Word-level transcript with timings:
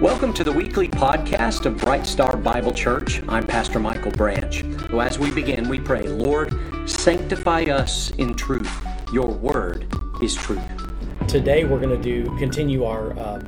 Welcome 0.00 0.32
to 0.32 0.44
the 0.44 0.52
weekly 0.52 0.88
podcast 0.88 1.66
of 1.66 1.76
Bright 1.76 2.06
Star 2.06 2.34
Bible 2.34 2.72
Church. 2.72 3.22
I'm 3.28 3.46
Pastor 3.46 3.78
Michael 3.78 4.12
Branch. 4.12 4.64
As 4.94 5.18
we 5.18 5.30
begin, 5.30 5.68
we 5.68 5.78
pray, 5.78 6.04
Lord, 6.04 6.54
sanctify 6.88 7.64
us 7.64 8.08
in 8.12 8.32
truth. 8.32 8.72
Your 9.12 9.28
word 9.28 9.94
is 10.22 10.34
truth. 10.34 10.62
Today 11.28 11.64
we're 11.66 11.80
going 11.80 11.94
to 11.94 12.02
do 12.02 12.34
continue 12.38 12.84
our 12.84 13.12
uh, 13.18 13.42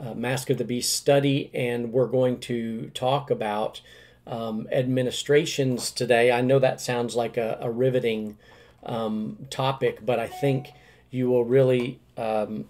uh, 0.00 0.14
Mark 0.14 0.48
of 0.48 0.56
the 0.56 0.64
Beast 0.64 0.94
study, 0.94 1.50
and 1.52 1.92
we're 1.92 2.06
going 2.06 2.40
to 2.40 2.88
talk 2.94 3.30
about 3.30 3.82
um, 4.26 4.66
administrations 4.72 5.90
today. 5.90 6.32
I 6.32 6.40
know 6.40 6.58
that 6.58 6.80
sounds 6.80 7.16
like 7.16 7.36
a, 7.36 7.58
a 7.60 7.70
riveting 7.70 8.38
um, 8.82 9.46
topic, 9.50 10.06
but 10.06 10.18
I 10.18 10.26
think 10.26 10.68
you 11.10 11.28
will 11.28 11.44
really 11.44 12.00
um, 12.16 12.64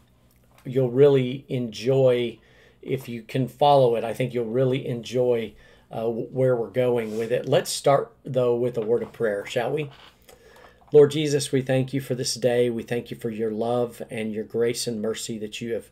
you'll 0.65 0.91
really 0.91 1.45
enjoy 1.49 2.41
if 2.83 3.09
you 3.09 3.23
can 3.23 3.49
follow 3.49 3.97
it, 3.97 4.05
I 4.05 4.13
think 4.13 4.35
you'll 4.35 4.45
really 4.45 4.87
enjoy 4.87 5.55
uh, 5.91 6.07
where 6.09 6.57
we're 6.57 6.71
going 6.71 7.17
with 7.19 7.31
it. 7.31 7.49
Let's 7.49 7.71
start, 7.71 8.13
though, 8.25 8.57
with 8.57 8.77
a 8.77 8.81
word 8.81 9.03
of 9.03 9.13
prayer, 9.13 9.47
shall 9.47 9.71
we? 9.71 9.91
Lord 10.93 11.11
Jesus, 11.11 11.53
we 11.53 11.63
thank 11.63 11.95
you 11.95 12.01
for 12.01 12.15
this 12.15 12.35
day. 12.35 12.69
We 12.69 12.83
thank 12.83 13.11
you 13.11 13.17
for 13.17 13.31
your 13.31 13.51
love 13.51 14.03
and 14.11 14.33
your 14.33 14.45
grace 14.45 14.87
and 14.87 15.01
mercy 15.01 15.39
that 15.39 15.61
you 15.61 15.73
have, 15.73 15.91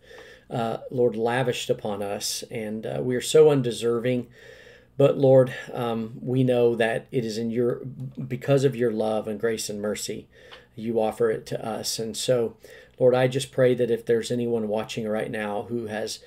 uh, 0.50 0.78
Lord, 0.90 1.16
lavished 1.16 1.70
upon 1.70 2.02
us. 2.02 2.44
And 2.50 2.84
uh, 2.84 3.00
we 3.02 3.16
are 3.16 3.22
so 3.22 3.50
undeserving. 3.50 4.26
But 4.98 5.16
Lord, 5.16 5.54
um, 5.72 6.18
we 6.20 6.44
know 6.44 6.74
that 6.74 7.06
it 7.10 7.24
is 7.24 7.38
in 7.38 7.50
your, 7.50 7.76
because 7.76 8.64
of 8.64 8.76
your 8.76 8.92
love 8.92 9.26
and 9.26 9.40
grace 9.40 9.70
and 9.70 9.80
mercy, 9.80 10.28
you 10.76 11.00
offer 11.00 11.30
it 11.30 11.46
to 11.46 11.66
us. 11.66 11.98
And 11.98 12.14
so, 12.14 12.56
Lord, 12.98 13.14
I 13.14 13.26
just 13.26 13.52
pray 13.52 13.74
that 13.74 13.90
if 13.90 14.04
there's 14.04 14.30
anyone 14.30 14.68
watching 14.68 15.08
right 15.08 15.30
now 15.30 15.62
who 15.70 15.86
has 15.86 16.18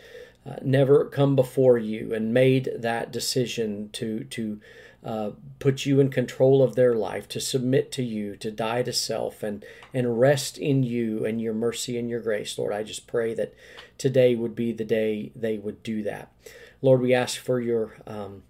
uh, 0.46 0.56
never 0.62 1.06
come 1.06 1.36
before 1.36 1.78
you 1.78 2.14
and 2.14 2.34
made 2.34 2.70
that 2.76 3.12
decision 3.12 3.90
to 3.94 4.24
to 4.26 4.60
uh, 5.04 5.32
put 5.60 5.86
you 5.86 6.00
in 6.00 6.10
control 6.10 6.64
of 6.64 6.76
their 6.76 6.96
life, 6.96 7.28
to 7.28 7.40
submit 7.40 7.92
to 7.92 8.02
you, 8.02 8.38
to 8.38 8.50
die 8.50 8.84
to 8.84 8.94
self, 8.94 9.44
and 9.44 9.66
and 9.94 10.20
rest 10.20 10.58
in 10.58 10.84
you 10.84 11.26
and 11.26 11.42
your 11.42 11.54
mercy 11.54 11.98
and 11.98 12.10
your 12.10 12.22
grace, 12.22 12.58
Lord. 12.58 12.74
I 12.74 12.84
just 12.84 13.06
pray 13.06 13.34
that 13.34 13.54
today 13.98 14.36
would 14.36 14.56
be 14.56 14.72
the 14.72 14.86
day 14.86 15.32
they 15.36 15.58
would 15.58 15.84
do 15.84 16.04
that, 16.04 16.32
Lord. 16.82 17.02
We 17.02 17.14
ask 17.14 17.38
for 17.40 17.60
your 17.60 17.98
um, 18.08 18.44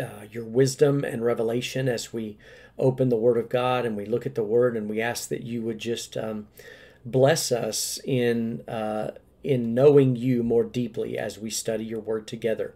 uh, 0.00 0.26
your 0.30 0.44
wisdom 0.44 1.04
and 1.04 1.24
revelation 1.24 1.88
as 1.88 2.12
we 2.12 2.38
open 2.78 3.08
the 3.08 3.16
Word 3.16 3.38
of 3.38 3.48
God 3.48 3.86
and 3.86 3.96
we 3.96 4.04
look 4.04 4.26
at 4.26 4.34
the 4.34 4.42
Word, 4.42 4.76
and 4.76 4.90
we 4.90 5.00
ask 5.00 5.28
that 5.28 5.42
you 5.42 5.62
would 5.62 5.78
just 5.78 6.16
um, 6.16 6.48
bless 7.04 7.52
us 7.52 8.00
in 8.04 8.62
uh, 8.68 9.12
in 9.46 9.74
knowing 9.74 10.16
you 10.16 10.42
more 10.42 10.64
deeply 10.64 11.18
as 11.18 11.38
we 11.38 11.50
study 11.50 11.84
your 11.84 12.00
word 12.00 12.26
together. 12.26 12.74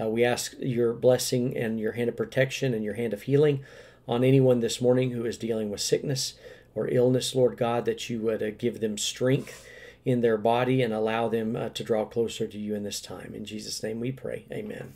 Uh, 0.00 0.08
we 0.08 0.24
ask 0.24 0.54
your 0.60 0.92
blessing 0.92 1.56
and 1.56 1.80
your 1.80 1.92
hand 1.92 2.08
of 2.08 2.16
protection 2.16 2.74
and 2.74 2.84
your 2.84 2.94
hand 2.94 3.12
of 3.12 3.22
healing 3.22 3.64
on 4.06 4.24
anyone 4.24 4.60
this 4.60 4.80
morning 4.80 5.10
who 5.10 5.24
is 5.24 5.36
dealing 5.36 5.70
with 5.70 5.80
sickness 5.80 6.34
or 6.74 6.88
illness, 6.88 7.34
Lord 7.34 7.56
God, 7.56 7.84
that 7.84 8.08
you 8.08 8.20
would 8.20 8.42
uh, 8.42 8.50
give 8.50 8.80
them 8.80 8.96
strength 8.96 9.66
in 10.04 10.20
their 10.20 10.38
body 10.38 10.82
and 10.82 10.94
allow 10.94 11.28
them 11.28 11.56
uh, 11.56 11.68
to 11.70 11.84
draw 11.84 12.04
closer 12.04 12.46
to 12.46 12.58
you 12.58 12.74
in 12.74 12.84
this 12.84 13.00
time. 13.00 13.32
In 13.34 13.44
Jesus' 13.44 13.82
name 13.82 14.00
we 14.00 14.12
pray. 14.12 14.46
Amen. 14.52 14.94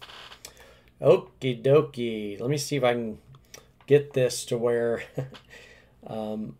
Okie 1.00 1.60
dokie. 1.62 2.40
Let 2.40 2.48
me 2.48 2.56
see 2.56 2.76
if 2.76 2.84
I 2.84 2.92
can 2.92 3.18
get 3.86 4.12
this 4.12 4.44
to 4.46 4.56
where 4.56 5.02
um, 6.06 6.56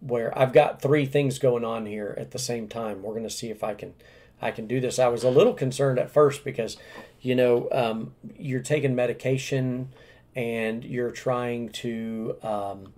where 0.00 0.36
I've 0.38 0.52
got 0.52 0.82
three 0.82 1.06
things 1.06 1.38
going 1.38 1.64
on 1.64 1.86
here 1.86 2.14
at 2.18 2.30
the 2.30 2.38
same 2.38 2.68
time. 2.68 3.02
We're 3.02 3.12
going 3.12 3.24
to 3.24 3.30
see 3.30 3.50
if 3.50 3.64
I 3.64 3.74
can 3.74 3.94
I 4.42 4.50
can 4.50 4.66
do 4.66 4.80
this. 4.80 4.98
I 4.98 5.08
was 5.08 5.24
a 5.24 5.30
little 5.30 5.54
concerned 5.54 5.98
at 5.98 6.10
first 6.10 6.44
because 6.44 6.76
you 7.20 7.34
know 7.34 7.68
um, 7.72 8.14
you're 8.36 8.60
taking 8.60 8.94
medication 8.94 9.88
and 10.36 10.84
you're 10.84 11.10
trying 11.10 11.70
to 11.70 12.36
um, 12.42 12.92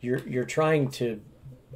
you're 0.00 0.26
you're 0.26 0.44
trying 0.44 0.90
to 0.92 1.20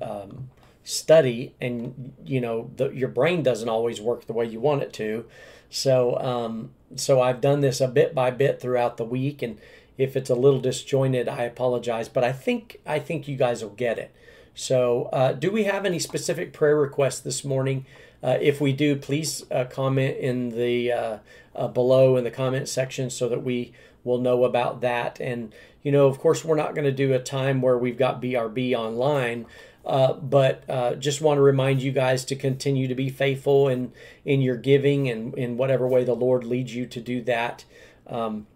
um, 0.00 0.50
study 0.84 1.54
and 1.60 2.14
you 2.24 2.40
know 2.40 2.70
the, 2.76 2.88
your 2.90 3.08
brain 3.08 3.42
doesn't 3.42 3.68
always 3.68 4.00
work 4.00 4.26
the 4.26 4.32
way 4.32 4.46
you 4.46 4.60
want 4.60 4.82
it 4.82 4.92
to. 4.94 5.26
So 5.68 6.18
um, 6.18 6.70
so 6.96 7.20
I've 7.20 7.40
done 7.40 7.60
this 7.60 7.80
a 7.80 7.88
bit 7.88 8.14
by 8.14 8.30
bit 8.30 8.60
throughout 8.60 8.96
the 8.96 9.04
week 9.04 9.42
and 9.42 9.58
if 9.98 10.16
it's 10.16 10.30
a 10.30 10.34
little 10.34 10.60
disjointed, 10.60 11.28
I 11.28 11.42
apologize, 11.42 12.08
but 12.08 12.24
I 12.24 12.32
think 12.32 12.80
I 12.86 12.98
think 12.98 13.28
you 13.28 13.36
guys 13.36 13.62
will 13.62 13.70
get 13.70 13.98
it. 13.98 14.14
So, 14.54 15.08
uh, 15.12 15.32
do 15.32 15.50
we 15.50 15.64
have 15.64 15.86
any 15.86 15.98
specific 15.98 16.52
prayer 16.52 16.76
requests 16.76 17.20
this 17.20 17.44
morning? 17.44 17.86
Uh, 18.22 18.38
if 18.40 18.60
we 18.60 18.72
do, 18.72 18.96
please 18.96 19.44
uh, 19.50 19.64
comment 19.64 20.16
in 20.18 20.50
the 20.50 20.92
uh, 20.92 21.18
uh, 21.54 21.68
below 21.68 22.16
in 22.16 22.24
the 22.24 22.30
comment 22.30 22.68
section 22.68 23.10
so 23.10 23.28
that 23.28 23.42
we 23.42 23.72
will 24.04 24.18
know 24.18 24.44
about 24.44 24.80
that. 24.82 25.20
And 25.20 25.54
you 25.82 25.90
know, 25.90 26.06
of 26.06 26.18
course, 26.18 26.44
we're 26.44 26.56
not 26.56 26.74
going 26.74 26.84
to 26.84 26.92
do 26.92 27.12
a 27.12 27.18
time 27.18 27.62
where 27.62 27.78
we've 27.78 27.98
got 27.98 28.22
BRB 28.22 28.74
online. 28.74 29.46
Uh, 29.84 30.12
but 30.12 30.64
just 31.00 31.20
want 31.20 31.38
to 31.38 31.42
remind 31.42 31.82
you 31.82 31.90
guys 31.90 32.24
to 32.24 32.36
continue 32.36 32.86
to 32.86 32.94
be 32.94 33.10
faithful 33.10 33.66
in 33.66 33.92
in 34.24 34.40
your 34.40 34.56
giving 34.56 35.08
and 35.08 35.34
in 35.34 35.56
whatever 35.56 35.88
way 35.88 36.04
the 36.04 36.14
Lord 36.14 36.44
leads 36.44 36.72
you 36.72 36.86
to 36.86 37.00
do 37.00 37.20
that. 37.22 37.64
Um, 38.06 38.46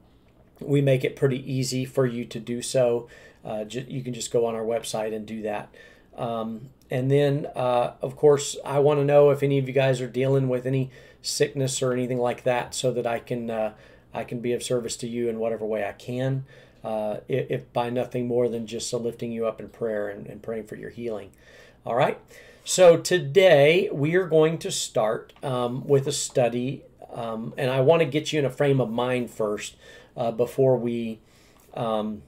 we 0.60 0.80
make 0.80 1.04
it 1.04 1.16
pretty 1.16 1.52
easy 1.52 1.84
for 1.84 2.06
you 2.06 2.24
to 2.26 2.38
do 2.38 2.62
so 2.62 3.08
uh, 3.46 3.64
j- 3.64 3.86
you 3.88 4.02
can 4.02 4.12
just 4.12 4.32
go 4.32 4.44
on 4.44 4.54
our 4.54 4.64
website 4.64 5.14
and 5.14 5.24
do 5.24 5.42
that. 5.42 5.72
Um, 6.16 6.70
and 6.90 7.10
then, 7.10 7.46
uh, 7.54 7.92
of 8.02 8.16
course, 8.16 8.56
I 8.64 8.80
want 8.80 9.00
to 9.00 9.04
know 9.04 9.30
if 9.30 9.42
any 9.42 9.58
of 9.58 9.68
you 9.68 9.74
guys 9.74 10.00
are 10.00 10.08
dealing 10.08 10.48
with 10.48 10.66
any 10.66 10.90
sickness 11.22 11.80
or 11.80 11.92
anything 11.92 12.18
like 12.18 12.42
that, 12.42 12.74
so 12.74 12.92
that 12.92 13.06
I 13.06 13.20
can 13.20 13.50
uh, 13.50 13.72
I 14.12 14.24
can 14.24 14.40
be 14.40 14.52
of 14.52 14.62
service 14.62 14.96
to 14.98 15.08
you 15.08 15.28
in 15.28 15.38
whatever 15.38 15.64
way 15.64 15.86
I 15.86 15.92
can. 15.92 16.44
Uh, 16.84 17.20
if, 17.26 17.50
if, 17.50 17.72
by 17.72 17.90
nothing 17.90 18.28
more 18.28 18.48
than 18.48 18.66
just 18.66 18.92
lifting 18.92 19.32
you 19.32 19.44
up 19.44 19.58
in 19.58 19.68
prayer 19.68 20.08
and, 20.08 20.28
and, 20.28 20.40
praying 20.40 20.64
for 20.64 20.76
your 20.76 20.90
healing. 20.90 21.32
All 21.84 21.96
right. 21.96 22.16
So 22.64 22.96
today 22.96 23.88
we 23.92 24.14
are 24.14 24.28
going 24.28 24.58
to 24.58 24.70
start 24.70 25.32
um, 25.42 25.84
with 25.84 26.06
a 26.06 26.12
study, 26.12 26.84
um, 27.12 27.54
and 27.58 27.72
I 27.72 27.80
want 27.80 28.00
to 28.02 28.06
get 28.06 28.32
you 28.32 28.38
in 28.38 28.44
a 28.44 28.50
frame 28.50 28.80
of 28.80 28.88
mind 28.88 29.30
first 29.30 29.74
uh, 30.16 30.30
before 30.30 30.76
we 30.76 31.18
um, 31.74 32.22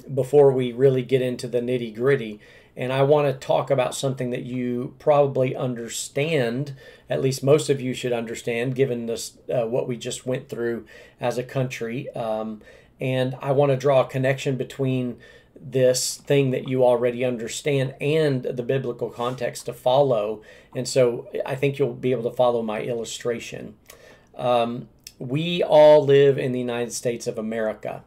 before 0.00 0.52
we 0.52 0.72
really 0.72 1.02
get 1.02 1.22
into 1.22 1.48
the 1.48 1.60
nitty 1.60 1.94
gritty. 1.94 2.40
And 2.76 2.92
I 2.92 3.02
want 3.02 3.26
to 3.26 3.46
talk 3.46 3.70
about 3.70 3.94
something 3.94 4.30
that 4.30 4.44
you 4.44 4.94
probably 4.98 5.54
understand, 5.54 6.74
at 7.08 7.20
least 7.20 7.42
most 7.42 7.68
of 7.68 7.80
you 7.80 7.92
should 7.94 8.12
understand, 8.12 8.74
given 8.74 9.06
this 9.06 9.36
uh, 9.52 9.66
what 9.66 9.88
we 9.88 9.96
just 9.96 10.24
went 10.24 10.48
through 10.48 10.86
as 11.20 11.36
a 11.36 11.42
country. 11.42 12.08
Um, 12.14 12.62
and 13.00 13.36
I 13.40 13.52
want 13.52 13.70
to 13.70 13.76
draw 13.76 14.02
a 14.02 14.06
connection 14.06 14.56
between 14.56 15.18
this 15.60 16.16
thing 16.16 16.52
that 16.52 16.68
you 16.68 16.84
already 16.84 17.24
understand 17.24 17.94
and 18.00 18.42
the 18.42 18.62
biblical 18.62 19.10
context 19.10 19.66
to 19.66 19.72
follow. 19.72 20.42
And 20.74 20.88
so 20.88 21.28
I 21.44 21.54
think 21.54 21.78
you'll 21.78 21.92
be 21.92 22.12
able 22.12 22.30
to 22.30 22.36
follow 22.36 22.62
my 22.62 22.80
illustration. 22.80 23.74
Um, 24.36 24.88
we 25.18 25.62
all 25.62 26.02
live 26.02 26.38
in 26.38 26.52
the 26.52 26.58
United 26.58 26.92
States 26.92 27.26
of 27.26 27.36
America. 27.36 28.04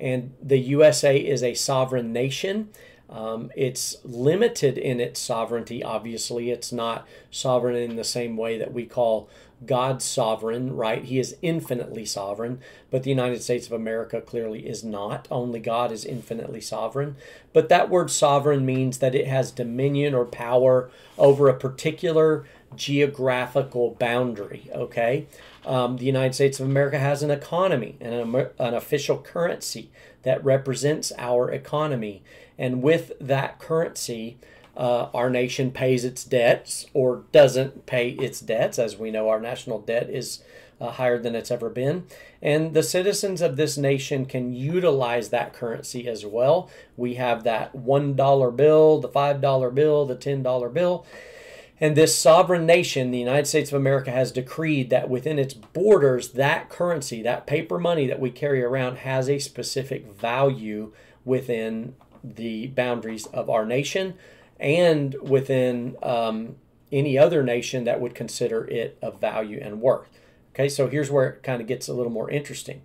And 0.00 0.32
the 0.42 0.58
USA 0.58 1.16
is 1.18 1.42
a 1.42 1.54
sovereign 1.54 2.12
nation. 2.12 2.70
Um, 3.10 3.50
it's 3.56 3.96
limited 4.04 4.78
in 4.78 5.00
its 5.00 5.20
sovereignty, 5.20 5.82
obviously. 5.82 6.50
It's 6.50 6.72
not 6.72 7.06
sovereign 7.30 7.76
in 7.76 7.96
the 7.96 8.04
same 8.04 8.36
way 8.36 8.56
that 8.56 8.72
we 8.72 8.86
call 8.86 9.28
God 9.66 10.00
sovereign, 10.00 10.74
right? 10.74 11.04
He 11.04 11.18
is 11.18 11.36
infinitely 11.42 12.06
sovereign, 12.06 12.60
but 12.90 13.02
the 13.02 13.10
United 13.10 13.42
States 13.42 13.66
of 13.66 13.72
America 13.72 14.20
clearly 14.20 14.66
is 14.66 14.82
not. 14.82 15.28
Only 15.30 15.60
God 15.60 15.92
is 15.92 16.04
infinitely 16.04 16.62
sovereign. 16.62 17.16
But 17.52 17.68
that 17.68 17.90
word 17.90 18.10
sovereign 18.10 18.64
means 18.64 18.98
that 18.98 19.14
it 19.14 19.26
has 19.26 19.50
dominion 19.50 20.14
or 20.14 20.24
power 20.24 20.90
over 21.18 21.48
a 21.48 21.54
particular 21.58 22.46
geographical 22.74 23.96
boundary, 23.98 24.70
okay? 24.72 25.26
Um, 25.66 25.98
the 25.98 26.06
United 26.06 26.34
States 26.34 26.58
of 26.58 26.66
America 26.66 26.98
has 26.98 27.22
an 27.22 27.30
economy 27.30 27.96
and 28.00 28.14
an, 28.14 28.48
an 28.58 28.74
official 28.74 29.18
currency 29.18 29.90
that 30.22 30.42
represents 30.44 31.12
our 31.18 31.50
economy. 31.50 32.22
And 32.58 32.82
with 32.82 33.12
that 33.20 33.58
currency, 33.58 34.38
uh, 34.76 35.08
our 35.12 35.28
nation 35.28 35.70
pays 35.70 36.04
its 36.04 36.24
debts 36.24 36.86
or 36.94 37.24
doesn't 37.32 37.86
pay 37.86 38.10
its 38.10 38.40
debts. 38.40 38.78
As 38.78 38.96
we 38.96 39.10
know, 39.10 39.28
our 39.28 39.40
national 39.40 39.80
debt 39.80 40.08
is 40.08 40.42
uh, 40.80 40.92
higher 40.92 41.18
than 41.18 41.34
it's 41.34 41.50
ever 41.50 41.68
been. 41.68 42.06
And 42.40 42.72
the 42.72 42.82
citizens 42.82 43.42
of 43.42 43.56
this 43.56 43.76
nation 43.76 44.24
can 44.24 44.54
utilize 44.54 45.28
that 45.28 45.52
currency 45.52 46.08
as 46.08 46.24
well. 46.24 46.70
We 46.96 47.14
have 47.14 47.44
that 47.44 47.74
$1 47.76 48.56
bill, 48.56 49.00
the 49.00 49.08
$5 49.08 49.74
bill, 49.74 50.06
the 50.06 50.16
$10 50.16 50.72
bill. 50.72 51.06
And 51.80 51.96
this 51.96 52.16
sovereign 52.16 52.66
nation, 52.66 53.10
the 53.10 53.18
United 53.18 53.46
States 53.46 53.72
of 53.72 53.76
America, 53.76 54.10
has 54.10 54.30
decreed 54.30 54.90
that 54.90 55.08
within 55.08 55.38
its 55.38 55.54
borders, 55.54 56.32
that 56.32 56.68
currency, 56.68 57.22
that 57.22 57.46
paper 57.46 57.78
money 57.78 58.06
that 58.06 58.20
we 58.20 58.30
carry 58.30 58.62
around, 58.62 58.98
has 58.98 59.30
a 59.30 59.38
specific 59.38 60.06
value 60.12 60.92
within 61.24 61.94
the 62.22 62.66
boundaries 62.66 63.26
of 63.26 63.48
our 63.48 63.64
nation 63.64 64.14
and 64.58 65.14
within 65.22 65.96
um, 66.02 66.56
any 66.92 67.16
other 67.16 67.42
nation 67.42 67.84
that 67.84 68.00
would 68.00 68.14
consider 68.14 68.66
it 68.66 68.98
of 69.00 69.18
value 69.18 69.58
and 69.62 69.80
worth. 69.80 70.08
Okay, 70.52 70.68
so 70.68 70.86
here's 70.86 71.10
where 71.10 71.30
it 71.30 71.42
kind 71.42 71.62
of 71.62 71.66
gets 71.66 71.88
a 71.88 71.94
little 71.94 72.12
more 72.12 72.30
interesting. 72.30 72.82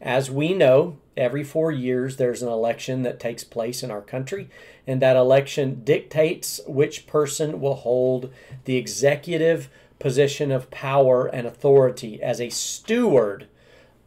As 0.00 0.30
we 0.30 0.54
know, 0.54 0.98
every 1.16 1.44
four 1.44 1.72
years 1.72 2.16
there's 2.16 2.42
an 2.42 2.48
election 2.48 3.02
that 3.02 3.20
takes 3.20 3.44
place 3.44 3.82
in 3.82 3.90
our 3.90 4.02
country, 4.02 4.48
and 4.86 5.00
that 5.00 5.16
election 5.16 5.82
dictates 5.84 6.60
which 6.66 7.06
person 7.06 7.60
will 7.60 7.76
hold 7.76 8.32
the 8.64 8.76
executive 8.76 9.70
position 9.98 10.50
of 10.50 10.70
power 10.70 11.26
and 11.26 11.46
authority 11.46 12.22
as 12.22 12.40
a 12.40 12.50
steward 12.50 13.46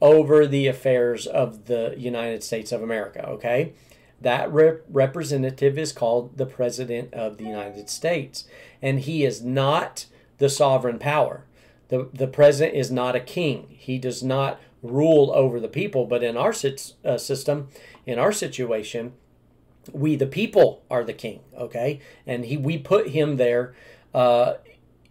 over 0.02 0.46
the 0.46 0.68
affairs 0.68 1.26
of 1.26 1.66
the 1.66 1.96
United 1.98 2.44
States 2.44 2.72
of 2.72 2.84
America. 2.84 3.26
Okay, 3.28 3.74
that 4.22 4.52
rep- 4.52 4.84
representative 4.90 5.78
is 5.78 5.92
called 5.92 6.38
the 6.38 6.46
President 6.46 7.14
of 7.14 7.38
the 7.38 7.46
United 7.46 7.90
States, 7.90 8.46
and 8.82 9.00
he 9.00 9.26
is 9.26 9.42
not 9.42 10.06
the 10.38 10.50
sovereign 10.50 11.00
power. 11.00 11.46
The, 11.90 12.10
the 12.14 12.28
president 12.28 12.76
is 12.76 12.92
not 12.92 13.16
a 13.16 13.20
king. 13.22 13.68
He 13.70 13.98
does 13.98 14.22
not 14.22 14.60
rule 14.82 15.32
over 15.34 15.60
the 15.60 15.68
people. 15.68 16.06
But 16.06 16.24
in 16.24 16.38
our 16.38 16.54
uh, 17.06 17.18
system, 17.18 17.70
in 18.06 18.20
our 18.20 18.32
situation, 18.32 19.14
we 19.92 20.16
the 20.16 20.28
people 20.28 20.84
are 20.90 21.04
the 21.04 21.14
king. 21.14 21.42
Okay, 21.58 22.00
and 22.26 22.46
he 22.46 22.58
we 22.58 22.78
put 22.78 23.10
him 23.10 23.38
there 23.38 23.76
uh, 24.14 24.56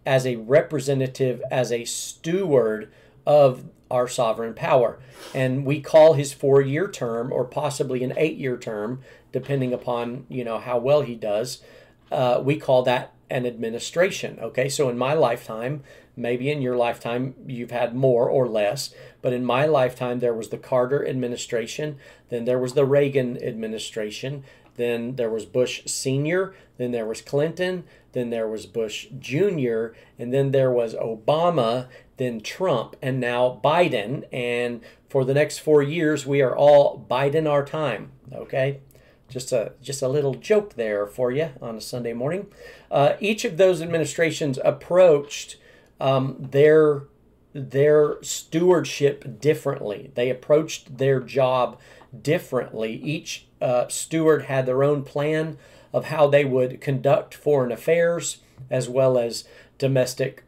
as 0.05 0.27
a 0.27 0.37
representative, 0.37 1.43
as 1.51 1.73
a 1.73 1.85
steward 1.85 2.91
of 3.27 3.65
our 3.91 4.09
sovereign 4.09 4.55
power. 4.55 4.99
And 5.35 5.65
we 5.65 5.81
call 5.81 6.15
his 6.15 6.33
four 6.33 6.61
year 6.61 6.89
term 6.89 7.33
or 7.33 7.45
possibly 7.45 8.03
an 8.05 8.15
eight 8.17 8.37
year 8.37 8.57
term, 8.57 9.01
depending 9.33 9.73
upon, 9.73 10.27
you 10.29 10.45
know, 10.45 10.59
how 10.59 10.79
well 10.79 11.03
he 11.03 11.15
does. 11.15 11.63
Uh, 12.11 12.41
we 12.43 12.57
call 12.57 12.83
that 12.85 13.13
an 13.29 13.47
administration. 13.47 14.39
Okay. 14.41 14.69
So 14.69 14.89
in 14.89 14.97
my 14.99 15.15
lifetime, 15.15 15.83
maybe 16.17 16.51
in 16.51 16.63
your 16.63 16.77
lifetime, 16.77 17.35
you've 17.47 17.71
had 17.71 17.95
more 17.95 18.29
or 18.29 18.49
less, 18.49 18.95
but 19.21 19.33
in 19.33 19.45
my 19.45 19.67
lifetime, 19.67 20.21
there 20.21 20.35
was 20.35 20.49
the 20.49 20.59
Carter 20.59 21.07
administration, 21.07 21.99
then 22.31 22.47
there 22.47 22.59
was 22.59 22.73
the 22.73 22.87
Reagan 22.87 23.43
administration, 23.43 24.43
then 24.77 25.17
there 25.17 25.31
was 25.31 25.45
Bush 25.45 25.83
Sr., 25.87 26.55
then 26.79 26.93
there 26.93 27.07
was 27.07 27.21
Clinton, 27.23 27.85
then 28.13 28.31
there 28.31 28.49
was 28.49 28.67
Bush 28.67 29.09
Jr., 29.19 29.89
and 30.19 30.33
then 30.33 30.51
there 30.51 30.71
was 30.71 30.95
Obama, 30.95 31.89
then 32.17 32.41
Trump, 32.41 32.97
and 33.03 33.21
now 33.21 33.61
Biden. 33.63 34.25
And 34.33 34.81
for 35.09 35.25
the 35.25 35.35
next 35.35 35.59
four 35.59 35.83
years, 35.83 36.27
we 36.27 36.41
are 36.43 36.55
all 36.57 37.05
Biden 37.11 37.51
our 37.51 37.65
time. 37.65 38.13
Okay? 38.33 38.81
Just 39.29 39.53
a 39.53 39.73
just 39.83 40.03
a 40.03 40.09
little 40.09 40.35
joke 40.35 40.75
there 40.75 41.05
for 41.07 41.33
you 41.33 41.51
on 41.61 41.77
a 41.77 41.81
Sunday 41.81 42.13
morning. 42.13 42.47
Uh, 42.91 43.15
each 43.19 43.45
of 43.45 43.57
those 43.57 43.83
administrations 43.83 44.59
approached 44.65 45.57
um, 46.01 46.37
their 46.39 47.05
their 47.53 48.23
stewardship 48.23 49.41
differently. 49.41 50.11
They 50.15 50.29
approached 50.29 50.99
their 50.99 51.21
job 51.21 51.79
differently. 52.23 52.93
Each 53.03 53.47
uh, 53.63 53.89
steward 53.89 54.43
had 54.43 54.67
their 54.67 54.85
own 54.85 55.03
plan 55.05 55.57
of 55.93 56.07
how 56.07 56.27
they 56.27 56.45
would 56.45 56.83
conduct 56.83 57.35
foreign 57.35 57.73
affairs 57.73 58.39
as 58.71 58.89
well 58.89 59.17
as 59.17 59.45
domestic 59.79 60.45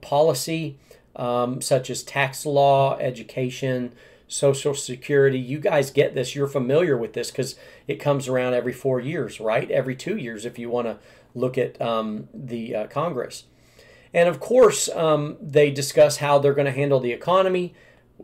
policy, 0.00 0.78
um, 1.16 1.60
such 1.60 1.90
as 1.90 2.04
tax 2.04 2.46
law, 2.46 2.96
education, 2.98 3.92
social 4.28 4.74
security. 4.74 5.38
You 5.38 5.58
guys 5.58 5.90
get 5.90 6.14
this. 6.14 6.34
You're 6.34 6.46
familiar 6.46 6.96
with 6.96 7.12
this 7.12 7.30
because 7.30 7.56
it 7.86 7.96
comes 7.96 8.28
around 8.28 8.54
every 8.54 8.72
four 8.72 9.00
years, 9.00 9.40
right? 9.40 9.70
Every 9.70 9.96
two 9.96 10.16
years, 10.16 10.44
if 10.44 10.58
you 10.58 10.70
want 10.70 10.86
to 10.86 10.98
look 11.34 11.58
at 11.58 11.80
um, 11.80 12.28
the 12.32 12.74
uh, 12.74 12.86
Congress. 12.86 13.44
And 14.14 14.28
of 14.28 14.40
course, 14.40 14.88
um, 14.90 15.36
they 15.40 15.70
discuss 15.70 16.18
how 16.18 16.38
they're 16.38 16.54
going 16.54 16.66
to 16.66 16.72
handle 16.72 17.00
the 17.00 17.12
economy, 17.12 17.74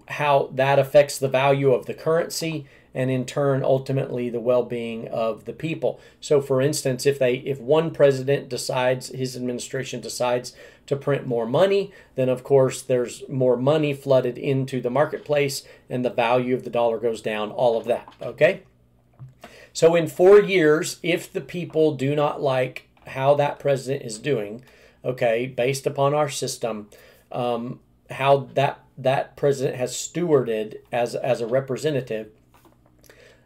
how 0.08 0.50
that 0.52 0.78
affects 0.78 1.18
the 1.18 1.28
value 1.28 1.72
of 1.72 1.86
the 1.86 1.94
currency, 1.94 2.66
and 2.94 3.10
in 3.10 3.24
turn 3.24 3.62
ultimately 3.62 4.28
the 4.28 4.40
well-being 4.40 5.08
of 5.08 5.44
the 5.44 5.52
people. 5.52 6.00
So 6.20 6.40
for 6.40 6.60
instance 6.60 7.06
if 7.06 7.18
they 7.18 7.34
if 7.34 7.60
one 7.60 7.90
president 7.90 8.48
decides 8.48 9.08
his 9.08 9.36
administration 9.36 10.00
decides 10.00 10.52
to 10.86 10.96
print 10.96 11.26
more 11.26 11.46
money 11.46 11.92
then 12.14 12.28
of 12.28 12.42
course 12.42 12.82
there's 12.82 13.22
more 13.28 13.56
money 13.56 13.92
flooded 13.92 14.38
into 14.38 14.80
the 14.80 14.90
marketplace 14.90 15.62
and 15.88 16.04
the 16.04 16.10
value 16.10 16.54
of 16.54 16.64
the 16.64 16.70
dollar 16.70 16.98
goes 16.98 17.22
down 17.22 17.50
all 17.50 17.78
of 17.78 17.84
that 17.84 18.12
okay? 18.22 18.62
So 19.72 19.94
in 19.94 20.08
4 20.08 20.40
years 20.40 20.98
if 21.02 21.32
the 21.32 21.40
people 21.40 21.94
do 21.94 22.16
not 22.16 22.40
like 22.40 22.88
how 23.08 23.34
that 23.34 23.58
president 23.58 24.04
is 24.04 24.18
doing 24.18 24.64
okay 25.04 25.46
based 25.46 25.86
upon 25.86 26.14
our 26.14 26.28
system 26.28 26.88
um, 27.32 27.80
how 28.10 28.48
that 28.54 28.80
that 28.96 29.36
president 29.36 29.76
has 29.76 29.92
stewarded 29.92 30.76
as 30.92 31.14
as 31.14 31.40
a 31.40 31.46
representative 31.46 32.30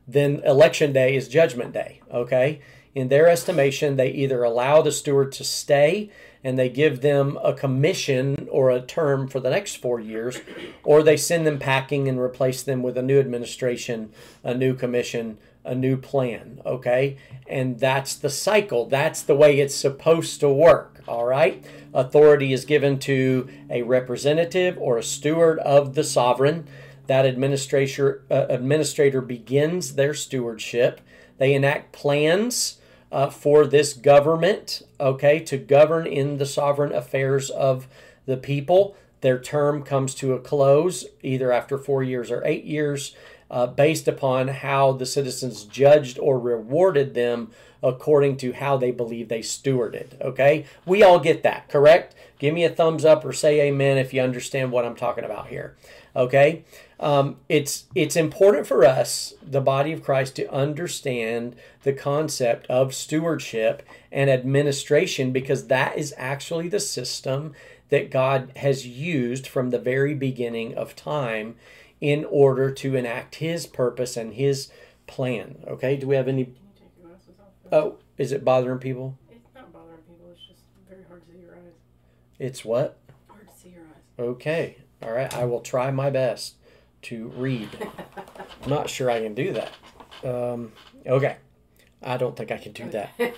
then 0.06 0.40
election 0.44 0.92
day 0.92 1.14
is 1.14 1.28
judgment 1.28 1.72
day. 1.72 2.00
Okay? 2.12 2.60
In 2.94 3.08
their 3.08 3.28
estimation, 3.28 3.96
they 3.96 4.10
either 4.10 4.42
allow 4.42 4.82
the 4.82 4.92
steward 4.92 5.32
to 5.32 5.44
stay 5.44 6.10
and 6.44 6.58
they 6.58 6.68
give 6.68 7.00
them 7.00 7.38
a 7.42 7.54
commission 7.54 8.48
or 8.50 8.70
a 8.70 8.80
term 8.80 9.28
for 9.28 9.38
the 9.40 9.48
next 9.48 9.76
four 9.76 10.00
years, 10.00 10.40
or 10.82 11.02
they 11.02 11.16
send 11.16 11.46
them 11.46 11.58
packing 11.58 12.08
and 12.08 12.18
replace 12.18 12.64
them 12.64 12.82
with 12.82 12.98
a 12.98 13.02
new 13.02 13.20
administration, 13.20 14.10
a 14.42 14.52
new 14.52 14.74
commission, 14.74 15.38
a 15.64 15.74
new 15.74 15.96
plan. 15.96 16.60
Okay? 16.66 17.16
And 17.46 17.78
that's 17.78 18.16
the 18.16 18.28
cycle. 18.28 18.86
That's 18.86 19.22
the 19.22 19.36
way 19.36 19.60
it's 19.60 19.74
supposed 19.74 20.40
to 20.40 20.52
work. 20.52 20.91
All 21.08 21.24
right? 21.24 21.64
Authority 21.92 22.52
is 22.52 22.64
given 22.64 22.98
to 23.00 23.48
a 23.68 23.82
representative 23.82 24.78
or 24.78 24.98
a 24.98 25.02
steward 25.02 25.58
of 25.60 25.94
the 25.94 26.04
sovereign 26.04 26.68
that 27.06 27.24
administrator 27.24 28.22
uh, 28.30 28.46
administrator 28.48 29.20
begins 29.20 29.94
their 29.94 30.14
stewardship. 30.14 31.00
They 31.38 31.54
enact 31.54 31.92
plans 31.92 32.78
uh, 33.10 33.28
for 33.28 33.66
this 33.66 33.92
government, 33.92 34.82
okay, 35.00 35.40
to 35.40 35.58
govern 35.58 36.06
in 36.06 36.38
the 36.38 36.46
sovereign 36.46 36.92
affairs 36.92 37.50
of 37.50 37.88
the 38.26 38.36
people. 38.36 38.96
Their 39.20 39.38
term 39.38 39.82
comes 39.82 40.14
to 40.16 40.32
a 40.32 40.40
close 40.40 41.06
either 41.22 41.52
after 41.52 41.76
four 41.76 42.02
years 42.02 42.30
or 42.30 42.42
eight 42.44 42.64
years, 42.64 43.14
uh, 43.50 43.66
based 43.66 44.08
upon 44.08 44.48
how 44.48 44.92
the 44.92 45.06
citizens 45.06 45.64
judged 45.64 46.18
or 46.18 46.38
rewarded 46.38 47.14
them 47.14 47.50
according 47.82 48.36
to 48.38 48.52
how 48.52 48.76
they 48.76 48.90
believe 48.90 49.28
they 49.28 49.40
stewarded. 49.40 50.20
Okay, 50.20 50.66
we 50.86 51.02
all 51.02 51.18
get 51.18 51.42
that, 51.42 51.68
correct? 51.68 52.14
Give 52.38 52.54
me 52.54 52.64
a 52.64 52.70
thumbs 52.70 53.04
up 53.04 53.24
or 53.24 53.32
say 53.32 53.60
amen 53.62 53.98
if 53.98 54.12
you 54.12 54.20
understand 54.20 54.72
what 54.72 54.84
I'm 54.84 54.96
talking 54.96 55.24
about 55.24 55.48
here. 55.48 55.76
Okay, 56.14 56.64
um, 57.00 57.36
it's 57.48 57.86
it's 57.94 58.16
important 58.16 58.66
for 58.66 58.84
us, 58.84 59.34
the 59.42 59.60
body 59.60 59.92
of 59.92 60.04
Christ, 60.04 60.36
to 60.36 60.52
understand 60.52 61.56
the 61.82 61.92
concept 61.92 62.66
of 62.66 62.94
stewardship 62.94 63.82
and 64.10 64.30
administration 64.30 65.32
because 65.32 65.66
that 65.66 65.96
is 65.96 66.14
actually 66.16 66.68
the 66.68 66.80
system 66.80 67.54
that 67.88 68.10
God 68.10 68.52
has 68.56 68.86
used 68.86 69.46
from 69.46 69.70
the 69.70 69.78
very 69.78 70.14
beginning 70.14 70.74
of 70.74 70.96
time 70.96 71.56
in 72.00 72.24
order 72.24 72.70
to 72.70 72.96
enact 72.96 73.36
His 73.36 73.66
purpose 73.66 74.16
and 74.16 74.34
His 74.34 74.70
plan. 75.06 75.62
Okay, 75.66 75.96
do 75.96 76.06
we 76.06 76.16
have 76.16 76.28
any? 76.28 76.54
Oh, 77.72 77.96
is 78.18 78.32
it 78.32 78.44
bothering 78.44 78.80
people? 78.80 79.18
It's 79.30 79.48
not 79.54 79.72
bothering 79.72 79.96
people. 80.06 80.26
It's 80.30 80.46
just 80.46 80.60
very 80.86 81.04
hard 81.08 81.26
to 81.26 81.32
see 81.32 81.38
your 81.38 81.54
eyes. 81.54 81.72
It's 82.38 82.62
what? 82.66 82.98
Hard 83.28 83.48
to 83.48 83.54
see 83.58 83.70
your 83.70 83.84
eyes. 83.84 84.18
Okay. 84.18 84.76
All 85.02 85.10
right. 85.10 85.34
I 85.34 85.46
will 85.46 85.60
try 85.60 85.90
my 85.90 86.10
best 86.10 86.56
to 87.02 87.28
read. 87.28 87.70
I'm 88.62 88.68
not 88.68 88.90
sure 88.90 89.10
I 89.10 89.22
can 89.22 89.34
do 89.34 89.54
that. 89.54 89.72
Um, 90.22 90.72
okay. 91.06 91.38
I 92.02 92.18
don't 92.18 92.36
think 92.36 92.50
I 92.50 92.58
can 92.58 92.72
do 92.72 92.90
that. 92.90 93.10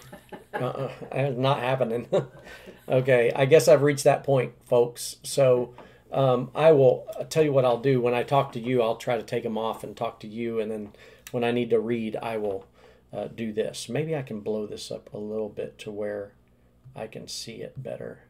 Uh-uh. 0.53 0.91
It's 1.13 1.39
not 1.39 1.61
happening. 1.61 2.09
okay. 2.89 3.31
I 3.37 3.45
guess 3.45 3.69
I've 3.69 3.83
reached 3.83 4.05
that 4.05 4.25
point, 4.25 4.53
folks. 4.65 5.17
So 5.23 5.75
um, 6.11 6.51
I 6.57 6.73
will 6.73 7.07
I'll 7.17 7.25
tell 7.27 7.45
you 7.45 7.53
what 7.53 7.65
I'll 7.65 7.81
do. 7.81 8.01
When 8.01 8.15
I 8.15 8.25
talk 8.25 8.51
to 8.55 8.61
you, 8.61 8.83
I'll 8.83 8.97
try 8.97 9.17
to 9.17 9.23
take 9.23 9.45
them 9.45 9.57
off 9.57 9.85
and 9.85 9.97
talk 9.97 10.19
to 10.21 10.27
you. 10.27 10.59
And 10.59 10.73
then 10.73 10.93
when 11.31 11.45
I 11.45 11.53
need 11.53 11.71
to 11.71 11.79
read, 11.79 12.17
I 12.17 12.37
will 12.39 12.67
uh, 13.15 13.29
do 13.29 13.53
this. 13.53 13.89
Maybe 13.89 14.17
I 14.17 14.23
can 14.23 14.41
blow 14.41 14.67
this 14.67 14.91
up 14.91 15.13
a 15.13 15.19
little 15.19 15.49
bit 15.49 15.79
to 15.81 15.91
where 15.91 16.33
I 16.97 17.07
can 17.07 17.29
see 17.29 17.63
it 17.63 17.81
better. 17.83 18.21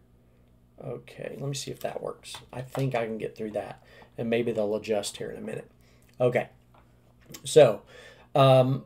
Okay, 0.84 1.36
let 1.38 1.48
me 1.48 1.54
see 1.54 1.70
if 1.70 1.80
that 1.80 2.02
works. 2.02 2.34
I 2.52 2.60
think 2.60 2.94
I 2.94 3.06
can 3.06 3.18
get 3.18 3.36
through 3.36 3.52
that, 3.52 3.82
and 4.18 4.28
maybe 4.28 4.52
they'll 4.52 4.74
adjust 4.74 5.16
here 5.16 5.30
in 5.30 5.38
a 5.38 5.46
minute. 5.46 5.70
Okay, 6.20 6.48
so 7.44 7.82
um, 8.34 8.84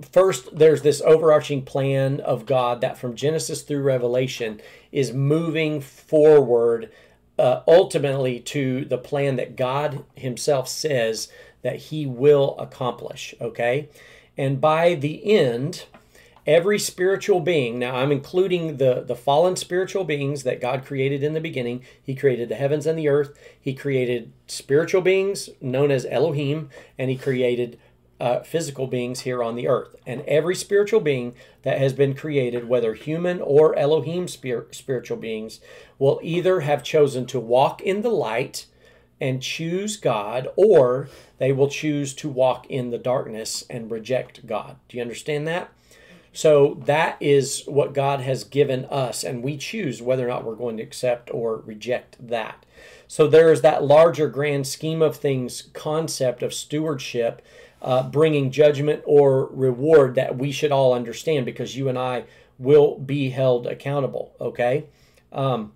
first, 0.00 0.56
there's 0.56 0.82
this 0.82 1.00
overarching 1.02 1.64
plan 1.64 2.20
of 2.20 2.46
God 2.46 2.80
that 2.80 2.98
from 2.98 3.16
Genesis 3.16 3.62
through 3.62 3.82
Revelation 3.82 4.60
is 4.92 5.12
moving 5.12 5.80
forward 5.80 6.90
uh, 7.38 7.62
ultimately 7.66 8.38
to 8.38 8.84
the 8.84 8.98
plan 8.98 9.36
that 9.36 9.56
God 9.56 10.04
Himself 10.14 10.68
says 10.68 11.28
that 11.62 11.76
He 11.76 12.06
will 12.06 12.56
accomplish. 12.58 13.34
Okay, 13.40 13.88
and 14.36 14.60
by 14.60 14.94
the 14.94 15.24
end, 15.30 15.86
every 16.44 16.78
spiritual 16.78 17.38
being 17.38 17.78
now 17.78 17.94
i'm 17.94 18.10
including 18.10 18.78
the 18.78 19.04
the 19.06 19.14
fallen 19.14 19.54
spiritual 19.54 20.02
beings 20.02 20.42
that 20.42 20.60
god 20.60 20.84
created 20.84 21.22
in 21.22 21.34
the 21.34 21.40
beginning. 21.40 21.82
He 22.02 22.14
created 22.14 22.48
the 22.48 22.56
heavens 22.56 22.86
and 22.86 22.98
the 22.98 23.08
earth. 23.08 23.38
He 23.60 23.74
created 23.74 24.32
spiritual 24.48 25.02
beings 25.02 25.48
known 25.60 25.90
as 25.90 26.04
elohim 26.06 26.68
and 26.98 27.10
he 27.10 27.16
created 27.16 27.78
uh, 28.18 28.40
physical 28.40 28.86
beings 28.86 29.20
here 29.20 29.42
on 29.42 29.56
the 29.56 29.66
earth. 29.66 29.96
And 30.06 30.22
every 30.22 30.54
spiritual 30.54 31.00
being 31.00 31.34
that 31.62 31.78
has 31.78 31.92
been 31.92 32.14
created 32.14 32.68
whether 32.68 32.94
human 32.94 33.40
or 33.40 33.76
elohim 33.76 34.28
spir- 34.28 34.66
spiritual 34.70 35.16
beings 35.16 35.60
will 35.98 36.20
either 36.22 36.60
have 36.60 36.84
chosen 36.84 37.26
to 37.26 37.40
walk 37.40 37.80
in 37.80 38.02
the 38.02 38.10
light 38.10 38.66
and 39.22 39.40
choose 39.40 39.96
God, 39.96 40.48
or 40.56 41.08
they 41.42 41.50
will 41.50 41.66
choose 41.66 42.14
to 42.14 42.28
walk 42.28 42.70
in 42.70 42.90
the 42.90 42.98
darkness 42.98 43.64
and 43.68 43.90
reject 43.90 44.46
God. 44.46 44.76
Do 44.88 44.96
you 44.96 45.02
understand 45.02 45.48
that? 45.48 45.72
So 46.32 46.80
that 46.84 47.16
is 47.18 47.64
what 47.66 47.94
God 47.94 48.20
has 48.20 48.44
given 48.44 48.84
us, 48.84 49.24
and 49.24 49.42
we 49.42 49.56
choose 49.56 50.00
whether 50.00 50.24
or 50.24 50.28
not 50.28 50.44
we're 50.44 50.54
going 50.54 50.76
to 50.76 50.84
accept 50.84 51.34
or 51.34 51.56
reject 51.56 52.16
that. 52.28 52.64
So 53.08 53.26
there 53.26 53.50
is 53.50 53.60
that 53.62 53.82
larger 53.82 54.28
grand 54.28 54.68
scheme 54.68 55.02
of 55.02 55.16
things 55.16 55.62
concept 55.72 56.44
of 56.44 56.54
stewardship, 56.54 57.42
uh, 57.82 58.08
bringing 58.08 58.52
judgment 58.52 59.02
or 59.04 59.46
reward 59.46 60.14
that 60.14 60.38
we 60.38 60.52
should 60.52 60.70
all 60.70 60.94
understand 60.94 61.44
because 61.44 61.76
you 61.76 61.88
and 61.88 61.98
I 61.98 62.22
will 62.56 63.00
be 63.00 63.30
held 63.30 63.66
accountable. 63.66 64.36
Okay. 64.40 64.84
Um, 65.32 65.72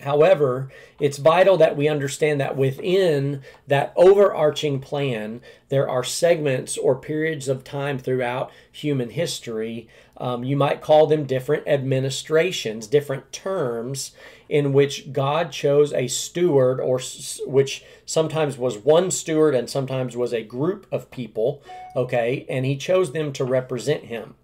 However, 0.00 0.70
it's 0.98 1.18
vital 1.18 1.56
that 1.58 1.76
we 1.76 1.88
understand 1.88 2.40
that 2.40 2.56
within 2.56 3.42
that 3.66 3.92
overarching 3.96 4.80
plan, 4.80 5.42
there 5.68 5.88
are 5.88 6.02
segments 6.02 6.78
or 6.78 6.96
periods 6.96 7.48
of 7.48 7.64
time 7.64 7.98
throughout 7.98 8.50
human 8.72 9.10
history. 9.10 9.88
Um, 10.16 10.42
you 10.42 10.56
might 10.56 10.80
call 10.80 11.06
them 11.06 11.24
different 11.24 11.68
administrations, 11.68 12.86
different 12.86 13.30
terms 13.30 14.12
in 14.48 14.72
which 14.72 15.12
God 15.12 15.52
chose 15.52 15.92
a 15.92 16.08
steward, 16.08 16.80
or 16.80 17.00
which 17.46 17.84
sometimes 18.06 18.56
was 18.56 18.78
one 18.78 19.10
steward 19.10 19.54
and 19.54 19.68
sometimes 19.68 20.16
was 20.16 20.32
a 20.32 20.42
group 20.42 20.86
of 20.90 21.10
people, 21.10 21.62
okay, 21.94 22.46
and 22.48 22.64
he 22.64 22.76
chose 22.76 23.12
them 23.12 23.32
to 23.34 23.44
represent 23.44 24.04
him, 24.04 24.34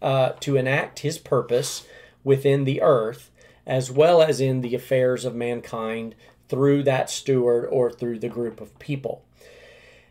uh, 0.00 0.30
to 0.40 0.56
enact 0.56 1.00
his 1.00 1.18
purpose 1.18 1.84
within 2.24 2.64
the 2.64 2.80
earth 2.80 3.30
as 3.66 3.90
well 3.90 4.22
as 4.22 4.40
in 4.40 4.60
the 4.60 4.74
affairs 4.74 5.24
of 5.24 5.34
mankind 5.34 6.14
through 6.48 6.82
that 6.82 7.08
steward 7.08 7.68
or 7.70 7.90
through 7.90 8.18
the 8.18 8.28
group 8.28 8.60
of 8.60 8.78
people. 8.78 9.24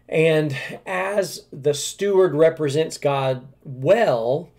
And 0.09 0.55
as 0.85 1.45
the 1.51 1.73
steward 1.73 2.35
represents 2.35 2.97
God 2.97 3.47
well, 3.63 4.49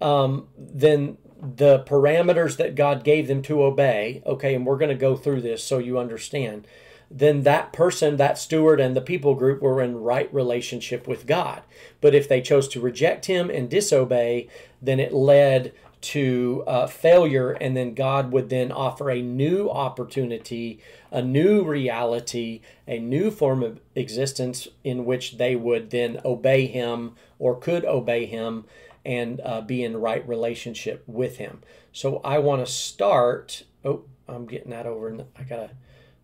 um, 0.00 0.48
then 0.56 1.18
the 1.40 1.80
parameters 1.80 2.56
that 2.58 2.74
God 2.74 3.02
gave 3.02 3.26
them 3.26 3.42
to 3.42 3.62
obey, 3.62 4.22
okay, 4.26 4.54
and 4.54 4.66
we're 4.66 4.76
going 4.76 4.90
to 4.90 4.94
go 4.94 5.16
through 5.16 5.40
this 5.40 5.64
so 5.64 5.78
you 5.78 5.98
understand, 5.98 6.66
then 7.10 7.42
that 7.42 7.72
person, 7.72 8.18
that 8.18 8.38
steward, 8.38 8.78
and 8.78 8.94
the 8.94 9.00
people 9.00 9.34
group 9.34 9.60
were 9.60 9.82
in 9.82 9.96
right 9.96 10.32
relationship 10.32 11.08
with 11.08 11.26
God. 11.26 11.62
But 12.00 12.14
if 12.14 12.28
they 12.28 12.40
chose 12.40 12.68
to 12.68 12.80
reject 12.80 13.26
Him 13.26 13.50
and 13.50 13.68
disobey, 13.68 14.48
then 14.80 15.00
it 15.00 15.12
led 15.12 15.72
to 16.00 16.64
uh, 16.66 16.86
failure, 16.86 17.52
and 17.52 17.76
then 17.76 17.94
God 17.94 18.32
would 18.32 18.48
then 18.48 18.72
offer 18.72 19.10
a 19.10 19.20
new 19.20 19.68
opportunity, 19.68 20.80
a 21.10 21.22
new 21.22 21.62
reality, 21.62 22.62
a 22.86 22.98
new 22.98 23.30
form 23.30 23.62
of 23.62 23.80
existence 23.94 24.66
in 24.82 25.04
which 25.04 25.36
they 25.36 25.56
would 25.56 25.90
then 25.90 26.20
obey 26.24 26.66
Him 26.66 27.16
or 27.38 27.58
could 27.58 27.84
obey 27.84 28.26
Him 28.26 28.64
and 29.04 29.40
uh, 29.44 29.60
be 29.60 29.84
in 29.84 29.96
right 29.96 30.26
relationship 30.26 31.04
with 31.06 31.36
Him. 31.36 31.62
So 31.92 32.20
I 32.24 32.38
want 32.38 32.64
to 32.64 32.72
start. 32.72 33.64
Oh, 33.84 34.04
I'm 34.28 34.46
getting 34.46 34.70
that 34.70 34.86
over, 34.86 35.08
and 35.08 35.24
I 35.36 35.42
gotta 35.42 35.70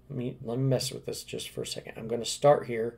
let 0.08 0.18
me 0.18 0.36
let 0.42 0.58
me 0.58 0.64
mess 0.64 0.92
with 0.92 1.06
this 1.06 1.22
just 1.22 1.48
for 1.50 1.62
a 1.62 1.66
second. 1.66 1.94
I'm 1.96 2.08
going 2.08 2.22
to 2.22 2.26
start 2.26 2.66
here. 2.66 2.96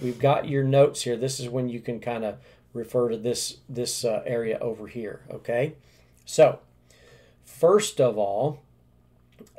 We've 0.00 0.18
got 0.18 0.48
your 0.48 0.64
notes 0.64 1.02
here. 1.02 1.16
This 1.16 1.40
is 1.40 1.48
when 1.48 1.68
you 1.68 1.80
can 1.80 2.00
kind 2.00 2.24
of 2.24 2.38
refer 2.72 3.08
to 3.08 3.16
this 3.16 3.58
this 3.68 4.04
uh, 4.04 4.22
area 4.26 4.58
over 4.60 4.86
here. 4.86 5.20
Okay. 5.30 5.74
So, 6.24 6.60
first 7.44 8.00
of 8.00 8.18
all, 8.18 8.62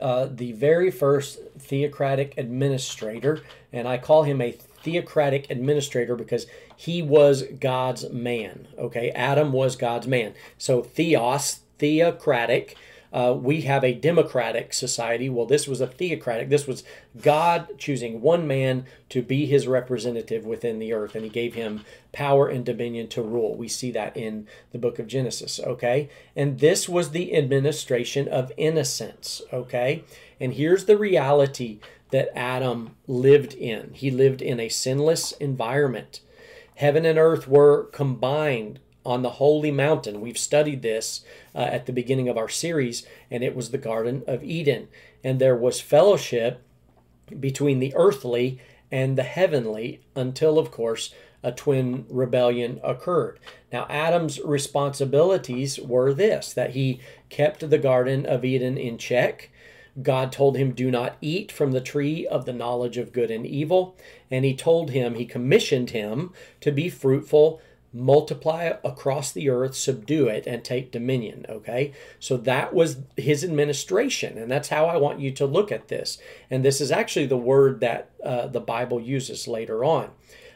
uh, 0.01 0.27
the 0.29 0.51
very 0.53 0.91
first 0.91 1.39
theocratic 1.57 2.37
administrator, 2.37 3.41
and 3.71 3.87
I 3.87 3.97
call 3.97 4.23
him 4.23 4.41
a 4.41 4.51
theocratic 4.51 5.49
administrator 5.49 6.15
because 6.15 6.47
he 6.75 7.01
was 7.01 7.43
God's 7.59 8.09
man. 8.09 8.67
Okay, 8.77 9.09
Adam 9.11 9.51
was 9.51 9.75
God's 9.75 10.07
man. 10.07 10.33
So, 10.57 10.81
theos, 10.81 11.61
theocratic, 11.77 12.77
uh, 13.15 13.31
we 13.31 13.61
have 13.61 13.81
a 13.85 13.93
democratic 13.93 14.73
society. 14.73 15.29
Well, 15.29 15.45
this 15.45 15.69
was 15.69 15.79
a 15.79 15.87
theocratic. 15.87 16.49
This 16.49 16.67
was 16.67 16.83
God 17.21 17.69
choosing 17.77 18.19
one 18.19 18.45
man 18.45 18.85
to 19.07 19.21
be 19.21 19.45
his 19.45 19.67
representative 19.67 20.45
within 20.45 20.79
the 20.79 20.91
earth, 20.91 21.15
and 21.15 21.23
he 21.23 21.29
gave 21.29 21.53
him 21.53 21.85
power 22.11 22.49
and 22.49 22.65
dominion 22.65 23.07
to 23.07 23.21
rule. 23.21 23.55
We 23.55 23.69
see 23.69 23.89
that 23.91 24.17
in 24.17 24.47
the 24.73 24.79
book 24.79 24.99
of 24.99 25.07
Genesis, 25.07 25.61
okay? 25.61 26.09
And 26.35 26.59
this 26.59 26.89
was 26.89 27.11
the 27.11 27.33
administration 27.37 28.27
of 28.27 28.51
innocence, 28.57 29.41
okay? 29.53 30.03
And 30.41 30.55
here's 30.55 30.83
the 30.83 30.97
reality 30.97 31.79
that 32.11 32.37
Adam 32.37 32.97
lived 33.07 33.53
in 33.53 33.91
he 33.93 34.11
lived 34.11 34.41
in 34.41 34.59
a 34.59 34.67
sinless 34.67 35.31
environment. 35.33 36.19
Heaven 36.75 37.05
and 37.05 37.17
earth 37.17 37.47
were 37.47 37.85
combined 37.85 38.81
on 39.05 39.21
the 39.21 39.31
holy 39.31 39.71
mountain. 39.71 40.21
We've 40.21 40.37
studied 40.37 40.81
this 40.81 41.23
uh, 41.53 41.59
at 41.59 41.85
the 41.85 41.93
beginning 41.93 42.27
of 42.27 42.37
our 42.37 42.49
series, 42.49 43.05
and 43.29 43.43
it 43.43 43.55
was 43.55 43.71
the 43.71 43.77
Garden 43.77 44.23
of 44.27 44.43
Eden. 44.43 44.87
And 45.23 45.39
there 45.39 45.55
was 45.55 45.79
fellowship 45.79 46.61
between 47.39 47.79
the 47.79 47.93
earthly 47.95 48.59
and 48.91 49.17
the 49.17 49.23
heavenly 49.23 50.01
until, 50.15 50.57
of 50.57 50.71
course, 50.71 51.13
a 51.43 51.51
twin 51.51 52.05
rebellion 52.09 52.79
occurred. 52.83 53.39
Now, 53.71 53.85
Adam's 53.89 54.39
responsibilities 54.39 55.79
were 55.79 56.13
this 56.13 56.53
that 56.53 56.71
he 56.71 56.99
kept 57.29 57.69
the 57.69 57.77
Garden 57.77 58.25
of 58.25 58.43
Eden 58.43 58.77
in 58.77 58.97
check. 58.97 59.51
God 60.01 60.31
told 60.31 60.57
him, 60.57 60.71
Do 60.71 60.89
not 60.89 61.17
eat 61.21 61.51
from 61.51 61.71
the 61.71 61.81
tree 61.81 62.25
of 62.27 62.45
the 62.45 62.53
knowledge 62.53 62.97
of 62.97 63.13
good 63.13 63.31
and 63.31 63.45
evil. 63.45 63.95
And 64.31 64.43
he 64.43 64.55
told 64.55 64.91
him, 64.91 65.15
he 65.15 65.25
commissioned 65.25 65.91
him 65.91 66.33
to 66.61 66.71
be 66.71 66.89
fruitful, 66.89 67.61
multiply 67.95 68.73
across 68.83 69.31
the 69.31 69.49
earth, 69.49 69.73
subdue 69.73 70.27
it, 70.27 70.45
and 70.45 70.63
take 70.63 70.91
dominion. 70.91 71.45
Okay, 71.47 71.93
so 72.19 72.35
that 72.37 72.73
was 72.73 72.97
his 73.15 73.43
administration, 73.43 74.37
and 74.37 74.51
that's 74.51 74.69
how 74.69 74.85
I 74.85 74.97
want 74.97 75.21
you 75.21 75.31
to 75.31 75.45
look 75.45 75.71
at 75.71 75.87
this. 75.87 76.17
And 76.51 76.63
this 76.63 76.81
is 76.81 76.91
actually 76.91 77.27
the 77.27 77.37
word 77.37 77.79
that 77.79 78.09
uh, 78.23 78.47
the 78.47 78.59
Bible 78.59 78.99
uses 78.99 79.47
later 79.47 79.85
on. 79.85 80.09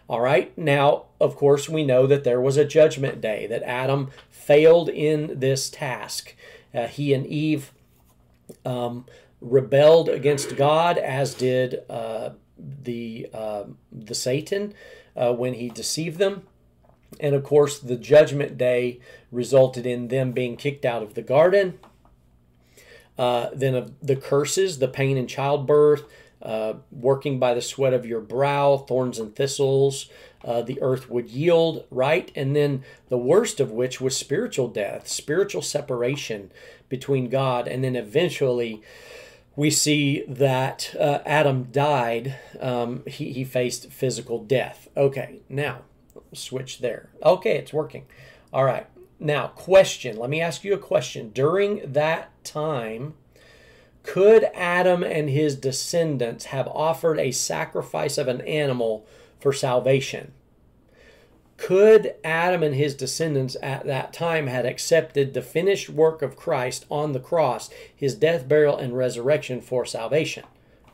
All 0.09 0.21
right, 0.21 0.55
now, 0.57 1.05
of 1.21 1.35
course, 1.35 1.69
we 1.69 1.85
know 1.85 2.07
that 2.07 2.23
there 2.23 2.41
was 2.41 2.57
a 2.57 2.65
judgment 2.65 3.21
day, 3.21 3.47
that 3.47 3.63
Adam 3.63 4.09
failed 4.29 4.89
in 4.89 5.39
this 5.39 5.69
task. 5.69 6.35
Uh, 6.73 6.87
he 6.87 7.13
and 7.13 7.25
Eve 7.27 7.71
um, 8.65 9.05
rebelled 9.39 10.09
against 10.09 10.55
God, 10.55 10.97
as 10.97 11.35
did 11.35 11.83
uh, 11.89 12.31
the, 12.57 13.29
uh, 13.33 13.63
the 13.91 14.15
Satan 14.15 14.73
uh, 15.15 15.31
when 15.31 15.53
he 15.53 15.69
deceived 15.69 16.17
them. 16.17 16.43
And 17.19 17.35
of 17.35 17.43
course, 17.43 17.79
the 17.79 17.95
judgment 17.95 18.57
day 18.57 18.99
resulted 19.31 19.85
in 19.85 20.07
them 20.07 20.31
being 20.31 20.57
kicked 20.57 20.85
out 20.85 21.03
of 21.03 21.13
the 21.13 21.21
garden. 21.21 21.79
Uh, 23.17 23.49
then 23.53 23.75
of 23.75 23.93
the 24.01 24.15
curses, 24.15 24.79
the 24.79 24.87
pain 24.87 25.17
in 25.17 25.27
childbirth, 25.27 26.03
uh, 26.41 26.73
working 26.91 27.37
by 27.37 27.53
the 27.53 27.61
sweat 27.61 27.93
of 27.93 28.05
your 28.05 28.21
brow, 28.21 28.77
thorns 28.77 29.19
and 29.19 29.35
thistles, 29.35 30.09
uh, 30.45 30.61
the 30.61 30.81
earth 30.81 31.09
would 31.09 31.29
yield, 31.29 31.85
right? 31.91 32.31
And 32.33 32.55
then 32.55 32.83
the 33.09 33.17
worst 33.17 33.59
of 33.59 33.71
which 33.71 33.99
was 33.99 34.15
spiritual 34.15 34.69
death, 34.69 35.07
spiritual 35.07 35.61
separation 35.61 36.51
between 36.87 37.29
God. 37.29 37.67
And 37.67 37.83
then 37.83 37.97
eventually 37.97 38.81
we 39.57 39.69
see 39.69 40.23
that 40.29 40.95
uh, 40.97 41.19
Adam 41.25 41.67
died, 41.73 42.37
um, 42.61 43.03
he, 43.05 43.33
he 43.33 43.43
faced 43.43 43.91
physical 43.91 44.41
death. 44.41 44.87
Okay, 44.95 45.41
now 45.49 45.79
switch 46.33 46.79
there. 46.79 47.09
Okay, 47.23 47.57
it's 47.57 47.73
working. 47.73 48.05
All 48.53 48.63
right. 48.63 48.87
Now, 49.19 49.47
question. 49.47 50.17
Let 50.17 50.29
me 50.29 50.41
ask 50.41 50.63
you 50.63 50.73
a 50.73 50.77
question. 50.77 51.31
During 51.31 51.91
that 51.91 52.31
time, 52.43 53.15
could 54.03 54.45
Adam 54.55 55.03
and 55.03 55.29
his 55.29 55.55
descendants 55.55 56.45
have 56.45 56.67
offered 56.67 57.19
a 57.19 57.31
sacrifice 57.31 58.17
of 58.17 58.27
an 58.27 58.41
animal 58.41 59.05
for 59.39 59.51
salvation? 59.51 60.31
Could 61.57 62.15
Adam 62.23 62.63
and 62.63 62.73
his 62.73 62.95
descendants 62.95 63.57
at 63.61 63.85
that 63.85 64.13
time 64.13 64.47
had 64.47 64.65
accepted 64.65 65.33
the 65.33 65.41
finished 65.41 65.89
work 65.89 66.21
of 66.21 66.37
Christ 66.37 66.85
on 66.89 67.11
the 67.11 67.19
cross, 67.19 67.69
his 67.93 68.15
death, 68.15 68.47
burial, 68.47 68.77
and 68.77 68.95
resurrection 68.95 69.59
for 69.59 69.85
salvation? 69.85 70.45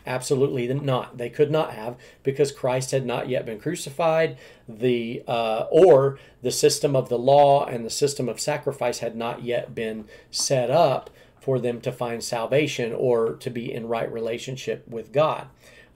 Absolutely 0.05 0.67
not. 0.67 1.17
They 1.17 1.29
could 1.29 1.49
not 1.49 1.73
have 1.73 1.95
because 2.21 2.51
Christ 2.51 2.91
had 2.91 3.05
not 3.05 3.27
yet 3.27 3.45
been 3.45 3.59
crucified. 3.59 4.37
The 4.69 5.23
uh, 5.27 5.65
or 5.71 6.19
the 6.41 6.51
system 6.51 6.95
of 6.95 7.09
the 7.09 7.17
law 7.17 7.65
and 7.65 7.85
the 7.85 7.89
system 7.89 8.29
of 8.29 8.39
sacrifice 8.39 8.99
had 8.99 9.15
not 9.15 9.43
yet 9.43 9.73
been 9.73 10.05
set 10.29 10.69
up 10.69 11.09
for 11.39 11.59
them 11.59 11.81
to 11.81 11.91
find 11.91 12.23
salvation 12.23 12.93
or 12.93 13.33
to 13.33 13.49
be 13.49 13.71
in 13.71 13.87
right 13.87 14.11
relationship 14.11 14.87
with 14.87 15.11
God. 15.11 15.47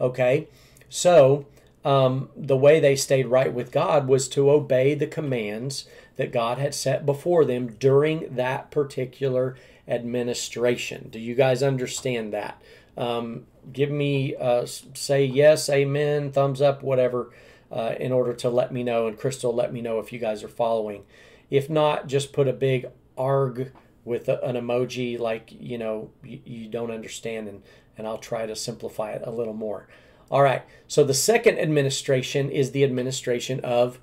Okay, 0.01 0.47
so 0.89 1.45
um, 1.85 2.29
the 2.35 2.57
way 2.57 2.79
they 2.79 2.95
stayed 2.95 3.27
right 3.27 3.53
with 3.53 3.71
God 3.71 4.07
was 4.07 4.27
to 4.29 4.49
obey 4.49 4.93
the 4.93 5.07
commands 5.07 5.85
that 6.17 6.31
God 6.31 6.57
had 6.57 6.73
set 6.73 7.05
before 7.05 7.45
them 7.45 7.75
during 7.79 8.35
that 8.35 8.71
particular 8.71 9.55
administration. 9.87 11.09
Do 11.09 11.19
you 11.19 11.35
guys 11.35 11.63
understand 11.63 12.33
that? 12.33 12.61
Um, 12.97 13.45
give 13.71 13.91
me, 13.91 14.35
uh, 14.35 14.65
say 14.65 15.25
yes, 15.25 15.69
amen, 15.69 16.31
thumbs 16.31 16.61
up, 16.61 16.83
whatever, 16.83 17.31
uh, 17.71 17.95
in 17.99 18.11
order 18.11 18.33
to 18.33 18.49
let 18.49 18.71
me 18.71 18.83
know. 18.83 19.07
And 19.07 19.17
Crystal, 19.17 19.53
let 19.53 19.73
me 19.73 19.81
know 19.81 19.99
if 19.99 20.11
you 20.11 20.19
guys 20.19 20.43
are 20.43 20.49
following. 20.49 21.03
If 21.49 21.69
not, 21.69 22.07
just 22.07 22.33
put 22.33 22.47
a 22.47 22.53
big 22.53 22.87
arg 23.17 23.71
with 24.05 24.29
a, 24.29 24.43
an 24.43 24.55
emoji 24.55 25.19
like, 25.19 25.51
you 25.51 25.77
know, 25.77 26.09
you, 26.23 26.39
you 26.45 26.67
don't 26.67 26.91
understand, 26.91 27.47
and, 27.47 27.63
and 27.97 28.07
I'll 28.07 28.17
try 28.17 28.45
to 28.45 28.55
simplify 28.55 29.11
it 29.11 29.23
a 29.25 29.31
little 29.31 29.53
more. 29.53 29.87
All 30.31 30.41
right, 30.41 30.63
so 30.87 31.03
the 31.03 31.13
second 31.13 31.57
administration 31.59 32.51
is 32.51 32.71
the 32.71 32.83
administration 32.83 33.59
of 33.61 33.99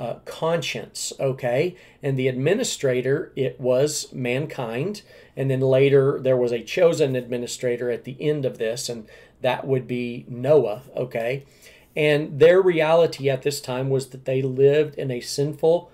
uh, 0.00 0.14
conscience, 0.24 1.12
okay? 1.20 1.76
And 2.02 2.18
the 2.18 2.26
administrator, 2.26 3.32
it 3.36 3.60
was 3.60 4.10
mankind. 4.14 5.02
And 5.36 5.50
then 5.50 5.60
later 5.60 6.18
there 6.18 6.38
was 6.38 6.52
a 6.52 6.62
chosen 6.62 7.14
administrator 7.14 7.90
at 7.90 8.04
the 8.04 8.16
end 8.18 8.46
of 8.46 8.56
this, 8.56 8.88
and 8.88 9.06
that 9.42 9.66
would 9.66 9.86
be 9.86 10.24
Noah, 10.26 10.84
okay? 10.96 11.44
And 11.94 12.40
their 12.40 12.62
reality 12.62 13.28
at 13.28 13.42
this 13.42 13.60
time 13.60 13.90
was 13.90 14.08
that 14.08 14.24
they 14.24 14.40
lived 14.40 14.94
in 14.94 15.10
a 15.10 15.20
sinful, 15.20 15.92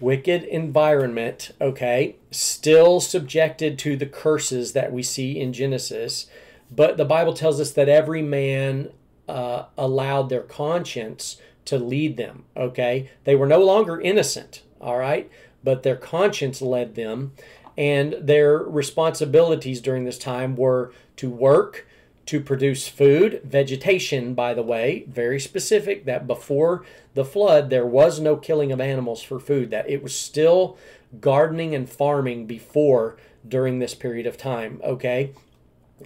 wicked 0.00 0.44
environment, 0.44 1.50
okay? 1.60 2.16
Still 2.30 2.98
subjected 2.98 3.78
to 3.80 3.94
the 3.94 4.06
curses 4.06 4.72
that 4.72 4.90
we 4.90 5.02
see 5.02 5.38
in 5.38 5.52
Genesis. 5.52 6.28
But 6.74 6.96
the 6.96 7.04
Bible 7.04 7.34
tells 7.34 7.60
us 7.60 7.72
that 7.72 7.90
every 7.90 8.22
man 8.22 8.90
uh, 9.28 9.64
allowed 9.76 10.30
their 10.30 10.40
conscience 10.40 11.36
to 11.68 11.78
lead 11.78 12.16
them, 12.16 12.44
okay? 12.56 13.10
They 13.24 13.36
were 13.36 13.46
no 13.46 13.62
longer 13.64 14.00
innocent, 14.00 14.62
all 14.80 14.98
right? 14.98 15.30
But 15.62 15.82
their 15.82 15.96
conscience 15.96 16.62
led 16.62 16.94
them, 16.94 17.32
and 17.76 18.14
their 18.20 18.58
responsibilities 18.58 19.80
during 19.80 20.04
this 20.04 20.18
time 20.18 20.56
were 20.56 20.92
to 21.16 21.30
work, 21.30 21.86
to 22.26 22.40
produce 22.40 22.88
food, 22.88 23.40
vegetation, 23.44 24.34
by 24.34 24.52
the 24.52 24.62
way, 24.62 25.04
very 25.08 25.40
specific 25.40 26.04
that 26.04 26.26
before 26.26 26.84
the 27.14 27.24
flood 27.24 27.70
there 27.70 27.86
was 27.86 28.20
no 28.20 28.36
killing 28.36 28.70
of 28.70 28.80
animals 28.80 29.22
for 29.22 29.40
food, 29.40 29.70
that 29.70 29.88
it 29.88 30.02
was 30.02 30.14
still 30.14 30.76
gardening 31.20 31.74
and 31.74 31.88
farming 31.88 32.46
before 32.46 33.16
during 33.46 33.78
this 33.78 33.94
period 33.94 34.26
of 34.26 34.36
time, 34.36 34.80
okay? 34.84 35.32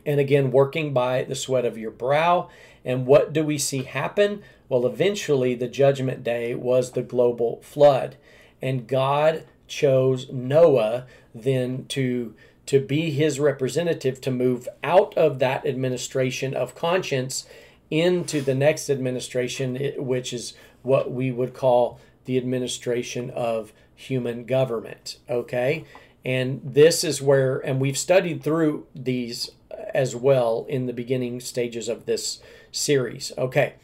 And 0.06 0.20
again, 0.20 0.52
working 0.52 0.92
by 0.92 1.24
the 1.24 1.34
sweat 1.34 1.64
of 1.64 1.76
your 1.76 1.90
brow. 1.90 2.48
And 2.84 3.06
what 3.06 3.32
do 3.32 3.44
we 3.44 3.58
see 3.58 3.82
happen? 3.82 4.42
Well, 4.72 4.86
eventually, 4.86 5.54
the 5.54 5.68
judgment 5.68 6.24
day 6.24 6.54
was 6.54 6.92
the 6.92 7.02
global 7.02 7.60
flood. 7.60 8.16
And 8.62 8.88
God 8.88 9.44
chose 9.68 10.32
Noah 10.32 11.04
then 11.34 11.84
to, 11.88 12.34
to 12.64 12.80
be 12.80 13.10
his 13.10 13.38
representative 13.38 14.18
to 14.22 14.30
move 14.30 14.66
out 14.82 15.14
of 15.14 15.40
that 15.40 15.66
administration 15.66 16.54
of 16.54 16.74
conscience 16.74 17.46
into 17.90 18.40
the 18.40 18.54
next 18.54 18.88
administration, 18.88 19.76
which 19.98 20.32
is 20.32 20.54
what 20.80 21.12
we 21.12 21.30
would 21.30 21.52
call 21.52 22.00
the 22.24 22.38
administration 22.38 23.28
of 23.32 23.74
human 23.94 24.46
government. 24.46 25.18
Okay? 25.28 25.84
And 26.24 26.62
this 26.64 27.04
is 27.04 27.20
where, 27.20 27.58
and 27.58 27.78
we've 27.78 27.98
studied 27.98 28.42
through 28.42 28.86
these 28.94 29.50
uh, 29.70 29.82
as 29.92 30.16
well 30.16 30.64
in 30.66 30.86
the 30.86 30.94
beginning 30.94 31.40
stages 31.40 31.90
of 31.90 32.06
this 32.06 32.40
series. 32.70 33.32
Okay. 33.36 33.74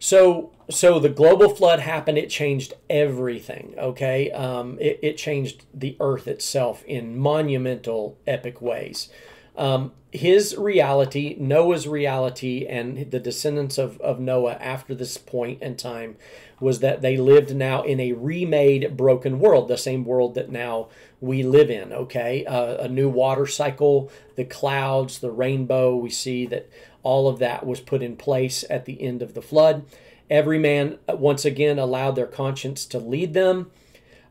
So, 0.00 0.50
so 0.70 0.98
the 0.98 1.10
global 1.10 1.50
flood 1.50 1.80
happened. 1.80 2.16
It 2.16 2.30
changed 2.30 2.72
everything. 2.88 3.74
Okay, 3.78 4.30
um, 4.32 4.78
it, 4.80 4.98
it 5.02 5.16
changed 5.18 5.66
the 5.72 5.96
earth 6.00 6.26
itself 6.26 6.82
in 6.84 7.18
monumental, 7.18 8.18
epic 8.26 8.60
ways. 8.62 9.10
Um, 9.56 9.92
his 10.12 10.56
reality, 10.56 11.36
Noah's 11.38 11.86
reality, 11.86 12.66
and 12.66 13.10
the 13.10 13.20
descendants 13.20 13.78
of, 13.78 14.00
of 14.00 14.18
Noah 14.18 14.54
after 14.54 14.94
this 14.94 15.16
point 15.16 15.62
in 15.62 15.76
time 15.76 16.16
was 16.58 16.80
that 16.80 17.00
they 17.00 17.16
lived 17.16 17.54
now 17.54 17.82
in 17.82 18.00
a 18.00 18.12
remade, 18.12 18.96
broken 18.96 19.38
world, 19.38 19.68
the 19.68 19.78
same 19.78 20.04
world 20.04 20.34
that 20.34 20.50
now 20.50 20.88
we 21.20 21.42
live 21.42 21.70
in. 21.70 21.92
Okay, 21.92 22.44
uh, 22.44 22.84
a 22.84 22.88
new 22.88 23.08
water 23.08 23.46
cycle, 23.46 24.10
the 24.36 24.44
clouds, 24.44 25.20
the 25.20 25.30
rainbow. 25.30 25.94
We 25.96 26.10
see 26.10 26.46
that 26.46 26.68
all 27.02 27.28
of 27.28 27.38
that 27.38 27.64
was 27.64 27.80
put 27.80 28.02
in 28.02 28.16
place 28.16 28.64
at 28.68 28.84
the 28.84 29.00
end 29.00 29.22
of 29.22 29.34
the 29.34 29.42
flood. 29.42 29.84
Every 30.28 30.58
man, 30.58 30.98
uh, 31.08 31.16
once 31.16 31.44
again, 31.44 31.78
allowed 31.78 32.16
their 32.16 32.26
conscience 32.26 32.84
to 32.86 32.98
lead 32.98 33.32
them. 33.32 33.70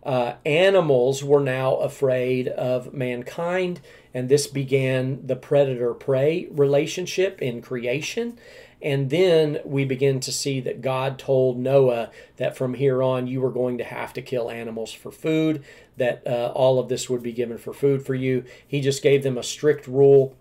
Uh, 0.03 0.35
animals 0.45 1.23
were 1.23 1.41
now 1.41 1.75
afraid 1.75 2.47
of 2.47 2.93
mankind, 2.93 3.81
and 4.13 4.29
this 4.29 4.47
began 4.47 5.25
the 5.25 5.35
predator 5.35 5.93
prey 5.93 6.47
relationship 6.51 7.41
in 7.41 7.61
creation. 7.61 8.37
And 8.81 9.09
then 9.09 9.59
we 9.65 9.83
begin 9.83 10.21
to 10.21 10.31
see 10.31 10.61
that 10.61 10.81
God 10.81 11.19
told 11.19 11.59
Noah 11.59 12.11
that 12.37 12.55
from 12.55 12.75
here 12.75 13.03
on 13.03 13.27
you 13.27 13.41
were 13.41 13.51
going 13.51 13.77
to 13.77 13.83
have 13.83 14.13
to 14.13 14.21
kill 14.21 14.49
animals 14.49 14.93
for 14.93 15.11
food, 15.11 15.63
that 15.97 16.25
uh, 16.25 16.51
all 16.55 16.79
of 16.79 16.87
this 16.87 17.09
would 17.09 17.21
be 17.21 17.33
given 17.33 17.57
for 17.57 17.73
food 17.73 18.05
for 18.05 18.15
you. 18.15 18.45
He 18.65 18.79
just 18.79 19.03
gave 19.03 19.21
them 19.21 19.37
a 19.37 19.43
strict 19.43 19.85
rule 19.85 20.35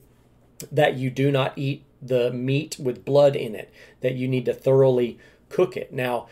that 0.71 0.97
you 0.97 1.11
do 1.11 1.31
not 1.31 1.53
eat 1.57 1.85
the 2.01 2.31
meat 2.33 2.77
with 2.79 3.05
blood 3.05 3.35
in 3.35 3.55
it, 3.55 3.73
that 4.01 4.15
you 4.15 4.29
need 4.29 4.45
to 4.45 4.55
thoroughly 4.55 5.19
cook 5.49 5.77
it. 5.77 5.93
Now, 5.93 6.29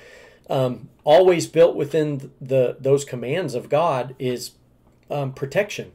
um, 0.48 0.88
always 1.02 1.46
built 1.48 1.74
within 1.74 2.30
the 2.40 2.76
those 2.78 3.04
commands 3.04 3.54
of 3.54 3.68
God 3.68 4.14
is 4.18 4.52
um, 5.10 5.32
protection. 5.32 5.92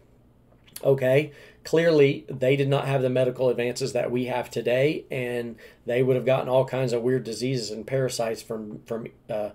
Okay, 0.84 1.32
clearly 1.64 2.26
they 2.30 2.56
did 2.56 2.68
not 2.68 2.88
have 2.88 3.02
the 3.02 3.10
medical 3.10 3.50
advances 3.50 3.94
that 3.94 4.12
we 4.12 4.26
have 4.26 4.50
today, 4.50 5.06
and 5.12 5.56
they 5.86 6.04
would 6.04 6.16
have 6.16 6.26
gotten 6.26 6.50
all 6.50 6.66
kinds 6.66 6.94
of 6.94 7.02
weird 7.02 7.24
diseases 7.24 7.72
and 7.72 7.86
parasites 7.86 8.42
from 8.42 8.82
from 8.86 9.08
uh, 9.30 9.50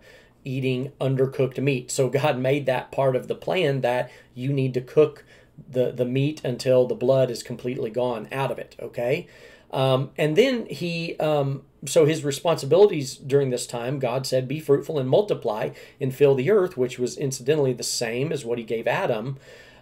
eating 0.44 0.92
undercooked 1.00 1.62
meat. 1.62 1.90
So 1.90 2.08
God 2.08 2.38
made 2.38 2.66
that 2.66 2.92
part 2.92 3.16
of 3.16 3.28
the 3.28 3.34
plan 3.34 3.80
that 3.80 4.10
you 4.34 4.52
need 4.52 4.74
to 4.74 4.80
cook 4.80 5.24
the 5.68 5.90
the 5.90 6.04
meat 6.04 6.44
until 6.44 6.86
the 6.86 6.94
blood 6.94 7.30
is 7.30 7.42
completely 7.42 7.90
gone 7.90 8.28
out 8.32 8.50
of 8.50 8.58
it. 8.58 8.76
Okay. 8.80 9.26
Um, 9.70 10.10
and 10.16 10.36
then 10.36 10.66
he, 10.66 11.16
um, 11.18 11.62
so 11.84 12.06
his 12.06 12.24
responsibilities 12.24 13.16
during 13.16 13.50
this 13.50 13.66
time, 13.66 13.98
God 13.98 14.26
said, 14.26 14.48
Be 14.48 14.60
fruitful 14.60 14.98
and 14.98 15.08
multiply 15.08 15.70
and 16.00 16.14
fill 16.14 16.34
the 16.34 16.50
earth, 16.50 16.76
which 16.76 16.98
was 16.98 17.16
incidentally 17.16 17.72
the 17.72 17.82
same 17.82 18.32
as 18.32 18.44
what 18.44 18.58
he 18.58 18.64
gave 18.64 18.86
Adam. 18.86 19.38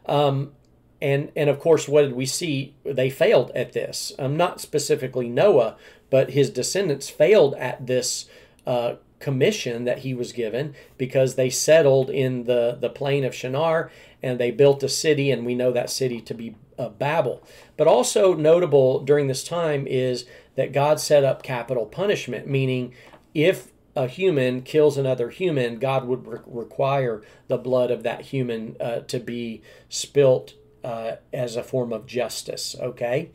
Um, 0.07 0.53
and, 1.01 1.31
and 1.37 1.51
of 1.51 1.59
course, 1.61 1.89
what 1.89 2.03
did 2.03 2.15
we 2.15 2.27
see? 2.27 2.75
They 2.85 3.11
failed 3.11 3.51
at 3.55 3.73
this. 3.73 4.13
Um, 4.19 4.37
not 4.37 4.61
specifically 4.61 5.29
Noah, 5.29 5.77
but 6.11 6.31
his 6.31 6.51
descendants 6.51 7.11
failed 7.11 7.55
at 7.55 7.87
this 7.87 8.27
uh, 8.67 8.95
commission 9.19 9.85
that 9.85 9.99
he 9.99 10.15
was 10.15 10.33
given 10.33 10.75
because 10.97 11.35
they 11.35 11.51
settled 11.51 12.11
in 12.11 12.45
the, 12.45 12.77
the 12.81 12.89
plain 12.89 13.25
of 13.25 13.35
Shinar 13.35 13.91
and 14.23 14.39
they 14.39 14.51
built 14.51 14.83
a 14.83 14.89
city, 14.89 15.31
and 15.31 15.45
we 15.45 15.55
know 15.55 15.71
that 15.73 15.91
city 15.91 16.21
to 16.23 16.33
be 16.33 16.57
uh, 16.79 16.89
Babel. 16.89 17.43
But 17.77 17.87
also 17.87 18.33
notable 18.33 19.01
during 19.01 19.27
this 19.27 19.45
time 19.45 19.87
is 19.87 20.25
that 20.55 20.73
God 20.73 20.99
set 20.99 21.25
up 21.25 21.43
capital 21.43 21.85
punishment, 21.85 22.47
meaning 22.47 22.95
if 23.35 23.71
a 23.95 24.07
human 24.07 24.63
kills 24.63 24.97
another 24.97 25.31
human, 25.31 25.79
God 25.79 26.07
would 26.07 26.27
re- 26.27 26.39
require 26.47 27.23
the 27.49 27.59
blood 27.59 27.91
of 27.91 28.03
that 28.03 28.23
human 28.23 28.77
uh, 28.81 29.01
to 29.01 29.21
be 29.21 29.63
spilt 29.89 30.55
uh, 30.85 31.17
as 31.33 31.57
a 31.57 31.63
form 31.63 31.93
of 31.93 32.07
justice. 32.07 32.77
Okay. 32.79 33.31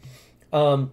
Um, 0.53 0.91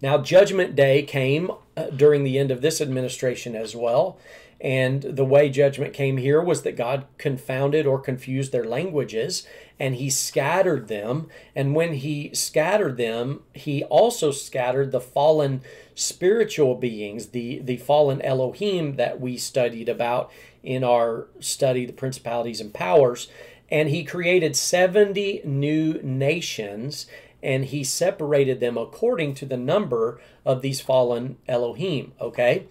now, 0.00 0.18
Judgment 0.18 0.76
Day 0.76 1.02
came 1.02 1.50
uh, 1.76 1.86
during 1.86 2.24
the 2.24 2.38
end 2.38 2.50
of 2.50 2.60
this 2.60 2.80
administration 2.80 3.56
as 3.56 3.74
well. 3.74 4.18
And 4.60 5.02
the 5.02 5.24
way 5.24 5.50
judgment 5.50 5.92
came 5.92 6.16
here 6.16 6.40
was 6.40 6.62
that 6.62 6.76
God 6.76 7.06
confounded 7.18 7.86
or 7.86 7.98
confused 7.98 8.50
their 8.50 8.64
languages 8.64 9.46
and 9.78 9.96
he 9.96 10.08
scattered 10.08 10.88
them. 10.88 11.28
And 11.54 11.74
when 11.74 11.94
he 11.94 12.30
scattered 12.32 12.96
them, 12.96 13.42
he 13.52 13.84
also 13.84 14.30
scattered 14.30 14.90
the 14.90 15.00
fallen 15.00 15.60
spiritual 15.94 16.76
beings, 16.76 17.28
the, 17.28 17.58
the 17.58 17.76
fallen 17.76 18.22
Elohim 18.22 18.96
that 18.96 19.20
we 19.20 19.36
studied 19.36 19.88
about 19.88 20.30
in 20.62 20.82
our 20.82 21.26
study, 21.40 21.84
The 21.84 21.92
Principalities 21.92 22.60
and 22.60 22.72
Powers. 22.72 23.28
And 23.70 23.88
he 23.88 24.04
created 24.04 24.56
70 24.56 25.42
new 25.44 26.00
nations 26.02 27.06
and 27.44 27.66
he 27.66 27.84
separated 27.84 28.58
them 28.58 28.78
according 28.78 29.34
to 29.34 29.44
the 29.46 29.56
number 29.56 30.18
of 30.46 30.62
these 30.62 30.80
fallen 30.80 31.36
Elohim. 31.46 32.12
Okay, 32.20 32.66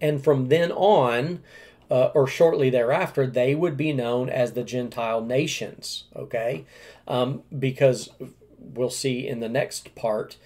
and 0.00 0.22
from 0.22 0.48
then 0.48 0.70
on, 0.70 1.42
uh, 1.90 2.10
or 2.14 2.26
shortly 2.26 2.68
thereafter, 2.68 3.26
they 3.26 3.54
would 3.54 3.76
be 3.76 3.92
known 3.94 4.28
as 4.28 4.52
the 4.52 4.62
Gentile 4.62 5.24
nations. 5.24 6.04
Okay, 6.14 6.66
um, 7.08 7.42
because 7.58 8.10
we'll 8.58 8.90
see 8.90 9.26
in 9.26 9.40
the 9.40 9.48
next 9.48 9.94
part. 9.94 10.36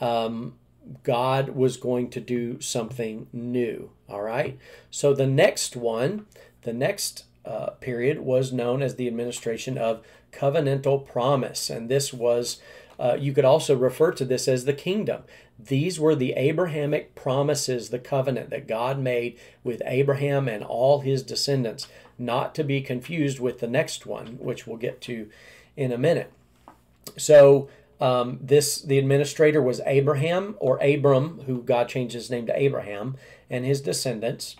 Um, 0.00 0.54
God 1.04 1.50
was 1.50 1.76
going 1.76 2.10
to 2.10 2.20
do 2.20 2.60
something 2.60 3.28
new. 3.32 3.90
All 4.08 4.22
right. 4.22 4.58
So 4.90 5.14
the 5.14 5.28
next 5.28 5.76
one, 5.76 6.26
the 6.62 6.72
next 6.72 7.24
uh, 7.44 7.70
period 7.80 8.20
was 8.20 8.52
known 8.52 8.82
as 8.82 8.94
the 8.94 9.06
administration 9.06 9.76
of 9.78 10.02
covenantal 10.32 11.06
promise. 11.06 11.70
And 11.70 11.88
this 11.88 12.12
was, 12.12 12.60
uh, 12.98 13.16
you 13.18 13.32
could 13.32 13.44
also 13.44 13.76
refer 13.76 14.12
to 14.12 14.24
this 14.24 14.48
as 14.48 14.64
the 14.64 14.72
kingdom. 14.72 15.22
These 15.58 16.00
were 16.00 16.14
the 16.14 16.32
Abrahamic 16.32 17.14
promises, 17.14 17.90
the 17.90 17.98
covenant 17.98 18.50
that 18.50 18.66
God 18.66 18.98
made 18.98 19.38
with 19.62 19.82
Abraham 19.84 20.48
and 20.48 20.64
all 20.64 21.00
his 21.00 21.22
descendants, 21.22 21.88
not 22.18 22.54
to 22.56 22.64
be 22.64 22.80
confused 22.80 23.38
with 23.38 23.60
the 23.60 23.68
next 23.68 24.06
one, 24.06 24.38
which 24.40 24.66
we'll 24.66 24.76
get 24.76 25.00
to 25.02 25.28
in 25.76 25.92
a 25.92 25.98
minute. 25.98 26.32
So, 27.16 27.68
um, 28.00 28.40
this 28.40 28.82
the 28.82 28.98
administrator 28.98 29.62
was 29.62 29.80
Abraham 29.86 30.56
or 30.58 30.82
Abram, 30.82 31.42
who 31.46 31.62
God 31.62 31.88
changed 31.88 32.14
his 32.14 32.30
name 32.30 32.46
to 32.46 32.58
Abraham, 32.58 33.16
and 33.48 33.64
his 33.64 33.80
descendants. 33.80 34.56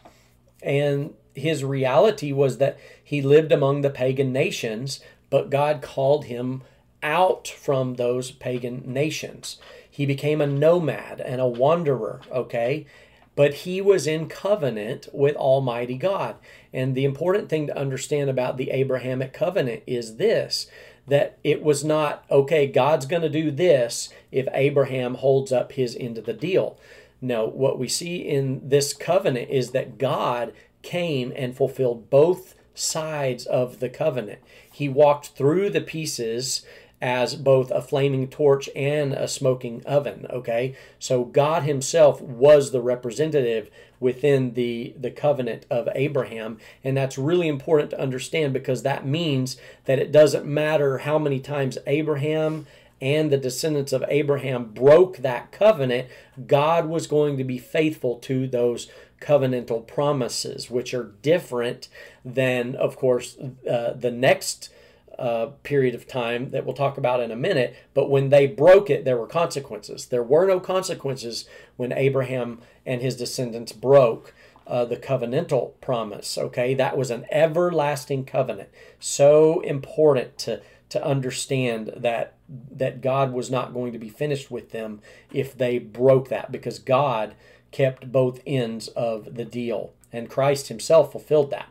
And 0.62 1.14
his 1.34 1.64
reality 1.64 2.32
was 2.32 2.58
that 2.58 2.78
he 3.02 3.22
lived 3.22 3.52
among 3.52 3.80
the 3.80 3.90
pagan 3.90 4.32
nations, 4.32 5.00
but 5.30 5.50
God 5.50 5.82
called 5.82 6.26
him 6.26 6.62
out 7.02 7.48
from 7.48 7.94
those 7.94 8.30
pagan 8.30 8.82
nations. 8.86 9.58
He 9.90 10.06
became 10.06 10.40
a 10.40 10.46
nomad 10.46 11.20
and 11.20 11.40
a 11.40 11.46
wanderer, 11.46 12.20
okay? 12.30 12.86
But 13.34 13.54
he 13.54 13.80
was 13.80 14.06
in 14.06 14.28
covenant 14.28 15.08
with 15.12 15.36
Almighty 15.36 15.96
God. 15.96 16.36
And 16.72 16.94
the 16.94 17.04
important 17.04 17.48
thing 17.48 17.66
to 17.66 17.78
understand 17.78 18.30
about 18.30 18.56
the 18.56 18.70
Abrahamic 18.70 19.32
covenant 19.32 19.82
is 19.86 20.16
this 20.16 20.66
that 21.08 21.36
it 21.42 21.62
was 21.62 21.82
not, 21.82 22.24
okay, 22.30 22.64
God's 22.66 23.06
going 23.06 23.22
to 23.22 23.28
do 23.28 23.50
this 23.50 24.08
if 24.30 24.46
Abraham 24.52 25.16
holds 25.16 25.50
up 25.50 25.72
his 25.72 25.96
end 25.98 26.16
of 26.16 26.26
the 26.26 26.32
deal. 26.32 26.78
No, 27.20 27.44
what 27.44 27.78
we 27.78 27.88
see 27.88 28.16
in 28.16 28.68
this 28.68 28.92
covenant 28.92 29.50
is 29.50 29.72
that 29.72 29.98
God 29.98 30.52
came 30.82 31.32
and 31.36 31.56
fulfilled 31.56 32.10
both 32.10 32.54
sides 32.74 33.46
of 33.46 33.80
the 33.80 33.88
covenant. 33.88 34.40
He 34.70 34.88
walked 34.88 35.28
through 35.28 35.70
the 35.70 35.80
pieces 35.80 36.64
as 37.02 37.34
both 37.34 37.72
a 37.72 37.82
flaming 37.82 38.28
torch 38.28 38.70
and 38.76 39.12
a 39.12 39.26
smoking 39.26 39.84
oven 39.84 40.24
okay 40.30 40.74
so 41.00 41.24
god 41.24 41.64
himself 41.64 42.20
was 42.22 42.70
the 42.70 42.80
representative 42.80 43.68
within 43.98 44.54
the 44.54 44.94
the 44.96 45.10
covenant 45.10 45.66
of 45.68 45.88
abraham 45.96 46.58
and 46.84 46.96
that's 46.96 47.18
really 47.18 47.48
important 47.48 47.90
to 47.90 48.00
understand 48.00 48.52
because 48.52 48.84
that 48.84 49.04
means 49.04 49.56
that 49.84 49.98
it 49.98 50.12
doesn't 50.12 50.46
matter 50.46 50.98
how 50.98 51.18
many 51.18 51.40
times 51.40 51.76
abraham 51.88 52.66
and 53.00 53.32
the 53.32 53.36
descendants 53.36 53.92
of 53.92 54.04
abraham 54.08 54.66
broke 54.66 55.16
that 55.18 55.50
covenant 55.50 56.06
god 56.46 56.86
was 56.86 57.08
going 57.08 57.36
to 57.36 57.44
be 57.44 57.58
faithful 57.58 58.16
to 58.16 58.46
those 58.46 58.88
covenantal 59.22 59.86
promises 59.86 60.70
which 60.70 60.92
are 60.92 61.12
different 61.22 61.88
than 62.24 62.74
of 62.76 62.96
course 62.96 63.36
uh, 63.70 63.92
the 63.92 64.10
next 64.10 64.70
uh, 65.18 65.46
period 65.62 65.94
of 65.94 66.08
time 66.08 66.50
that 66.50 66.64
we'll 66.64 66.74
talk 66.74 66.98
about 66.98 67.20
in 67.20 67.30
a 67.30 67.36
minute. 67.36 67.76
But 67.94 68.10
when 68.10 68.30
they 68.30 68.46
broke 68.46 68.90
it, 68.90 69.04
there 69.04 69.16
were 69.16 69.26
consequences. 69.26 70.06
There 70.06 70.22
were 70.22 70.46
no 70.46 70.58
consequences 70.58 71.48
when 71.76 71.92
Abraham 71.92 72.60
and 72.84 73.02
his 73.02 73.16
descendants 73.16 73.72
broke 73.72 74.34
uh, 74.66 74.84
the 74.84 74.96
covenantal 74.96 75.72
promise. 75.80 76.38
Okay, 76.38 76.74
that 76.74 76.96
was 76.96 77.10
an 77.10 77.26
everlasting 77.30 78.24
covenant. 78.24 78.70
So 78.98 79.60
important 79.60 80.38
to 80.38 80.62
to 80.88 81.04
understand 81.04 81.92
that 81.96 82.34
that 82.48 83.00
God 83.00 83.32
was 83.32 83.50
not 83.50 83.72
going 83.72 83.92
to 83.92 83.98
be 83.98 84.08
finished 84.10 84.50
with 84.50 84.72
them 84.72 85.00
if 85.32 85.56
they 85.56 85.78
broke 85.78 86.28
that, 86.28 86.52
because 86.52 86.78
God 86.78 87.34
kept 87.72 88.12
both 88.12 88.40
ends 88.46 88.88
of 88.88 89.34
the 89.34 89.44
deal, 89.44 89.92
and 90.12 90.30
Christ 90.30 90.68
Himself 90.68 91.12
fulfilled 91.12 91.50
that. 91.50 91.68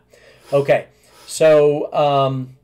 Okay, 0.52 0.88
so. 1.26 1.92
Um, 1.94 2.58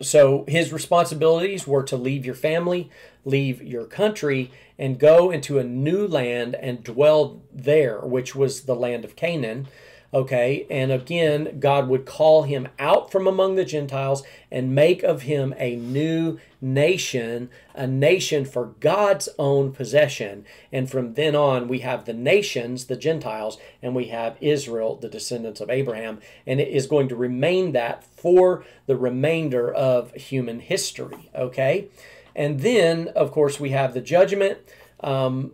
so 0.00 0.44
his 0.48 0.72
responsibilities 0.72 1.66
were 1.66 1.84
to 1.84 1.96
leave 1.96 2.26
your 2.26 2.34
family, 2.34 2.90
leave 3.24 3.62
your 3.62 3.84
country, 3.84 4.50
and 4.78 4.98
go 4.98 5.30
into 5.30 5.58
a 5.58 5.64
new 5.64 6.06
land 6.06 6.56
and 6.56 6.82
dwell 6.82 7.40
there, 7.52 8.00
which 8.00 8.34
was 8.34 8.62
the 8.62 8.74
land 8.74 9.04
of 9.04 9.16
Canaan. 9.16 9.68
Okay, 10.14 10.66
and 10.68 10.92
again, 10.92 11.58
God 11.58 11.88
would 11.88 12.04
call 12.04 12.42
him 12.42 12.68
out 12.78 13.10
from 13.10 13.26
among 13.26 13.54
the 13.54 13.64
Gentiles 13.64 14.22
and 14.50 14.74
make 14.74 15.02
of 15.02 15.22
him 15.22 15.54
a 15.56 15.76
new 15.76 16.38
nation, 16.60 17.48
a 17.74 17.86
nation 17.86 18.44
for 18.44 18.74
God's 18.80 19.30
own 19.38 19.72
possession. 19.72 20.44
And 20.70 20.90
from 20.90 21.14
then 21.14 21.34
on, 21.34 21.66
we 21.66 21.78
have 21.78 22.04
the 22.04 22.12
nations, 22.12 22.84
the 22.84 22.96
Gentiles, 22.96 23.56
and 23.80 23.94
we 23.94 24.08
have 24.08 24.36
Israel, 24.42 24.96
the 24.96 25.08
descendants 25.08 25.62
of 25.62 25.70
Abraham. 25.70 26.20
And 26.46 26.60
it 26.60 26.68
is 26.68 26.86
going 26.86 27.08
to 27.08 27.16
remain 27.16 27.72
that 27.72 28.04
for 28.04 28.64
the 28.84 28.96
remainder 28.96 29.72
of 29.72 30.12
human 30.12 30.60
history. 30.60 31.30
Okay, 31.34 31.88
and 32.36 32.60
then, 32.60 33.08
of 33.08 33.32
course, 33.32 33.58
we 33.58 33.70
have 33.70 33.94
the 33.94 34.02
judgment. 34.02 34.58
Um, 35.00 35.52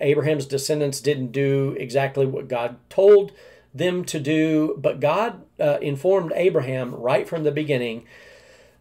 Abraham's 0.00 0.46
descendants 0.46 1.00
didn't 1.00 1.30
do 1.30 1.76
exactly 1.78 2.26
what 2.26 2.48
God 2.48 2.76
told 2.88 3.32
them 3.74 4.04
to 4.06 4.20
do. 4.20 4.76
But 4.78 5.00
God 5.00 5.42
uh, 5.58 5.78
informed 5.80 6.32
Abraham 6.34 6.94
right 6.94 7.28
from 7.28 7.44
the 7.44 7.52
beginning 7.52 8.06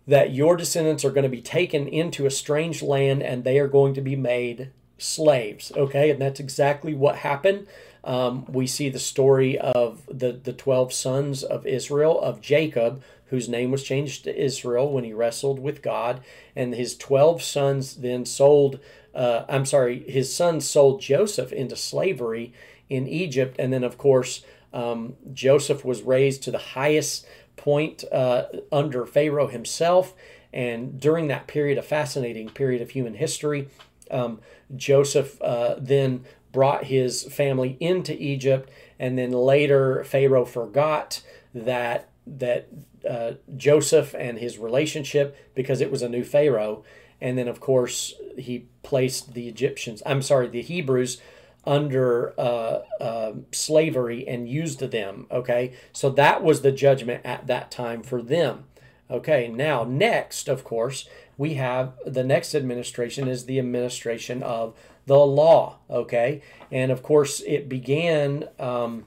that 0.07 0.33
your 0.33 0.55
descendants 0.55 1.05
are 1.05 1.11
going 1.11 1.23
to 1.23 1.29
be 1.29 1.41
taken 1.41 1.87
into 1.87 2.25
a 2.25 2.31
strange 2.31 2.81
land 2.81 3.21
and 3.21 3.43
they 3.43 3.59
are 3.59 3.67
going 3.67 3.93
to 3.93 4.01
be 4.01 4.15
made 4.15 4.71
slaves. 4.97 5.71
Okay, 5.75 6.09
and 6.09 6.21
that's 6.21 6.39
exactly 6.39 6.93
what 6.93 7.17
happened. 7.17 7.67
Um, 8.03 8.45
we 8.45 8.65
see 8.65 8.89
the 8.89 8.99
story 8.99 9.57
of 9.57 10.01
the, 10.07 10.31
the 10.31 10.53
12 10.53 10.93
sons 10.93 11.43
of 11.43 11.65
Israel, 11.67 12.19
of 12.19 12.41
Jacob, 12.41 13.03
whose 13.25 13.47
name 13.47 13.71
was 13.71 13.83
changed 13.83 14.23
to 14.23 14.43
Israel 14.43 14.91
when 14.91 15.03
he 15.03 15.13
wrestled 15.13 15.59
with 15.59 15.81
God. 15.81 16.21
And 16.55 16.73
his 16.73 16.97
12 16.97 17.43
sons 17.43 17.97
then 17.97 18.25
sold, 18.25 18.79
uh, 19.13 19.43
I'm 19.47 19.65
sorry, 19.65 20.09
his 20.09 20.33
sons 20.33 20.67
sold 20.67 21.01
Joseph 21.01 21.51
into 21.51 21.75
slavery 21.75 22.53
in 22.89 23.07
Egypt. 23.07 23.57
And 23.59 23.71
then, 23.71 23.83
of 23.83 23.97
course, 23.97 24.43
um, 24.73 25.15
Joseph 25.33 25.83
was 25.83 26.01
raised 26.01 26.43
to 26.43 26.51
the 26.51 26.57
highest 26.57 27.25
point 27.55 28.03
uh, 28.11 28.45
under 28.71 29.05
Pharaoh 29.05 29.47
himself. 29.47 30.13
And 30.51 30.99
during 30.99 31.27
that 31.27 31.47
period, 31.47 31.77
a 31.77 31.83
fascinating 31.83 32.49
period 32.49 32.81
of 32.81 32.91
human 32.91 33.15
history, 33.15 33.69
um, 34.09 34.39
Joseph 34.75 35.39
uh, 35.41 35.75
then 35.77 36.25
brought 36.51 36.85
his 36.85 37.23
family 37.23 37.77
into 37.79 38.19
Egypt, 38.19 38.69
and 38.99 39.17
then 39.17 39.31
later 39.31 40.03
Pharaoh 40.03 40.45
forgot 40.45 41.21
that 41.53 42.09
that 42.25 42.67
uh, 43.09 43.33
Joseph 43.55 44.13
and 44.17 44.37
his 44.37 44.57
relationship 44.57 45.35
because 45.55 45.81
it 45.81 45.91
was 45.91 46.01
a 46.01 46.09
new 46.09 46.23
Pharaoh, 46.23 46.83
and 47.21 47.37
then 47.37 47.47
of 47.47 47.59
course 47.59 48.13
he 48.37 48.65
placed 48.83 49.33
the 49.33 49.47
Egyptians. 49.47 50.01
I'm 50.05 50.21
sorry, 50.21 50.47
the 50.47 50.61
Hebrews 50.61 51.21
under 51.65 52.33
uh, 52.39 52.81
uh, 53.01 53.33
slavery 53.51 54.27
and 54.27 54.49
used 54.49 54.79
them. 54.79 55.27
Okay, 55.31 55.73
so 55.91 56.09
that 56.09 56.43
was 56.43 56.61
the 56.61 56.71
judgment 56.71 57.21
at 57.25 57.47
that 57.47 57.69
time 57.71 58.01
for 58.01 58.21
them. 58.21 58.65
Okay, 59.11 59.47
now 59.47 59.83
next, 59.83 60.47
of 60.47 60.63
course, 60.63 61.07
we 61.37 61.55
have 61.55 61.93
the 62.05 62.23
next 62.23 62.53
administration 62.53 63.27
is 63.27 63.45
the 63.45 63.59
administration 63.59 64.43
of 64.43 64.75
the 65.05 65.17
law. 65.17 65.77
Okay, 65.89 66.41
and 66.71 66.91
of 66.91 67.03
course, 67.03 67.41
it 67.41 67.67
began 67.67 68.47
um, 68.59 69.05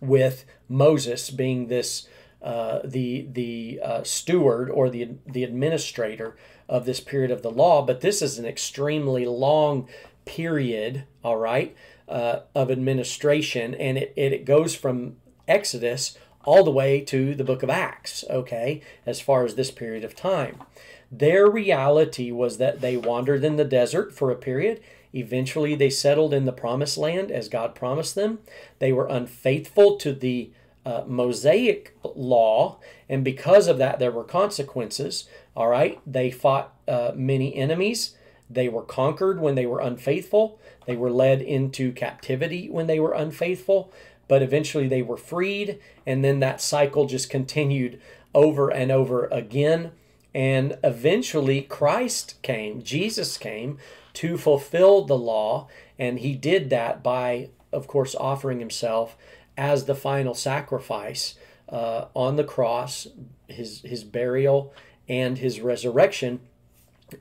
with 0.00 0.44
Moses 0.68 1.30
being 1.30 1.68
this. 1.68 2.08
Uh, 2.40 2.78
the 2.84 3.26
the 3.32 3.80
uh, 3.82 4.02
steward 4.04 4.70
or 4.70 4.88
the 4.88 5.08
the 5.26 5.42
administrator 5.42 6.36
of 6.68 6.84
this 6.84 7.00
period 7.00 7.32
of 7.32 7.42
the 7.42 7.50
law, 7.50 7.82
but 7.84 8.00
this 8.00 8.22
is 8.22 8.38
an 8.38 8.46
extremely 8.46 9.26
long 9.26 9.88
period, 10.28 11.04
all 11.24 11.38
right, 11.38 11.74
uh, 12.06 12.40
of 12.54 12.70
administration, 12.70 13.74
and 13.74 13.96
it, 13.96 14.12
it 14.14 14.44
goes 14.44 14.76
from 14.76 15.16
Exodus 15.48 16.18
all 16.44 16.64
the 16.64 16.70
way 16.70 17.00
to 17.00 17.34
the 17.34 17.44
book 17.44 17.62
of 17.62 17.70
Acts, 17.70 18.24
okay, 18.28 18.82
as 19.06 19.20
far 19.20 19.44
as 19.46 19.54
this 19.54 19.70
period 19.70 20.04
of 20.04 20.14
time. 20.14 20.62
Their 21.10 21.50
reality 21.50 22.30
was 22.30 22.58
that 22.58 22.82
they 22.82 22.96
wandered 22.96 23.42
in 23.42 23.56
the 23.56 23.64
desert 23.64 24.12
for 24.12 24.30
a 24.30 24.36
period. 24.36 24.80
Eventually, 25.14 25.74
they 25.74 25.88
settled 25.88 26.34
in 26.34 26.44
the 26.44 26.52
promised 26.52 26.98
land 26.98 27.30
as 27.30 27.48
God 27.48 27.74
promised 27.74 28.14
them. 28.14 28.40
They 28.78 28.92
were 28.92 29.06
unfaithful 29.06 29.96
to 29.96 30.12
the 30.12 30.50
uh, 30.84 31.04
Mosaic 31.06 31.96
law, 32.14 32.78
and 33.08 33.24
because 33.24 33.66
of 33.66 33.78
that, 33.78 33.98
there 33.98 34.12
were 34.12 34.24
consequences. 34.24 35.26
All 35.56 35.68
right, 35.68 36.00
they 36.06 36.30
fought 36.30 36.74
uh, 36.86 37.12
many 37.14 37.54
enemies 37.54 38.14
They 38.50 38.68
were 38.68 38.82
conquered 38.82 39.40
when 39.40 39.54
they 39.54 39.66
were 39.66 39.80
unfaithful. 39.80 40.58
They 40.86 40.96
were 40.96 41.10
led 41.10 41.42
into 41.42 41.92
captivity 41.92 42.68
when 42.70 42.86
they 42.86 42.98
were 42.98 43.12
unfaithful. 43.12 43.92
But 44.26 44.42
eventually 44.42 44.88
they 44.88 45.02
were 45.02 45.16
freed. 45.16 45.78
And 46.06 46.24
then 46.24 46.40
that 46.40 46.60
cycle 46.60 47.06
just 47.06 47.30
continued 47.30 48.00
over 48.34 48.70
and 48.70 48.90
over 48.90 49.26
again. 49.26 49.92
And 50.34 50.78
eventually 50.84 51.62
Christ 51.62 52.40
came, 52.42 52.82
Jesus 52.82 53.36
came 53.36 53.78
to 54.14 54.36
fulfill 54.36 55.04
the 55.04 55.18
law. 55.18 55.68
And 55.98 56.20
he 56.20 56.34
did 56.34 56.70
that 56.70 57.02
by, 57.02 57.50
of 57.72 57.86
course, 57.86 58.14
offering 58.14 58.60
himself 58.60 59.16
as 59.56 59.84
the 59.84 59.94
final 59.94 60.34
sacrifice 60.34 61.34
uh, 61.68 62.06
on 62.14 62.36
the 62.36 62.44
cross, 62.44 63.08
his, 63.48 63.80
his 63.80 64.04
burial, 64.04 64.72
and 65.08 65.38
his 65.38 65.60
resurrection. 65.60 66.40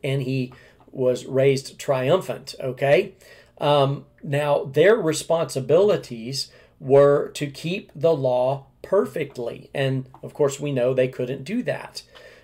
And 0.04 0.22
he 0.22 0.54
was 0.98 1.28
raised 1.28 1.78
triumphant, 1.78 2.56
okay? 2.60 3.14
Um, 3.60 4.06
now, 4.24 4.64
their 4.64 4.96
responsibilities 4.96 6.50
were 6.80 7.30
to 7.36 7.48
keep 7.48 7.92
the 7.96 8.14
law 8.14 8.66
perfectly. 8.82 9.70
And 9.74 10.08
of 10.24 10.34
course, 10.34 10.60
we 10.60 10.72
know 10.72 10.94
they 10.94 11.08
couldn't 11.08 11.44
do 11.44 11.62
that. 11.64 12.02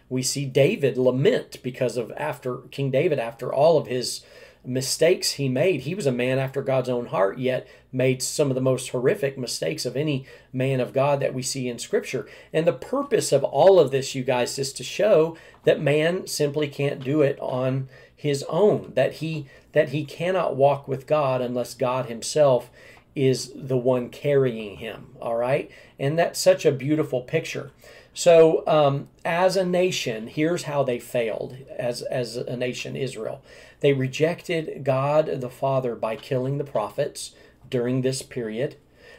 We 0.07 0.21
see 0.21 0.45
David 0.45 0.97
lament 0.97 1.57
because 1.63 1.97
of 1.97 2.11
after 2.15 2.57
King 2.69 2.91
David, 2.91 3.17
after 3.17 3.51
all 3.51 3.77
of 3.77 3.87
his 3.87 4.23
mistakes 4.65 5.31
he 5.31 5.49
made. 5.49 5.81
He 5.81 5.95
was 5.95 6.05
a 6.05 6.11
man 6.11 6.37
after 6.39 6.61
God's 6.61 6.89
own 6.89 7.07
heart, 7.07 7.37
yet 7.39 7.67
made 7.91 8.21
some 8.21 8.49
of 8.49 8.55
the 8.55 8.61
most 8.61 8.89
horrific 8.89 9.37
mistakes 9.37 9.85
of 9.85 9.97
any 9.97 10.25
man 10.51 10.79
of 10.79 10.93
God 10.93 11.19
that 11.19 11.33
we 11.33 11.41
see 11.41 11.67
in 11.67 11.79
Scripture. 11.79 12.27
And 12.53 12.65
the 12.67 12.73
purpose 12.73 13.31
of 13.31 13.43
all 13.43 13.79
of 13.79 13.91
this, 13.91 14.15
you 14.15 14.23
guys, 14.23 14.57
is 14.59 14.71
to 14.73 14.83
show 14.83 15.37
that 15.63 15.81
man 15.81 16.27
simply 16.27 16.67
can't 16.67 17.03
do 17.03 17.21
it 17.21 17.37
on 17.39 17.89
his 18.23 18.41
own, 18.47 18.93
that 18.95 19.15
he 19.15 19.45
that 19.73 19.89
he 19.89 20.05
cannot 20.05 20.55
walk 20.55 20.87
with 20.87 21.05
God 21.05 21.41
unless 21.41 21.73
God 21.73 22.05
himself 22.05 22.69
is 23.17 23.51
the 23.53 23.75
one 23.75 24.07
carrying 24.07 24.77
him. 24.77 25.07
All 25.19 25.35
right? 25.35 25.69
And 25.99 26.17
that's 26.17 26.39
such 26.39 26.65
a 26.65 26.71
beautiful 26.71 27.19
picture. 27.19 27.71
So, 28.13 28.65
um, 28.65 29.09
as 29.25 29.57
a 29.57 29.65
nation, 29.65 30.27
here's 30.27 30.63
how 30.63 30.83
they 30.83 30.99
failed 30.99 31.57
as, 31.77 32.01
as 32.03 32.37
a 32.37 32.55
nation, 32.55 32.95
Israel. 32.95 33.41
They 33.81 33.91
rejected 33.91 34.85
God 34.85 35.41
the 35.41 35.49
Father 35.49 35.93
by 35.93 36.15
killing 36.15 36.59
the 36.59 36.63
prophets 36.63 37.35
during 37.69 38.03
this 38.03 38.21
period. 38.21 38.77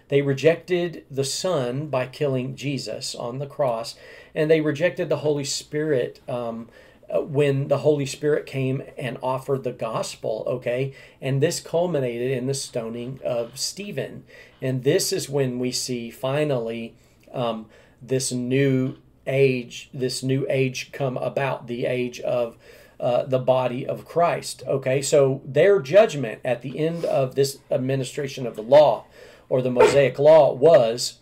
They 0.09 0.23
rejected 0.23 1.05
the 1.11 1.25
Son 1.25 1.89
by 1.89 2.07
killing 2.07 2.57
Jesus 2.57 3.15
on 3.15 3.39
the 3.39 3.47
cross. 3.47 3.97
And 4.35 4.51
they 4.51 4.63
rejected 4.63 5.11
the 5.11 5.19
Holy 5.19 5.45
Spirit 5.45 6.21
um, 6.27 6.71
uh, 7.15 7.21
when 7.21 7.69
the 7.69 7.79
Holy 7.79 8.07
Spirit 8.07 8.47
came 8.47 8.83
and 8.99 9.19
offered 9.23 9.63
the 9.63 9.73
gospel, 9.73 10.45
okay? 10.47 10.93
And 11.21 11.43
this 11.43 11.61
culminated 11.61 12.31
in 12.31 12.47
the 12.47 12.55
stoning 12.55 13.21
of 13.25 13.59
Stephen. 13.59 14.25
And 14.61 14.83
this 14.83 15.13
is 15.13 15.29
when 15.29 15.59
we 15.59 15.71
see 15.71 16.11
finally 16.11 16.95
um, 17.33 17.67
this 18.03 18.33
new 18.33 18.97
age, 19.27 19.91
this 19.95 20.23
new 20.23 20.47
age 20.51 20.93
come 20.93 21.17
about, 21.17 21.67
the 21.67 21.87
age 21.87 22.21
of 22.21 22.57
uh, 22.99 23.25
the 23.25 23.39
body 23.39 23.87
of 23.87 24.05
Christ. 24.05 24.63
Okay, 24.67 25.03
so 25.03 25.43
their 25.45 25.81
judgment 25.81 26.41
at 26.45 26.63
the 26.63 26.79
end 26.79 27.05
of 27.05 27.35
this 27.35 27.59
administration 27.71 28.47
of 28.47 28.57
the 28.57 28.63
law 28.63 29.05
or 29.49 29.63
the 29.63 29.71
Mosaic 29.71 30.19
law 30.19 30.53
was 30.53 31.19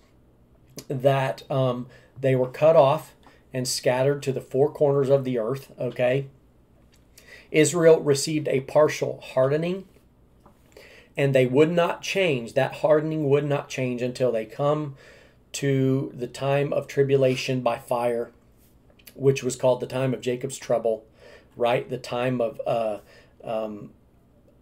that 0.88 1.50
um, 1.50 1.86
they 2.20 2.34
were 2.34 2.48
cut 2.48 2.76
off 2.76 3.14
and 3.52 3.66
scattered 3.68 4.22
to 4.22 4.32
the 4.32 4.40
four 4.40 4.70
corners 4.72 5.08
of 5.08 5.24
the 5.24 5.38
earth. 5.38 5.72
Okay, 5.78 6.26
Israel 7.50 8.00
received 8.00 8.48
a 8.48 8.60
partial 8.60 9.20
hardening, 9.22 9.86
and 11.16 11.34
they 11.34 11.46
would 11.46 11.70
not 11.70 12.02
change. 12.02 12.54
That 12.54 12.76
hardening 12.76 13.28
would 13.28 13.44
not 13.44 13.68
change 13.68 14.02
until 14.02 14.32
they 14.32 14.44
come 14.44 14.96
to 15.52 16.12
the 16.14 16.26
time 16.26 16.72
of 16.72 16.86
tribulation 16.86 17.60
by 17.60 17.78
fire, 17.78 18.30
which 19.14 19.42
was 19.42 19.56
called 19.56 19.80
the 19.80 19.86
time 19.86 20.14
of 20.14 20.22
Jacob's 20.22 20.56
trouble 20.56 21.04
right? 21.56 21.88
The 21.88 21.98
time 21.98 22.40
of 22.40 22.60
uh, 22.66 22.98
um, 23.44 23.90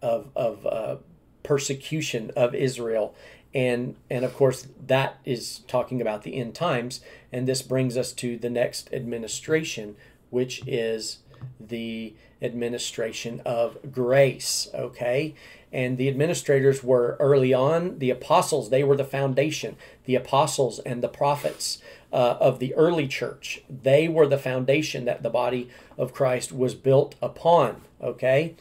of 0.01 0.29
of 0.35 0.65
uh, 0.65 0.95
persecution 1.43 2.31
of 2.35 2.53
Israel, 2.55 3.15
and 3.53 3.95
and 4.09 4.23
of 4.23 4.35
course 4.35 4.67
that 4.87 5.19
is 5.25 5.59
talking 5.67 6.01
about 6.01 6.23
the 6.23 6.35
end 6.35 6.55
times, 6.55 7.01
and 7.31 7.47
this 7.47 7.61
brings 7.61 7.97
us 7.97 8.13
to 8.13 8.37
the 8.37 8.49
next 8.49 8.91
administration, 8.93 9.95
which 10.29 10.61
is 10.67 11.19
the 11.59 12.13
administration 12.41 13.41
of 13.45 13.91
grace. 13.91 14.67
Okay, 14.73 15.35
and 15.71 15.97
the 15.97 16.07
administrators 16.07 16.83
were 16.83 17.17
early 17.19 17.53
on 17.53 17.99
the 17.99 18.09
apostles. 18.09 18.69
They 18.69 18.83
were 18.83 18.97
the 18.97 19.03
foundation 19.03 19.75
the 20.05 20.15
apostles 20.15 20.79
and 20.79 21.03
the 21.03 21.07
prophets 21.07 21.77
uh, 22.11 22.35
of 22.39 22.59
the 22.59 22.73
early 22.75 23.07
church. 23.07 23.61
They 23.69 24.07
were 24.07 24.27
the 24.27 24.37
foundation 24.37 25.05
that 25.05 25.23
the 25.23 25.29
body 25.29 25.69
of 25.97 26.13
christ 26.13 26.51
was 26.51 26.73
built 26.75 27.15
upon 27.21 27.81
okay? 28.03 28.55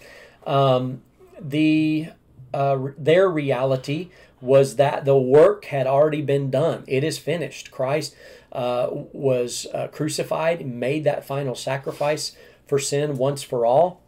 Um, 0.46 1.02
the 1.40 2.08
uh, 2.52 2.88
their 2.98 3.28
reality 3.28 4.10
was 4.40 4.76
that 4.76 5.04
the 5.04 5.18
work 5.18 5.66
had 5.66 5.86
already 5.86 6.22
been 6.22 6.50
done 6.50 6.84
it 6.86 7.04
is 7.04 7.18
finished 7.18 7.70
christ 7.70 8.14
uh, 8.52 8.88
was 8.90 9.66
uh, 9.74 9.86
crucified 9.88 10.66
made 10.66 11.04
that 11.04 11.24
final 11.24 11.54
sacrifice 11.54 12.36
for 12.66 12.78
sin 12.78 13.16
once 13.16 13.42
for 13.42 13.64
all 13.64 14.02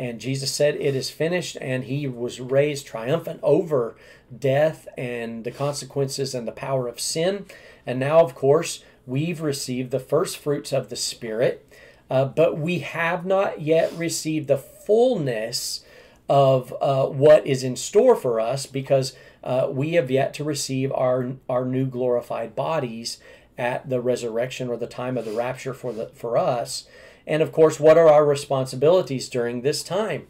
and 0.00 0.18
Jesus 0.18 0.50
said, 0.50 0.76
It 0.76 0.96
is 0.96 1.10
finished. 1.10 1.58
And 1.60 1.84
he 1.84 2.06
was 2.06 2.40
raised 2.40 2.86
triumphant 2.86 3.40
over 3.42 3.96
death 4.36 4.88
and 4.96 5.44
the 5.44 5.50
consequences 5.50 6.34
and 6.34 6.48
the 6.48 6.52
power 6.52 6.88
of 6.88 6.98
sin. 6.98 7.44
And 7.86 8.00
now, 8.00 8.20
of 8.20 8.34
course, 8.34 8.82
we've 9.06 9.42
received 9.42 9.90
the 9.90 10.00
first 10.00 10.38
fruits 10.38 10.72
of 10.72 10.88
the 10.88 10.96
Spirit, 10.96 11.70
uh, 12.08 12.24
but 12.24 12.56
we 12.56 12.78
have 12.78 13.26
not 13.26 13.60
yet 13.60 13.92
received 13.92 14.48
the 14.48 14.56
fullness 14.56 15.84
of 16.30 16.72
uh, 16.80 17.06
what 17.06 17.44
is 17.44 17.64
in 17.64 17.74
store 17.74 18.14
for 18.14 18.38
us 18.38 18.64
because 18.64 19.16
uh, 19.42 19.66
we 19.68 19.94
have 19.94 20.12
yet 20.12 20.32
to 20.32 20.44
receive 20.44 20.92
our, 20.92 21.32
our 21.48 21.64
new 21.64 21.84
glorified 21.84 22.54
bodies 22.54 23.18
at 23.58 23.90
the 23.90 24.00
resurrection 24.00 24.68
or 24.68 24.76
the 24.76 24.86
time 24.86 25.18
of 25.18 25.24
the 25.24 25.32
rapture 25.32 25.74
for, 25.74 25.92
the, 25.92 26.06
for 26.14 26.38
us. 26.38 26.86
And 27.26 27.42
of 27.42 27.50
course, 27.50 27.80
what 27.80 27.98
are 27.98 28.06
our 28.06 28.24
responsibilities 28.24 29.28
during 29.28 29.62
this 29.62 29.82
time? 29.82 30.28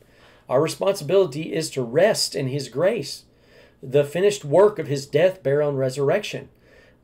Our 0.49 0.63
responsibility 0.63 1.53
is 1.53 1.69
to 1.73 1.83
rest 1.83 2.35
in 2.35 2.49
His 2.49 2.71
grace, 2.71 3.25
the 3.83 4.03
finished 4.03 4.43
work 4.43 4.79
of 4.79 4.87
His 4.87 5.05
death, 5.05 5.43
burial, 5.43 5.69
and 5.69 5.79
resurrection. 5.79 6.49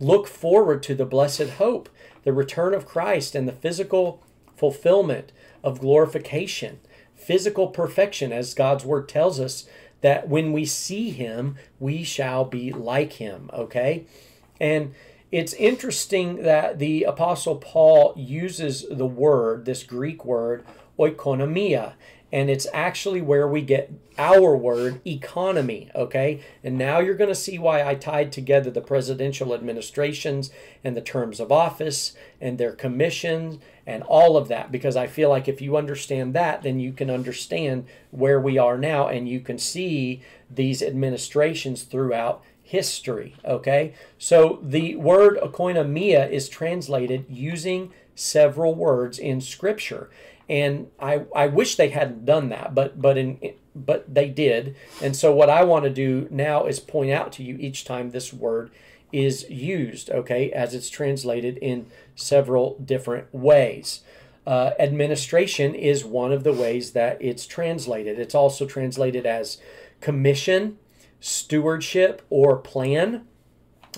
Look 0.00 0.26
forward 0.26 0.82
to 0.84 0.94
the 0.94 1.04
blessed 1.04 1.50
hope, 1.58 1.90
the 2.24 2.32
return 2.32 2.72
of 2.72 2.86
Christ, 2.86 3.34
and 3.34 3.46
the 3.46 3.52
physical 3.52 4.24
fulfillment 4.56 5.32
of 5.62 5.80
glorification, 5.80 6.80
physical 7.16 7.68
perfection, 7.68 8.32
as 8.32 8.54
God's 8.54 8.84
Word 8.84 9.08
tells 9.08 9.40
us 9.40 9.66
that 10.00 10.28
when 10.28 10.52
we 10.52 10.64
see 10.64 11.10
Him, 11.10 11.56
we 11.80 12.04
shall 12.04 12.44
be 12.44 12.72
like 12.72 13.14
Him. 13.14 13.50
Okay? 13.52 14.06
And 14.60 14.94
it's 15.32 15.54
interesting 15.54 16.42
that 16.42 16.78
the 16.78 17.04
Apostle 17.04 17.56
Paul 17.56 18.14
uses 18.16 18.86
the 18.90 19.06
word, 19.06 19.64
this 19.64 19.82
Greek 19.82 20.24
word, 20.24 20.64
oikonomia, 20.98 21.94
and 22.32 22.50
it's 22.50 22.66
actually 22.72 23.20
where 23.20 23.46
we 23.46 23.62
get 23.62 23.90
our 24.18 24.56
word 24.56 25.00
economy 25.06 25.90
okay 25.94 26.40
and 26.64 26.76
now 26.76 26.98
you're 26.98 27.14
going 27.14 27.28
to 27.28 27.34
see 27.34 27.58
why 27.58 27.82
i 27.82 27.94
tied 27.94 28.32
together 28.32 28.70
the 28.70 28.80
presidential 28.80 29.54
administrations 29.54 30.50
and 30.82 30.96
the 30.96 31.00
terms 31.00 31.38
of 31.38 31.52
office 31.52 32.14
and 32.40 32.58
their 32.58 32.72
commissions 32.72 33.58
and 33.86 34.02
all 34.04 34.36
of 34.36 34.48
that 34.48 34.72
because 34.72 34.96
i 34.96 35.06
feel 35.06 35.28
like 35.28 35.48
if 35.48 35.60
you 35.60 35.76
understand 35.76 36.34
that 36.34 36.62
then 36.62 36.80
you 36.80 36.92
can 36.92 37.10
understand 37.10 37.86
where 38.10 38.40
we 38.40 38.58
are 38.58 38.76
now 38.76 39.06
and 39.06 39.28
you 39.28 39.40
can 39.40 39.58
see 39.58 40.20
these 40.50 40.82
administrations 40.82 41.82
throughout 41.82 42.42
history. 42.66 43.36
Okay, 43.44 43.94
so 44.18 44.58
the 44.60 44.96
word 44.96 45.38
oikonomia 45.38 46.28
is 46.28 46.48
translated 46.48 47.24
using 47.28 47.92
several 48.16 48.74
words 48.74 49.18
in 49.20 49.40
Scripture, 49.40 50.10
and 50.48 50.88
I 50.98 51.22
I 51.34 51.46
wish 51.46 51.76
they 51.76 51.90
hadn't 51.90 52.26
done 52.26 52.48
that, 52.48 52.74
but 52.74 53.00
but 53.00 53.16
in 53.16 53.38
but 53.74 54.12
they 54.12 54.28
did, 54.28 54.74
and 55.00 55.14
so 55.14 55.32
what 55.32 55.48
I 55.48 55.62
want 55.62 55.84
to 55.84 55.90
do 55.90 56.26
now 56.30 56.66
is 56.66 56.80
point 56.80 57.12
out 57.12 57.30
to 57.34 57.44
you 57.44 57.56
each 57.58 57.84
time 57.84 58.10
this 58.10 58.32
word 58.32 58.70
is 59.12 59.48
used. 59.48 60.10
Okay, 60.10 60.50
as 60.52 60.74
it's 60.74 60.90
translated 60.90 61.58
in 61.58 61.86
several 62.14 62.78
different 62.78 63.32
ways. 63.34 64.00
Uh, 64.46 64.72
administration 64.78 65.74
is 65.74 66.04
one 66.04 66.32
of 66.32 66.44
the 66.44 66.52
ways 66.52 66.92
that 66.92 67.18
it's 67.20 67.46
translated. 67.46 68.18
It's 68.18 68.34
also 68.34 68.64
translated 68.64 69.26
as 69.26 69.58
commission, 70.00 70.78
stewardship 71.20 72.22
or 72.30 72.56
plan. 72.56 73.26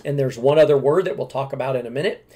And 0.05 0.19
there's 0.19 0.39
one 0.39 0.59
other 0.59 0.79
word 0.79 1.05
that 1.05 1.19
we'll 1.19 1.27
talk 1.27 1.53
about 1.53 1.77
in 1.77 1.87
a 1.87 1.91
minute. 1.91 2.27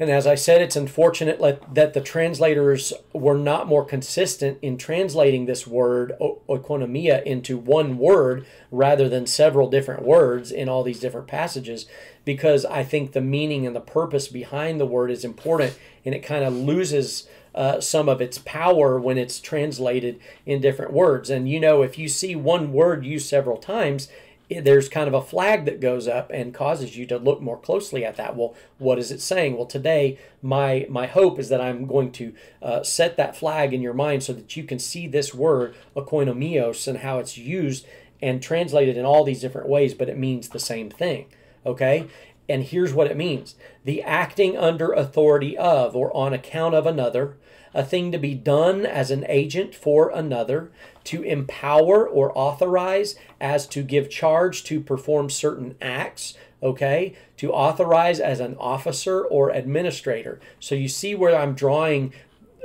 And 0.00 0.10
as 0.10 0.26
I 0.26 0.34
said, 0.34 0.60
it's 0.60 0.74
unfortunate 0.74 1.38
that 1.72 1.94
the 1.94 2.00
translators 2.00 2.92
were 3.12 3.38
not 3.38 3.68
more 3.68 3.84
consistent 3.84 4.58
in 4.60 4.76
translating 4.76 5.46
this 5.46 5.68
word 5.68 6.14
oikonomia 6.20 7.22
into 7.22 7.56
one 7.56 7.96
word 7.96 8.44
rather 8.72 9.08
than 9.08 9.26
several 9.28 9.70
different 9.70 10.02
words 10.02 10.50
in 10.50 10.68
all 10.68 10.82
these 10.82 10.98
different 10.98 11.28
passages, 11.28 11.86
because 12.24 12.64
I 12.64 12.82
think 12.82 13.12
the 13.12 13.20
meaning 13.20 13.68
and 13.68 13.76
the 13.76 13.80
purpose 13.80 14.26
behind 14.26 14.80
the 14.80 14.86
word 14.86 15.12
is 15.12 15.24
important 15.24 15.78
and 16.04 16.12
it 16.12 16.24
kind 16.24 16.44
of 16.44 16.52
loses 16.52 17.28
uh, 17.54 17.80
some 17.80 18.08
of 18.08 18.20
its 18.20 18.38
power 18.38 18.98
when 18.98 19.16
it's 19.16 19.38
translated 19.38 20.18
in 20.44 20.60
different 20.60 20.92
words. 20.92 21.30
And 21.30 21.48
you 21.48 21.60
know, 21.60 21.82
if 21.82 21.98
you 21.98 22.08
see 22.08 22.34
one 22.34 22.72
word 22.72 23.06
used 23.06 23.28
several 23.28 23.58
times, 23.58 24.08
there's 24.50 24.88
kind 24.88 25.08
of 25.08 25.14
a 25.14 25.22
flag 25.22 25.64
that 25.64 25.80
goes 25.80 26.06
up 26.06 26.30
and 26.30 26.52
causes 26.52 26.96
you 26.96 27.06
to 27.06 27.18
look 27.18 27.40
more 27.40 27.58
closely 27.58 28.04
at 28.04 28.16
that. 28.16 28.36
Well, 28.36 28.54
what 28.78 28.98
is 28.98 29.10
it 29.10 29.20
saying? 29.20 29.56
Well, 29.56 29.66
today 29.66 30.18
my 30.42 30.86
my 30.88 31.06
hope 31.06 31.38
is 31.38 31.48
that 31.48 31.60
I'm 31.60 31.86
going 31.86 32.12
to 32.12 32.34
uh, 32.62 32.82
set 32.82 33.16
that 33.16 33.36
flag 33.36 33.72
in 33.72 33.80
your 33.82 33.94
mind 33.94 34.22
so 34.22 34.32
that 34.34 34.56
you 34.56 34.64
can 34.64 34.78
see 34.78 35.06
this 35.06 35.34
word 35.34 35.74
oikonomios 35.96 36.86
and 36.86 36.98
how 36.98 37.18
it's 37.18 37.38
used 37.38 37.86
and 38.20 38.42
translated 38.42 38.96
in 38.96 39.04
all 39.04 39.24
these 39.24 39.40
different 39.40 39.68
ways, 39.68 39.94
but 39.94 40.08
it 40.08 40.18
means 40.18 40.48
the 40.48 40.58
same 40.58 40.90
thing. 40.90 41.26
Okay, 41.66 42.06
and 42.48 42.64
here's 42.64 42.92
what 42.92 43.10
it 43.10 43.16
means: 43.16 43.54
the 43.84 44.02
acting 44.02 44.58
under 44.58 44.92
authority 44.92 45.56
of 45.56 45.96
or 45.96 46.14
on 46.14 46.34
account 46.34 46.74
of 46.74 46.86
another 46.86 47.36
a 47.74 47.84
thing 47.84 48.12
to 48.12 48.18
be 48.18 48.34
done 48.34 48.86
as 48.86 49.10
an 49.10 49.26
agent 49.28 49.74
for 49.74 50.08
another, 50.10 50.70
to 51.04 51.22
empower 51.22 52.08
or 52.08 52.36
authorize 52.38 53.16
as 53.40 53.66
to 53.66 53.82
give 53.82 54.08
charge 54.08 54.64
to 54.64 54.80
perform 54.80 55.28
certain 55.28 55.76
acts, 55.82 56.34
okay? 56.62 57.14
To 57.38 57.52
authorize 57.52 58.20
as 58.20 58.40
an 58.40 58.56
officer 58.58 59.22
or 59.22 59.50
administrator. 59.50 60.40
So 60.60 60.74
you 60.74 60.88
see 60.88 61.14
where 61.14 61.36
I'm 61.36 61.54
drawing 61.54 62.14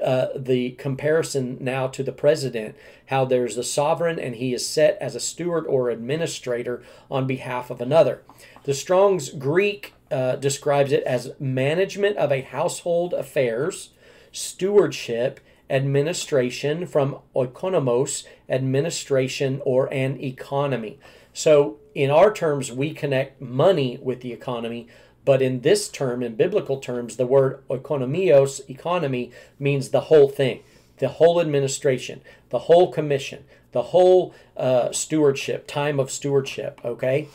uh, 0.04 0.28
the 0.36 0.72
comparison 0.72 1.58
now 1.60 1.88
to 1.88 2.04
the 2.04 2.12
president, 2.12 2.76
how 3.08 3.26
there's 3.26 3.56
the 3.56 3.64
sovereign 3.64 4.20
and 4.20 4.36
he 4.36 4.54
is 4.54 4.66
set 4.66 4.98
as 5.02 5.16
a 5.16 5.20
steward 5.20 5.66
or 5.68 5.90
administrator 5.90 6.82
on 7.12 7.28
behalf 7.28 7.70
of 7.70 7.82
another. 7.82 8.22
The 8.64 8.74
Strong's 8.74 9.30
Greek 9.30 9.94
uh, 10.12 10.38
describes 10.38 10.92
it 10.92 11.04
as 11.04 11.34
management 11.40 12.18
of 12.18 12.32
a 12.32 12.42
household 12.42 13.14
affairs 13.14 13.90
stewardship, 14.32 15.40
administration, 15.70 16.86
from 16.86 17.20
oikonomos, 17.36 18.26
administration, 18.48 19.62
or 19.66 19.92
an 19.94 20.20
economy. 20.22 21.00
So, 21.34 21.78
in 21.94 22.10
our 22.10 22.34
terms, 22.34 22.72
we 22.72 22.94
connect 22.94 23.42
money 23.42 24.00
with 24.02 24.22
the 24.22 24.34
economy, 24.34 24.88
but 25.26 25.42
in 25.42 25.62
this 25.62 25.90
term, 25.90 26.24
in 26.24 26.36
biblical 26.36 26.78
terms, 26.80 27.18
the 27.18 27.28
word 27.28 27.64
oikonomios, 27.70 28.68
economy, 28.70 29.32
means 29.60 29.90
the 29.90 30.02
whole 30.02 30.28
thing, 30.28 30.62
the 30.98 31.10
whole 31.10 31.40
administration, 31.40 32.22
the 32.50 32.60
whole 32.60 32.92
commission, 32.92 33.44
the 33.72 33.84
whole 33.84 34.34
uh, 34.58 34.92
stewardship, 34.92 35.68
time 35.68 36.00
of 36.00 36.10
stewardship, 36.10 36.82
okay? 36.84 37.28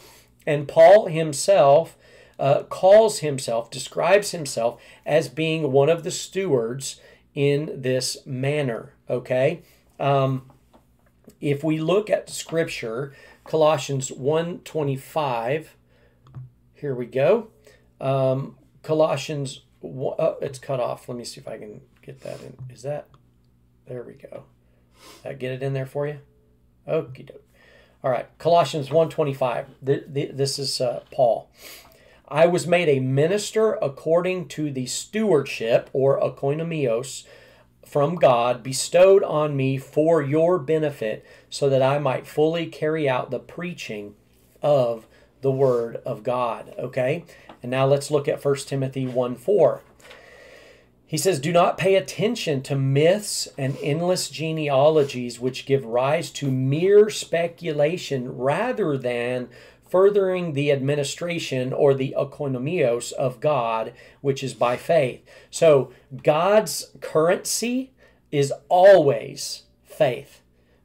And 0.47 0.69
Paul 0.69 1.07
himself 1.07 1.97
uh, 2.39 2.65
calls 2.65 3.21
himself, 3.21 3.71
describes 3.71 4.31
himself 4.31 4.81
as 5.07 5.29
being 5.29 5.73
one 5.73 5.89
of 5.89 6.05
the 6.05 6.11
stewards 6.11 7.01
in 7.35 7.71
this 7.83 8.19
manner. 8.27 8.95
Okay? 9.09 9.63
Um, 9.99 10.51
if 11.41 11.63
we 11.63 11.79
look 11.79 12.11
at 12.11 12.31
scripture, 12.31 13.15
Colossians 13.45 14.11
1.25, 14.11 15.67
here 16.75 16.95
we 16.95 17.07
go. 17.07 17.49
Um, 18.01 18.57
Colossians, 18.83 19.63
oh, 19.83 20.37
it's 20.41 20.59
cut 20.59 20.81
off. 20.81 21.09
Let 21.09 21.19
me 21.19 21.25
see 21.25 21.41
if 21.41 21.49
I 21.49 21.59
can 21.59 21.81
get 22.03 22.21
that 22.23 22.41
in. 22.43 22.57
Is 22.71 22.83
that, 22.83 23.09
there 23.87 24.03
we 24.03 24.15
go. 24.15 24.45
That 25.23 25.39
get 25.39 25.53
it 25.53 25.63
in 25.63 25.73
there 25.73 25.87
for 25.87 26.07
you? 26.07 26.19
Okie 26.89 27.27
doke. 27.27 27.43
All 28.03 28.11
right, 28.11 28.27
Colossians 28.39 28.91
1.25. 28.91 29.67
This 29.81 30.59
is 30.59 30.81
uh, 30.81 31.01
Paul. 31.11 31.49
I 32.29 32.47
was 32.47 32.67
made 32.67 32.89
a 32.89 33.01
minister 33.01 33.75
according 33.75 34.49
to 34.49 34.71
the 34.71 34.87
stewardship 34.87 35.91
or 35.93 36.19
oikonomios 36.21 37.25
from 37.85 38.17
God 38.17 38.63
bestowed 38.63 39.23
on 39.23 39.57
me 39.57 39.77
for 39.77 40.23
your 40.23 40.59
benefit, 40.59 41.25
so 41.51 41.69
that 41.69 41.83
I 41.83 41.99
might 41.99 42.27
fully 42.27 42.67
carry 42.67 43.09
out 43.09 43.31
the 43.31 43.39
preaching 43.39 44.15
of 44.63 45.07
the 45.43 45.51
word 45.51 45.97
of 46.07 46.23
God. 46.23 46.75
Okay? 46.79 47.25
And 47.63 47.71
now 47.71 47.87
let's 47.87 48.11
look 48.11 48.27
at 48.27 48.45
1 48.45 48.57
Timothy 48.67 49.07
1 49.07 49.37
4. 49.37 49.83
He 51.07 51.19
says, 51.19 51.39
Do 51.39 51.53
not 51.53 51.79
pay 51.79 51.95
attention 51.95 52.63
to 52.63 52.75
myths 52.75 53.47
and 53.57 53.77
endless 53.83 54.29
genealogies 54.31 55.39
which 55.39 55.67
give 55.67 55.85
rise 55.85 56.31
to 56.33 56.51
mere 56.51 57.11
speculation 57.11 58.37
rather 58.37 58.97
than 58.97 59.49
furthering 59.95 60.55
the 60.55 60.73
administration 60.73 61.73
or 61.73 61.95
the 61.95 62.17
oikonomios 62.19 63.13
of 63.13 63.39
God, 63.39 63.93
which 64.23 64.43
is 64.43 64.53
by 64.53 64.77
faith. 64.77 65.25
So 65.53 65.93
God's 66.25 66.91
currency 67.01 67.93
is 68.33 68.53
always 68.69 69.63
faith. 69.85 70.41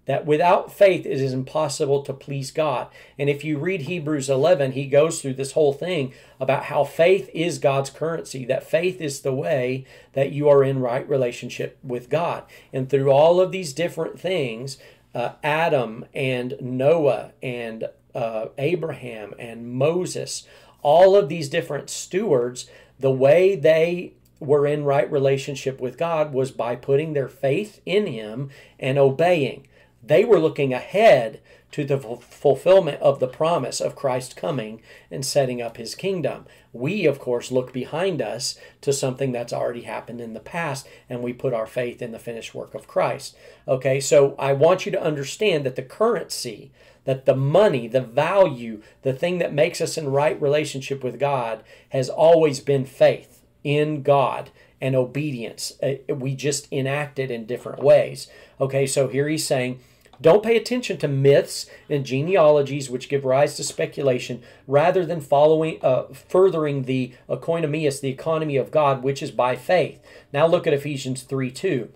That 0.06 0.28
without 0.28 0.72
faith 0.72 1.08
it 1.08 1.20
is 1.20 1.34
impossible 1.34 2.04
to 2.04 2.14
please 2.14 2.52
God. 2.52 2.90
And 3.18 3.32
if 3.32 3.44
you 3.44 3.58
read 3.58 3.82
Hebrews 3.82 4.30
11, 4.30 4.74
he 4.74 4.86
goes 4.86 5.24
through 5.24 5.34
this 5.34 5.54
whole 5.54 5.74
thing 5.74 6.14
about 6.40 6.66
how 6.66 6.84
faith 6.84 7.32
is 7.34 7.58
God's 7.58 7.90
currency, 7.90 8.46
that 8.46 8.70
faith 8.70 9.02
is 9.02 9.22
the 9.22 9.34
way 9.34 9.86
that 10.14 10.34
you 10.34 10.48
are 10.50 10.64
in 10.64 10.82
right 10.82 11.10
relationship 11.10 11.80
with 11.82 12.12
God. 12.12 12.44
And 12.72 12.88
through 12.88 13.10
all 13.10 13.42
of 13.42 13.52
these 13.52 13.74
different 13.74 14.20
things, 14.20 14.78
uh, 15.16 15.32
Adam 15.44 16.06
and 16.14 16.54
Noah 16.62 17.32
and 17.42 17.90
uh, 18.16 18.48
Abraham 18.58 19.34
and 19.38 19.72
Moses, 19.72 20.48
all 20.82 21.16
of 21.16 21.30
these 21.30 21.50
different 21.50 21.90
stewards, 21.90 22.70
the 23.00 23.12
way 23.12 23.56
they 23.56 24.14
were 24.40 24.66
in 24.66 24.84
right 24.84 25.10
relationship 25.12 25.80
with 25.82 25.98
God 25.98 26.34
was 26.34 26.52
by 26.52 26.76
putting 26.76 27.14
their 27.14 27.28
faith 27.28 27.82
in 27.86 28.08
Him 28.08 28.50
and 28.80 28.98
obeying. 28.98 29.68
They 30.02 30.24
were 30.24 30.40
looking 30.40 30.74
ahead 30.74 31.42
to 31.72 31.86
the 31.86 32.00
fulfillment 32.00 33.00
of 33.02 33.20
the 33.20 33.28
promise 33.28 33.80
of 33.80 33.96
Christ 33.96 34.36
coming 34.36 34.82
and 35.12 35.24
setting 35.24 35.62
up 35.62 35.78
his 35.78 35.94
kingdom. 35.94 36.46
We, 36.74 37.06
of 37.06 37.20
course, 37.20 37.52
look 37.52 37.72
behind 37.72 38.22
us 38.22 38.58
to 38.82 38.92
something 38.92 39.32
that's 39.32 39.54
already 39.54 39.84
happened 39.84 40.20
in 40.20 40.34
the 40.34 40.40
past 40.40 40.88
and 41.10 41.22
we 41.22 41.32
put 41.32 41.54
our 41.54 41.68
faith 41.68 42.02
in 42.02 42.12
the 42.12 42.20
finished 42.20 42.56
work 42.56 42.74
of 42.74 42.88
Christ. 42.88 43.36
Okay, 43.68 44.00
so 44.00 44.36
I 44.40 44.54
want 44.54 44.86
you 44.86 44.92
to 44.94 45.02
understand 45.02 45.64
that 45.66 45.76
the 45.76 45.84
currency, 45.84 46.72
that 47.06 47.26
the 47.26 47.36
money, 47.36 47.88
the 47.88 48.02
value, 48.02 48.82
the 49.02 49.14
thing 49.14 49.38
that 49.40 49.54
makes 49.54 49.82
us 49.82 49.98
in 49.98 50.12
right 50.12 50.40
relationship 50.42 51.04
with 51.04 51.20
God 51.20 51.64
has 51.90 52.10
always 52.10 52.60
been 52.60 52.86
faith 52.86 53.44
in 53.64 54.04
God 54.04 54.52
and 54.82 54.96
obedience. 54.96 55.74
Uh, 55.82 55.96
we 56.14 56.36
just 56.36 56.68
enact 56.72 57.20
it 57.20 57.32
in 57.32 57.46
different 57.46 57.84
ways. 57.84 58.28
Okay, 58.62 58.86
so 58.86 59.08
here 59.08 59.28
he's 59.28 59.46
saying, 59.46 59.80
don't 60.22 60.44
pay 60.44 60.58
attention 60.58 60.98
to 60.98 61.08
myths 61.08 61.66
and 61.90 62.06
genealogies 62.06 62.90
which 62.90 63.08
give 63.08 63.24
rise 63.24 63.56
to 63.56 63.64
speculation, 63.64 64.42
rather 64.68 65.06
than 65.06 65.22
following, 65.22 65.80
uh, 65.82 66.04
furthering 66.08 66.84
the 66.84 67.14
oikonomias, 67.30 68.02
the 68.02 68.10
economy 68.10 68.58
of 68.58 68.72
God, 68.72 69.02
which 69.02 69.24
is 69.24 69.32
by 69.32 69.56
faith. 69.56 70.02
Now 70.34 70.46
look 70.46 70.68
at 70.68 70.74
Ephesians 70.74 71.24
3 71.24 71.52
2. 71.52 71.90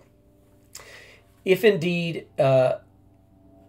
If 1.44 1.64
indeed, 1.64 2.26
uh, 2.38 2.76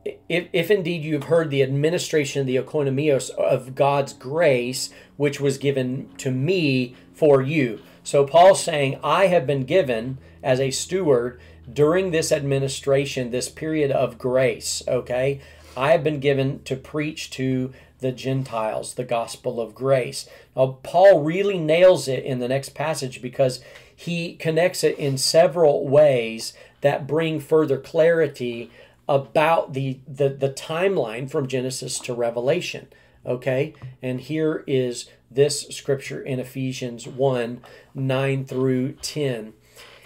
if, 0.05 0.47
if 0.53 0.71
indeed 0.71 1.03
you 1.03 1.15
have 1.15 1.25
heard 1.25 1.49
the 1.49 1.63
administration 1.63 2.41
of 2.41 2.47
the 2.47 2.57
oikonomios 2.57 3.29
of 3.31 3.75
God's 3.75 4.13
grace, 4.13 4.89
which 5.17 5.39
was 5.39 5.57
given 5.57 6.09
to 6.17 6.31
me 6.31 6.95
for 7.13 7.41
you. 7.41 7.81
So 8.03 8.25
Paul's 8.25 8.63
saying, 8.63 8.99
I 9.03 9.27
have 9.27 9.47
been 9.47 9.63
given 9.63 10.19
as 10.43 10.59
a 10.59 10.71
steward 10.71 11.39
during 11.71 12.11
this 12.11 12.31
administration, 12.31 13.31
this 13.31 13.49
period 13.49 13.91
of 13.91 14.19
grace, 14.19 14.83
okay, 14.87 15.41
I 15.75 15.91
have 15.91 16.03
been 16.03 16.19
given 16.19 16.61
to 16.63 16.75
preach 16.75 17.31
to 17.31 17.73
the 17.99 18.11
Gentiles 18.11 18.93
the 18.93 19.03
gospel 19.03 19.59
of 19.59 19.73
grace. 19.73 20.29
Now, 20.55 20.77
Paul 20.83 21.23
really 21.23 21.57
nails 21.57 22.07
it 22.07 22.23
in 22.23 22.39
the 22.39 22.47
next 22.47 22.69
passage 22.69 23.21
because 23.21 23.61
he 23.95 24.35
connects 24.35 24.83
it 24.83 24.97
in 24.99 25.17
several 25.17 25.87
ways 25.87 26.53
that 26.81 27.07
bring 27.07 27.39
further 27.39 27.77
clarity 27.77 28.69
about 29.07 29.73
the, 29.73 29.99
the, 30.07 30.29
the 30.29 30.49
timeline 30.49 31.29
from 31.29 31.47
Genesis 31.47 31.99
to 31.99 32.13
Revelation. 32.13 32.87
Okay, 33.25 33.73
and 34.03 34.21
here 34.21 34.63
is 34.67 35.09
this 35.31 35.67
scripture 35.69 36.21
in 36.21 36.39
Ephesians 36.39 37.07
1 37.07 37.61
9 37.93 38.45
through 38.45 38.91
10. 38.93 39.53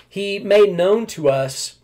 He 0.08 0.40
made 0.40 0.76
known 0.76 1.06
to 1.08 1.30
us 1.30 1.80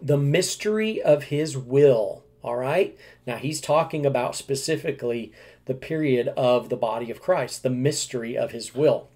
the 0.00 0.16
mystery 0.16 1.00
of 1.02 1.24
his 1.24 1.56
will. 1.56 2.24
All 2.42 2.56
right? 2.56 2.96
Now 3.26 3.36
he's 3.36 3.60
talking 3.60 4.04
about 4.04 4.36
specifically 4.36 5.32
the 5.66 5.74
period 5.74 6.28
of 6.28 6.68
the 6.68 6.76
body 6.76 7.10
of 7.10 7.22
Christ, 7.22 7.62
the 7.62 7.70
mystery 7.70 8.36
of 8.36 8.50
his 8.50 8.74
will, 8.74 9.08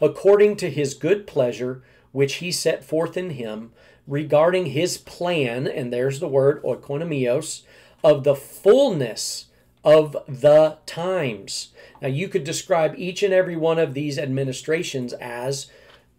according 0.00 0.56
to 0.56 0.70
his 0.70 0.94
good 0.94 1.26
pleasure, 1.26 1.82
which 2.12 2.36
he 2.36 2.50
set 2.50 2.82
forth 2.82 3.16
in 3.16 3.30
him, 3.30 3.72
regarding 4.06 4.66
his 4.66 4.98
plan, 4.98 5.66
and 5.66 5.92
there's 5.92 6.20
the 6.20 6.28
word 6.28 6.62
oikonomios, 6.62 7.62
of 8.02 8.24
the 8.24 8.36
fullness 8.36 9.46
of 9.82 10.16
the 10.28 10.78
times. 10.86 11.68
Now, 12.00 12.08
you 12.08 12.28
could 12.28 12.44
describe 12.44 12.94
each 12.96 13.22
and 13.22 13.32
every 13.32 13.56
one 13.56 13.78
of 13.78 13.94
these 13.94 14.18
administrations 14.18 15.12
as 15.14 15.70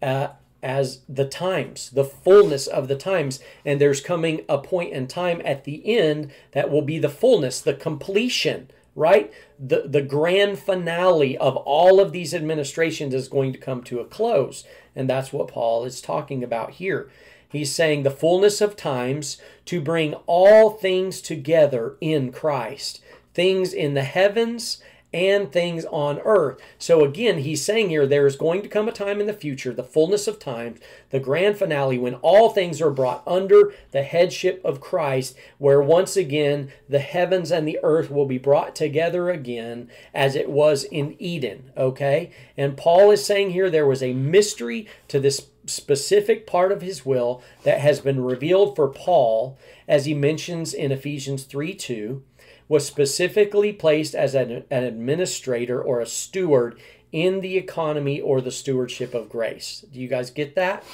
uh, 0.02 0.28
as 0.62 1.00
the 1.08 1.26
times, 1.26 1.90
the 1.90 2.04
fullness 2.04 2.66
of 2.66 2.88
the 2.88 2.96
times, 2.96 3.38
and 3.64 3.80
there's 3.80 4.00
coming 4.00 4.44
a 4.48 4.58
point 4.58 4.92
in 4.92 5.06
time 5.06 5.40
at 5.44 5.64
the 5.64 5.96
end 5.96 6.32
that 6.52 6.70
will 6.70 6.82
be 6.82 6.98
the 6.98 7.08
fullness, 7.08 7.60
the 7.60 7.74
completion, 7.74 8.68
right? 8.94 9.32
The 9.58 9.84
the 9.86 10.02
grand 10.02 10.58
finale 10.58 11.38
of 11.38 11.56
all 11.56 12.00
of 12.00 12.10
these 12.12 12.34
administrations 12.34 13.14
is 13.14 13.28
going 13.28 13.52
to 13.52 13.58
come 13.58 13.82
to 13.84 14.00
a 14.00 14.04
close, 14.04 14.64
and 14.96 15.08
that's 15.08 15.32
what 15.32 15.48
Paul 15.48 15.84
is 15.84 16.00
talking 16.00 16.42
about 16.42 16.72
here. 16.72 17.10
He's 17.56 17.74
saying 17.74 18.02
the 18.02 18.10
fullness 18.10 18.60
of 18.60 18.76
times 18.76 19.38
to 19.64 19.80
bring 19.80 20.14
all 20.26 20.70
things 20.70 21.20
together 21.20 21.96
in 22.00 22.30
Christ 22.30 23.00
things 23.36 23.74
in 23.74 23.92
the 23.92 24.02
heavens 24.02 24.80
and 25.12 25.52
things 25.52 25.84
on 25.86 26.18
earth. 26.24 26.58
So 26.78 27.04
again, 27.04 27.38
he's 27.38 27.64
saying 27.64 27.90
here 27.90 28.06
there 28.06 28.26
is 28.26 28.36
going 28.36 28.62
to 28.62 28.68
come 28.68 28.88
a 28.88 28.92
time 28.92 29.20
in 29.20 29.26
the 29.26 29.32
future, 29.32 29.72
the 29.72 29.84
fullness 29.84 30.26
of 30.26 30.38
time, 30.38 30.76
the 31.10 31.20
grand 31.20 31.58
finale, 31.58 31.98
when 31.98 32.14
all 32.16 32.50
things 32.50 32.80
are 32.80 32.90
brought 32.90 33.22
under 33.26 33.72
the 33.92 34.02
headship 34.02 34.60
of 34.64 34.80
Christ, 34.80 35.36
where 35.58 35.82
once 35.82 36.16
again 36.16 36.72
the 36.88 36.98
heavens 36.98 37.50
and 37.50 37.68
the 37.68 37.78
earth 37.82 38.10
will 38.10 38.26
be 38.26 38.38
brought 38.38 38.74
together 38.74 39.30
again 39.30 39.90
as 40.14 40.34
it 40.34 40.50
was 40.50 40.84
in 40.84 41.14
Eden. 41.18 41.70
Okay? 41.76 42.30
And 42.56 42.76
Paul 42.76 43.10
is 43.10 43.24
saying 43.24 43.50
here 43.50 43.70
there 43.70 43.86
was 43.86 44.02
a 44.02 44.14
mystery 44.14 44.88
to 45.08 45.20
this 45.20 45.46
specific 45.66 46.46
part 46.46 46.72
of 46.72 46.82
his 46.82 47.04
will 47.04 47.42
that 47.62 47.80
has 47.80 48.00
been 48.00 48.22
revealed 48.22 48.76
for 48.76 48.88
Paul, 48.88 49.58
as 49.86 50.06
he 50.06 50.14
mentions 50.14 50.72
in 50.72 50.92
Ephesians 50.92 51.44
3 51.44 51.74
2 51.74 52.22
was 52.68 52.86
specifically 52.86 53.72
placed 53.72 54.14
as 54.14 54.34
an, 54.34 54.64
an 54.70 54.84
administrator 54.84 55.80
or 55.80 56.00
a 56.00 56.06
steward 56.06 56.78
in 57.12 57.40
the 57.40 57.56
economy 57.56 58.20
or 58.20 58.40
the 58.40 58.50
stewardship 58.50 59.14
of 59.14 59.28
grace. 59.28 59.84
Do 59.92 60.00
you 60.00 60.08
guys 60.08 60.30
get 60.30 60.54
that? 60.56 60.84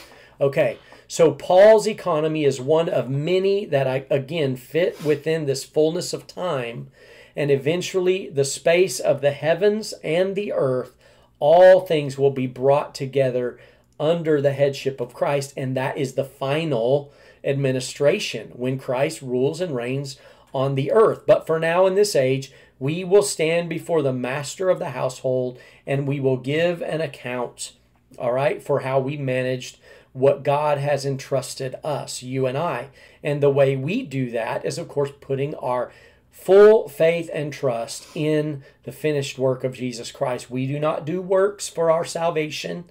Okay, 0.40 0.78
so 1.08 1.32
Paul's 1.32 1.86
economy 1.86 2.44
is 2.44 2.60
one 2.60 2.88
of 2.88 3.08
many 3.08 3.64
that 3.66 3.86
I 3.86 4.06
again 4.10 4.56
fit 4.56 5.02
within 5.04 5.46
this 5.46 5.64
fullness 5.64 6.12
of 6.12 6.26
time, 6.26 6.88
and 7.36 7.50
eventually 7.50 8.28
the 8.28 8.44
space 8.44 8.98
of 9.00 9.20
the 9.20 9.30
heavens 9.30 9.94
and 10.04 10.34
the 10.34 10.52
earth, 10.52 10.96
all 11.38 11.80
things 11.80 12.18
will 12.18 12.30
be 12.30 12.46
brought 12.46 12.94
together 12.94 13.58
under 14.03 14.40
the 14.40 14.53
headship 14.53 15.00
of 15.00 15.14
Christ, 15.14 15.55
and 15.57 15.76
that 15.76 15.96
is 15.96 16.14
the 16.14 16.24
final 16.24 17.12
administration 17.44 18.50
when 18.55 18.76
Christ 18.76 19.22
rules 19.22 19.61
and 19.61 19.76
reigns 19.76 20.18
on 20.53 20.74
the 20.74 20.90
earth. 20.90 21.22
But 21.24 21.46
for 21.46 21.61
now, 21.61 21.86
in 21.86 21.94
this 21.94 22.16
age, 22.16 22.53
we 22.80 23.05
will 23.05 23.22
stand 23.22 23.68
before 23.68 24.03
the 24.03 24.12
master 24.12 24.68
of 24.68 24.80
the 24.80 24.90
household 24.90 25.57
and 25.86 26.09
we 26.09 26.18
will 26.18 26.36
give 26.36 26.82
an 26.82 27.00
account, 27.00 27.74
all 28.18 28.32
right, 28.32 28.61
for 28.61 28.80
how 28.80 28.98
we 28.98 29.16
managed 29.16 29.78
what 30.12 30.42
God 30.42 30.78
has 30.78 31.07
entrusted 31.07 31.76
us, 31.84 32.24
you 32.24 32.44
and 32.46 32.59
I. 32.59 32.88
And 33.22 33.40
the 33.40 33.50
way 33.50 33.76
we 33.76 34.03
do 34.03 34.32
that 34.32 34.64
is, 34.64 34.78
of 34.78 34.88
course, 34.88 35.12
putting 35.20 35.55
our 35.55 35.92
full 36.32 36.88
faith 36.88 37.30
and 37.32 37.53
trust 37.53 38.05
in 38.16 38.64
the 38.82 38.90
finished 38.90 39.38
work 39.38 39.62
of 39.62 39.74
Jesus 39.74 40.11
Christ. 40.11 40.50
We 40.50 40.66
do 40.66 40.80
not 40.80 41.07
do 41.07 41.22
works 41.22 41.68
for 41.68 41.88
our 41.88 42.05
salvation. 42.05 42.86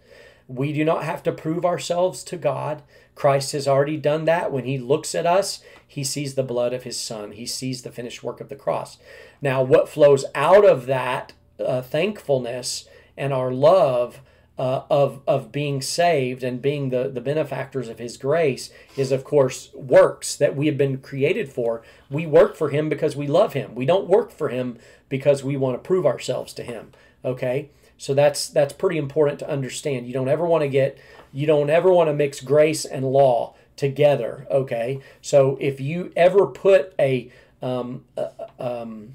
We 0.56 0.74
do 0.74 0.84
not 0.84 1.04
have 1.04 1.24
to 1.24 1.32
prove 1.32 1.66
ourselves 1.66 2.24
to 2.26 2.38
God. 2.38 2.84
Christ 3.16 3.52
has 3.54 3.68
already 3.68 3.98
done 3.98 4.26
that. 4.26 4.52
When 4.52 4.66
he 4.66 4.78
looks 4.78 5.16
at 5.16 5.26
us, 5.26 5.62
he 5.88 6.04
sees 6.04 6.36
the 6.36 6.44
blood 6.44 6.74
of 6.74 6.84
his 6.84 7.00
son, 7.00 7.32
he 7.32 7.46
sees 7.46 7.82
the 7.82 7.92
finished 7.92 8.24
work 8.24 8.42
of 8.42 8.50
the 8.50 8.56
cross. 8.56 8.98
Now, 9.42 9.62
what 9.62 9.90
flows 9.90 10.26
out 10.36 10.66
of 10.66 10.86
that 10.86 11.34
uh, 11.60 11.82
thankfulness 11.82 12.88
and 13.18 13.34
our 13.34 13.52
love 13.52 14.22
uh, 14.58 14.84
of, 14.90 15.22
of 15.28 15.52
being 15.52 15.82
saved 15.82 16.44
and 16.44 16.62
being 16.62 16.90
the, 16.90 17.10
the 17.10 17.22
benefactors 17.22 17.88
of 17.88 18.00
his 18.00 18.18
grace 18.18 18.70
is, 18.96 19.12
of 19.12 19.24
course, 19.24 19.74
works 19.74 20.36
that 20.36 20.56
we 20.56 20.68
have 20.68 20.78
been 20.78 21.00
created 21.00 21.52
for. 21.52 21.82
We 22.10 22.26
work 22.26 22.56
for 22.56 22.70
him 22.70 22.88
because 22.88 23.16
we 23.16 23.28
love 23.28 23.54
him. 23.54 23.74
We 23.74 23.86
don't 23.86 24.08
work 24.08 24.32
for 24.32 24.50
him 24.50 24.78
because 25.10 25.44
we 25.44 25.58
want 25.58 25.76
to 25.76 25.88
prove 25.88 26.06
ourselves 26.06 26.54
to 26.54 26.64
him. 26.64 26.92
Okay? 27.26 27.70
So 28.02 28.16
that's 28.16 28.50
that's 28.50 28.74
pretty 28.74 28.98
important 28.98 29.38
to 29.42 29.48
understand. 29.48 30.08
You 30.08 30.14
don't 30.14 30.28
ever 30.28 30.44
want 30.44 30.64
to 30.64 30.68
get 30.68 30.98
you 31.32 31.46
don't 31.46 31.70
ever 31.70 31.94
want 31.94 32.10
to 32.10 32.16
mix 32.16 32.42
grace 32.42 32.84
and 32.84 33.06
law 33.06 33.54
together. 33.76 34.48
Okay, 34.50 35.02
so 35.22 35.56
if 35.62 35.80
you 35.80 36.12
ever 36.16 36.48
put 36.48 36.96
a 36.98 37.32
um, 37.62 38.06
uh, 38.18 38.30
um, 38.58 39.14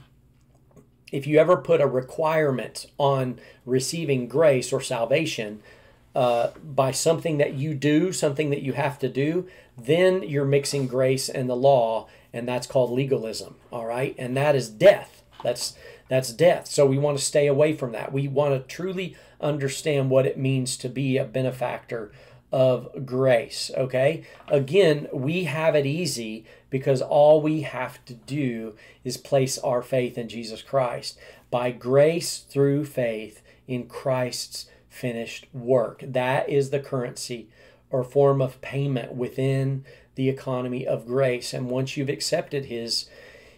if 1.10 1.26
you 1.26 1.36
ever 1.36 1.56
put 1.56 1.80
a 1.80 1.86
requirement 1.88 2.86
on 2.96 3.40
receiving 3.64 4.28
grace 4.28 4.72
or 4.72 4.80
salvation 4.80 5.60
uh, 6.14 6.50
by 6.62 6.92
something 6.92 7.38
that 7.38 7.54
you 7.54 7.74
do, 7.74 8.12
something 8.12 8.50
that 8.50 8.62
you 8.62 8.74
have 8.74 9.00
to 9.00 9.08
do, 9.08 9.48
then 9.76 10.22
you're 10.22 10.44
mixing 10.44 10.86
grace 10.86 11.28
and 11.28 11.50
the 11.50 11.56
law, 11.56 12.06
and 12.32 12.46
that's 12.46 12.68
called 12.68 12.92
legalism. 12.92 13.56
All 13.72 13.86
right, 13.86 14.14
and 14.16 14.36
that 14.36 14.54
is 14.54 14.70
death. 14.70 15.24
That's 15.42 15.74
that's 16.08 16.32
death. 16.32 16.66
So 16.66 16.86
we 16.86 16.98
want 16.98 17.18
to 17.18 17.24
stay 17.24 17.46
away 17.46 17.74
from 17.74 17.92
that. 17.92 18.12
We 18.12 18.28
want 18.28 18.54
to 18.54 18.74
truly 18.74 19.16
understand 19.40 20.10
what 20.10 20.26
it 20.26 20.38
means 20.38 20.76
to 20.78 20.88
be 20.88 21.16
a 21.16 21.24
benefactor 21.24 22.12
of 22.52 23.04
grace. 23.04 23.70
Okay? 23.76 24.24
Again, 24.48 25.08
we 25.12 25.44
have 25.44 25.74
it 25.74 25.86
easy 25.86 26.44
because 26.70 27.02
all 27.02 27.40
we 27.40 27.62
have 27.62 28.04
to 28.06 28.14
do 28.14 28.74
is 29.04 29.16
place 29.16 29.58
our 29.58 29.82
faith 29.82 30.16
in 30.16 30.28
Jesus 30.28 30.62
Christ. 30.62 31.18
By 31.50 31.70
grace 31.70 32.38
through 32.38 32.84
faith 32.86 33.42
in 33.66 33.86
Christ's 33.86 34.66
finished 34.88 35.46
work. 35.52 36.02
That 36.06 36.48
is 36.48 36.70
the 36.70 36.80
currency 36.80 37.48
or 37.90 38.02
form 38.02 38.40
of 38.40 38.60
payment 38.60 39.12
within 39.14 39.84
the 40.14 40.28
economy 40.28 40.86
of 40.86 41.06
grace. 41.06 41.52
And 41.52 41.68
once 41.68 41.96
you've 41.96 42.08
accepted 42.08 42.66
his 42.66 43.08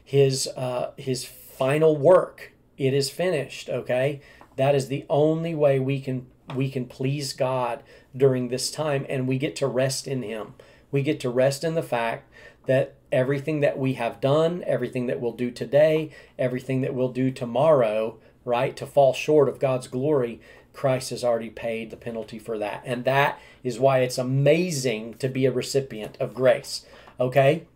his 0.05 0.49
uh, 0.57 0.93
his 0.97 1.25
final 1.59 1.97
work. 1.97 2.53
It 2.77 2.95
is 2.95 3.11
finished, 3.11 3.69
okay? 3.69 4.21
That 4.57 4.75
is 4.75 4.89
the 4.89 5.05
only 5.11 5.55
way 5.55 5.79
we 5.79 6.01
can 6.01 6.27
we 6.55 6.71
can 6.71 6.87
please 6.87 7.35
God 7.35 7.83
during 8.17 8.49
this 8.49 8.71
time 8.71 9.05
and 9.09 9.29
we 9.29 9.37
get 9.37 9.55
to 9.57 9.67
rest 9.67 10.09
in 10.09 10.23
him. 10.23 10.55
We 10.91 11.03
get 11.03 11.21
to 11.21 11.31
rest 11.31 11.63
in 11.63 11.75
the 11.75 11.83
fact 11.83 12.31
that 12.67 12.95
everything 13.13 13.61
that 13.61 13.79
we 13.79 13.95
have 13.95 14.21
done, 14.21 14.65
everything 14.67 15.07
that 15.07 15.21
we'll 15.21 15.33
do 15.33 15.51
today, 15.51 16.11
everything 16.39 16.81
that 16.81 16.95
we'll 16.95 17.13
do 17.13 17.31
tomorrow, 17.31 18.19
right, 18.45 18.77
to 18.77 18.87
fall 18.87 19.13
short 19.13 19.49
of 19.49 19.59
God's 19.59 19.89
glory, 19.89 20.41
Christ 20.73 21.11
has 21.11 21.25
already 21.25 21.51
paid 21.51 21.91
the 21.91 21.97
penalty 21.97 22.39
for 22.39 22.59
that. 22.59 22.83
And 22.85 23.05
that 23.05 23.39
is 23.63 23.79
why 23.79 23.99
it's 23.99 24.19
amazing 24.19 25.15
to 25.15 25.29
be 25.29 25.45
a 25.45 25.53
recipient 25.53 26.17
of 26.21 26.35
grace. 26.35 26.87
Okay? 27.19 27.67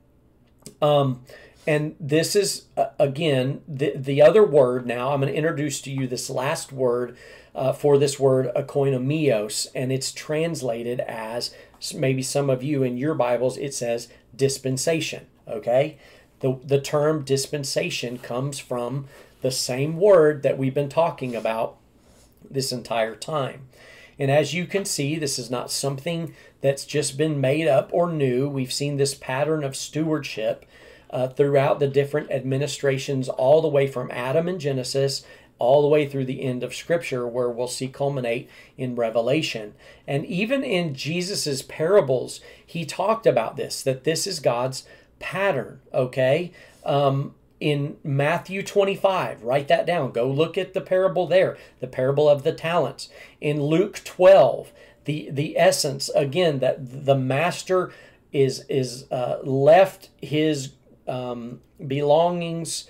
Um, 0.80 1.24
and 1.66 1.94
this 2.00 2.34
is, 2.34 2.66
uh, 2.76 2.86
again, 2.98 3.62
the, 3.68 3.92
the 3.94 4.20
other 4.20 4.44
word 4.44 4.86
now. 4.86 5.12
I'm 5.12 5.20
going 5.20 5.32
to 5.32 5.38
introduce 5.38 5.80
to 5.82 5.90
you 5.90 6.06
this 6.06 6.28
last 6.28 6.72
word 6.72 7.16
uh, 7.54 7.72
for 7.72 7.98
this 7.98 8.18
word, 8.18 8.50
oikonomios, 8.56 9.68
and 9.74 9.92
it's 9.92 10.12
translated 10.12 11.00
as 11.00 11.54
maybe 11.94 12.22
some 12.22 12.50
of 12.50 12.62
you 12.62 12.82
in 12.82 12.96
your 12.96 13.14
Bibles, 13.14 13.56
it 13.58 13.74
says 13.74 14.08
dispensation. 14.34 15.26
Okay? 15.46 15.98
The, 16.40 16.58
the 16.64 16.80
term 16.80 17.24
dispensation 17.24 18.18
comes 18.18 18.58
from 18.58 19.06
the 19.42 19.50
same 19.52 19.96
word 19.98 20.42
that 20.42 20.58
we've 20.58 20.74
been 20.74 20.88
talking 20.88 21.36
about 21.36 21.76
this 22.50 22.72
entire 22.72 23.14
time. 23.14 23.68
And 24.18 24.30
as 24.30 24.52
you 24.54 24.66
can 24.66 24.84
see, 24.84 25.16
this 25.16 25.38
is 25.38 25.50
not 25.50 25.70
something 25.70 26.34
that's 26.60 26.84
just 26.84 27.16
been 27.16 27.40
made 27.40 27.66
up 27.66 27.90
or 27.92 28.10
new. 28.10 28.48
We've 28.48 28.72
seen 28.72 28.96
this 28.96 29.14
pattern 29.14 29.64
of 29.64 29.76
stewardship 29.76 30.66
uh, 31.12 31.28
throughout 31.28 31.78
the 31.78 31.88
different 31.88 32.30
administrations, 32.30 33.28
all 33.28 33.60
the 33.60 33.68
way 33.68 33.86
from 33.86 34.10
Adam 34.10 34.48
and 34.48 34.60
Genesis 34.60 35.24
all 35.62 35.80
the 35.80 35.88
way 35.88 36.08
through 36.08 36.24
the 36.24 36.42
end 36.42 36.64
of 36.64 36.74
Scripture, 36.74 37.24
where 37.24 37.48
we'll 37.48 37.68
see 37.68 37.86
culminate 37.86 38.50
in 38.76 38.96
Revelation. 38.96 39.74
And 40.08 40.26
even 40.26 40.64
in 40.64 40.92
Jesus's 40.92 41.62
parables, 41.62 42.40
he 42.66 42.84
talked 42.84 43.28
about 43.28 43.56
this 43.56 43.80
that 43.84 44.02
this 44.02 44.26
is 44.26 44.40
God's 44.40 44.84
pattern, 45.20 45.80
okay? 45.94 46.50
Um, 46.84 47.36
in 47.60 47.96
Matthew 48.02 48.64
25, 48.64 49.44
write 49.44 49.68
that 49.68 49.86
down. 49.86 50.10
Go 50.10 50.28
look 50.28 50.58
at 50.58 50.74
the 50.74 50.80
parable 50.80 51.28
there, 51.28 51.56
the 51.78 51.86
parable 51.86 52.28
of 52.28 52.42
the 52.42 52.52
talents. 52.52 53.08
In 53.40 53.62
Luke 53.62 54.00
12, 54.02 54.72
the, 55.04 55.30
the 55.30 55.56
essence, 55.56 56.08
again, 56.08 56.58
that 56.58 57.04
the 57.06 57.14
master 57.14 57.92
is, 58.32 58.64
is 58.68 59.06
uh, 59.12 59.38
left 59.44 60.08
his 60.20 60.72
um, 61.08 61.60
belongings 61.86 62.86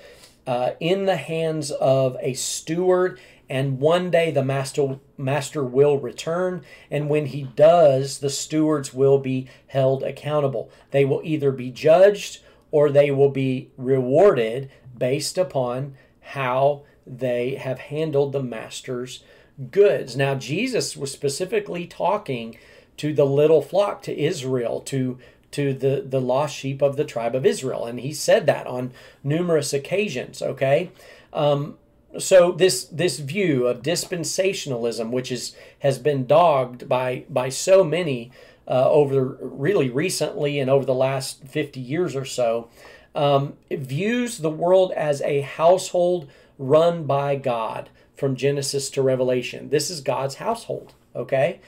uh, 0.47 0.71
in 0.81 1.07
the 1.07 1.17
hands 1.17 1.71
of 1.71 2.17
a 2.21 2.35
steward 2.35 3.19
and 3.49 3.79
one 3.81 4.11
day 4.11 4.31
the 4.31 4.45
master 4.45 4.99
master 5.19 5.63
will 5.63 5.99
return 5.99 6.65
and 6.91 7.09
when 7.09 7.27
he 7.27 7.43
does 7.43 8.19
the 8.19 8.31
stewards 8.31 8.95
will 8.95 9.19
be 9.19 9.47
held 9.69 10.03
accountable. 10.03 10.71
They 10.91 11.05
will 11.05 11.21
either 11.23 11.53
be 11.53 11.71
judged 11.71 12.41
or 12.71 12.91
they 12.91 13.11
will 13.11 13.29
be 13.29 13.71
rewarded 13.77 14.71
based 14.97 15.37
upon 15.37 15.97
how 16.21 16.83
they 17.07 17.57
have 17.57 17.79
handled 17.79 18.33
the 18.33 18.43
master's 18.43 19.23
goods. 19.71 20.17
Now 20.17 20.35
jesus 20.35 20.97
was 20.97 21.13
specifically 21.13 21.87
talking 21.87 22.57
to 22.97 23.13
the 23.13 23.27
little 23.27 23.63
flock 23.63 24.03
to 24.03 24.19
israel 24.19 24.81
to 24.81 25.19
to 25.53 25.73
the 25.73 26.05
the 26.07 26.21
lost 26.21 26.57
sheep 26.57 26.83
of 26.83 26.97
the 26.97 27.05
tribe 27.05 27.35
of 27.35 27.47
israel 27.47 27.87
and 27.87 28.01
he 28.01 28.13
said 28.13 28.47
that 28.47 28.67
on 28.67 28.93
numerous 29.23 29.73
occasions 29.73 30.43
okay 30.43 30.91
um, 31.33 31.77
so 32.19 32.53
this 32.53 32.85
this 32.85 33.19
view 33.19 33.67
of 33.67 33.83
dispensationalism, 33.83 35.11
which 35.11 35.33
is 35.33 35.57
has 35.81 35.99
been 35.99 36.27
dogged 36.27 36.89
by 36.89 37.25
by 37.29 37.49
so 37.49 37.83
many 37.83 38.31
uh, 38.69 38.89
over 38.91 39.39
really 39.41 39.89
recently 39.89 40.59
and 40.59 40.71
over 40.71 40.85
the 40.85 40.95
last 40.95 41.45
fifty 41.45 41.81
years 41.81 42.15
or 42.15 42.25
so, 42.25 42.69
um, 43.15 43.55
views 43.71 44.39
the 44.39 44.51
world 44.51 44.93
as 44.93 45.21
a 45.23 45.41
household 45.41 46.29
run 46.59 47.05
by 47.05 47.37
God 47.37 47.89
from 48.15 48.37
Genesis 48.37 48.91
to 48.91 49.03
Revelation. 49.03 49.71
This 49.71 49.91
is 49.91 50.01
God's 50.01 50.37
household, 50.37 50.93
okay? 51.17 51.61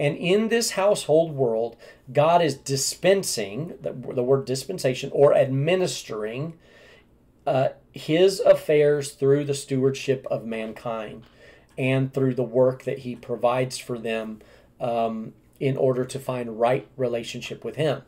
And 0.00 0.16
in 0.16 0.48
this 0.48 0.70
household 0.70 1.32
world, 1.32 1.76
God 2.10 2.40
is 2.40 2.54
dispensing 2.54 3.74
the, 3.82 3.92
the 3.92 4.22
word 4.22 4.46
dispensation 4.46 5.10
or 5.12 5.34
administering 5.34 6.54
uh, 7.46 7.68
his 7.92 8.40
affairs 8.40 9.12
through 9.12 9.44
the 9.44 9.52
stewardship 9.52 10.26
of 10.30 10.46
mankind 10.46 11.24
and 11.76 12.14
through 12.14 12.34
the 12.34 12.42
work 12.42 12.84
that 12.84 13.00
he 13.00 13.14
provides 13.14 13.76
for 13.76 13.98
them 13.98 14.40
um, 14.80 15.34
in 15.60 15.76
order 15.76 16.06
to 16.06 16.18
find 16.18 16.58
right 16.58 16.88
relationship 16.96 17.62
with 17.62 17.76
him. 17.76 18.00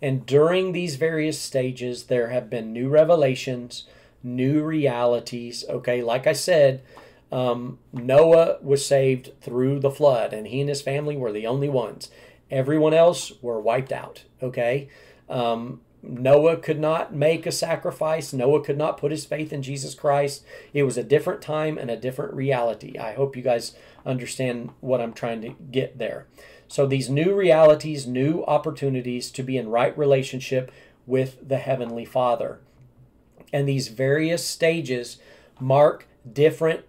And 0.00 0.24
during 0.24 0.70
these 0.70 0.94
various 0.94 1.40
stages, 1.40 2.04
there 2.04 2.28
have 2.28 2.48
been 2.48 2.72
new 2.72 2.88
revelations, 2.88 3.88
new 4.22 4.62
realities. 4.62 5.64
Okay, 5.68 6.00
like 6.00 6.28
I 6.28 6.32
said, 6.32 6.82
um, 7.32 7.78
Noah 7.92 8.58
was 8.62 8.84
saved 8.84 9.32
through 9.40 9.80
the 9.80 9.90
flood, 9.90 10.32
and 10.32 10.46
he 10.46 10.60
and 10.60 10.68
his 10.68 10.82
family 10.82 11.16
were 11.16 11.32
the 11.32 11.46
only 11.46 11.68
ones. 11.68 12.10
Everyone 12.50 12.94
else 12.94 13.32
were 13.40 13.60
wiped 13.60 13.92
out. 13.92 14.24
Okay, 14.42 14.88
um, 15.28 15.80
Noah 16.02 16.56
could 16.56 16.80
not 16.80 17.14
make 17.14 17.46
a 17.46 17.52
sacrifice. 17.52 18.32
Noah 18.32 18.64
could 18.64 18.78
not 18.78 18.98
put 18.98 19.12
his 19.12 19.24
faith 19.24 19.52
in 19.52 19.62
Jesus 19.62 19.94
Christ. 19.94 20.44
It 20.72 20.84
was 20.84 20.96
a 20.96 21.04
different 21.04 21.42
time 21.42 21.78
and 21.78 21.90
a 21.90 21.96
different 21.96 22.34
reality. 22.34 22.98
I 22.98 23.12
hope 23.12 23.36
you 23.36 23.42
guys 23.42 23.74
understand 24.04 24.70
what 24.80 25.00
I'm 25.00 25.12
trying 25.12 25.42
to 25.42 25.50
get 25.70 25.98
there. 25.98 26.26
So, 26.68 26.86
these 26.86 27.10
new 27.10 27.34
realities, 27.34 28.06
new 28.06 28.44
opportunities 28.44 29.30
to 29.32 29.42
be 29.42 29.56
in 29.56 29.68
right 29.68 29.96
relationship 29.96 30.72
with 31.06 31.48
the 31.48 31.58
Heavenly 31.58 32.04
Father. 32.04 32.60
And 33.52 33.68
these 33.68 33.88
various 33.88 34.46
stages 34.46 35.18
mark 35.58 36.06
different 36.32 36.84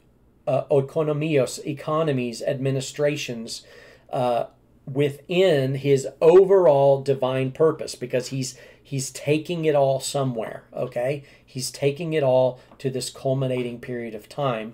uh, 0.47 0.63
oikonomios, 0.65 1.63
economies, 1.65 2.41
administrations 2.41 3.63
uh, 4.11 4.45
within 4.85 5.75
his 5.75 6.07
overall 6.21 7.01
divine 7.01 7.51
purpose 7.51 7.95
because 7.95 8.29
he's 8.29 8.57
He's 8.91 9.11
taking 9.11 9.63
it 9.63 9.73
all 9.73 10.01
somewhere, 10.01 10.63
okay? 10.73 11.23
He's 11.45 11.71
taking 11.71 12.11
it 12.11 12.23
all 12.23 12.59
to 12.79 12.89
this 12.89 13.09
culminating 13.09 13.79
period 13.79 14.13
of 14.15 14.27
time. 14.27 14.73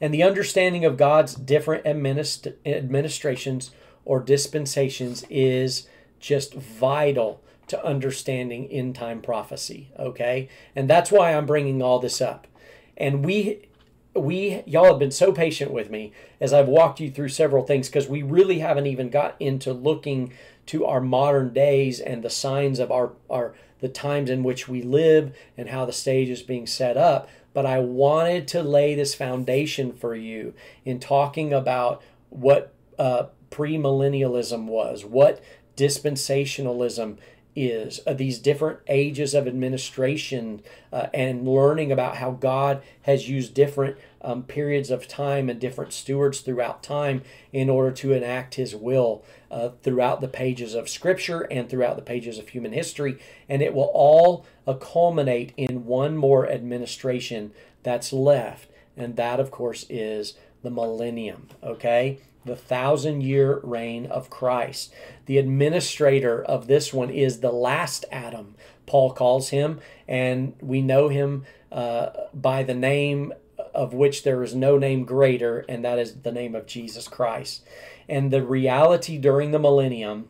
And 0.00 0.12
the 0.12 0.24
understanding 0.24 0.84
of 0.84 0.96
God's 0.96 1.36
different 1.36 1.84
administ- 1.84 2.54
administrations 2.66 3.70
or 4.04 4.18
dispensations 4.18 5.24
is 5.30 5.86
just 6.18 6.54
vital 6.54 7.40
to 7.68 7.84
understanding 7.84 8.66
end 8.66 8.96
time 8.96 9.22
prophecy, 9.22 9.92
okay? 9.96 10.48
And 10.74 10.90
that's 10.90 11.12
why 11.12 11.32
I'm 11.32 11.46
bringing 11.46 11.82
all 11.82 12.00
this 12.00 12.20
up. 12.20 12.48
And 12.96 13.24
we 13.24 13.68
we 14.14 14.62
y'all 14.66 14.86
have 14.86 14.98
been 14.98 15.10
so 15.10 15.32
patient 15.32 15.70
with 15.70 15.90
me 15.90 16.12
as 16.40 16.52
I've 16.52 16.68
walked 16.68 17.00
you 17.00 17.10
through 17.10 17.28
several 17.28 17.64
things 17.64 17.88
because 17.88 18.08
we 18.08 18.22
really 18.22 18.58
haven't 18.58 18.86
even 18.86 19.08
got 19.08 19.36
into 19.38 19.72
looking 19.72 20.32
to 20.66 20.84
our 20.84 21.00
modern 21.00 21.52
days 21.52 22.00
and 22.00 22.22
the 22.22 22.30
signs 22.30 22.78
of 22.78 22.90
our, 22.90 23.12
our 23.28 23.54
the 23.80 23.88
times 23.88 24.30
in 24.30 24.42
which 24.42 24.68
we 24.68 24.82
live 24.82 25.34
and 25.56 25.68
how 25.68 25.84
the 25.84 25.92
stage 25.92 26.28
is 26.28 26.42
being 26.42 26.66
set 26.66 26.96
up. 26.96 27.28
But 27.52 27.66
I 27.66 27.78
wanted 27.80 28.46
to 28.48 28.62
lay 28.62 28.94
this 28.94 29.14
foundation 29.14 29.92
for 29.92 30.14
you 30.14 30.54
in 30.84 31.00
talking 31.00 31.52
about 31.52 32.02
what 32.28 32.72
uh, 32.98 33.26
premillennialism 33.50 34.66
was, 34.66 35.04
what 35.04 35.42
dispensationalism 35.76 37.16
is, 37.56 38.00
uh, 38.06 38.12
these 38.12 38.38
different 38.38 38.80
ages 38.88 39.34
of 39.34 39.46
administration, 39.46 40.62
uh, 40.92 41.06
and 41.12 41.46
learning 41.46 41.90
about 41.90 42.16
how 42.16 42.30
God 42.30 42.82
has 43.02 43.28
used 43.28 43.54
different 43.54 43.96
um, 44.22 44.42
periods 44.42 44.90
of 44.90 45.08
time 45.08 45.48
and 45.48 45.60
different 45.60 45.92
stewards 45.92 46.40
throughout 46.40 46.82
time 46.82 47.22
in 47.52 47.68
order 47.68 47.90
to 47.92 48.12
enact 48.12 48.54
His 48.54 48.74
will 48.74 49.24
uh, 49.50 49.70
throughout 49.82 50.20
the 50.20 50.28
pages 50.28 50.74
of 50.74 50.88
Scripture 50.88 51.40
and 51.42 51.68
throughout 51.68 51.96
the 51.96 52.02
pages 52.02 52.38
of 52.38 52.48
human 52.48 52.72
history. 52.72 53.18
And 53.48 53.62
it 53.62 53.74
will 53.74 53.90
all 53.94 54.46
uh, 54.66 54.74
culminate 54.74 55.52
in 55.56 55.86
one 55.86 56.16
more 56.16 56.48
administration 56.48 57.52
that's 57.82 58.12
left. 58.12 58.68
And 58.96 59.16
that, 59.16 59.40
of 59.40 59.50
course, 59.50 59.86
is 59.88 60.34
the 60.62 60.70
millennium. 60.70 61.48
Okay? 61.62 62.18
The 62.44 62.56
thousand 62.56 63.22
year 63.22 63.60
reign 63.62 64.06
of 64.06 64.30
Christ. 64.30 64.92
The 65.26 65.38
administrator 65.38 66.42
of 66.42 66.66
this 66.66 66.92
one 66.92 67.10
is 67.10 67.40
the 67.40 67.52
last 67.52 68.04
Adam, 68.10 68.54
Paul 68.86 69.12
calls 69.12 69.50
him, 69.50 69.80
and 70.08 70.54
we 70.60 70.80
know 70.80 71.08
him 71.08 71.44
uh, 71.70 72.10
by 72.34 72.62
the 72.62 72.74
name 72.74 73.32
of 73.74 73.94
which 73.94 74.24
there 74.24 74.42
is 74.42 74.54
no 74.54 74.78
name 74.78 75.04
greater, 75.04 75.64
and 75.68 75.84
that 75.84 75.98
is 75.98 76.22
the 76.22 76.32
name 76.32 76.54
of 76.54 76.66
Jesus 76.66 77.06
Christ. 77.06 77.64
And 78.08 78.30
the 78.30 78.42
reality 78.42 79.18
during 79.18 79.52
the 79.52 79.58
millennium, 79.58 80.28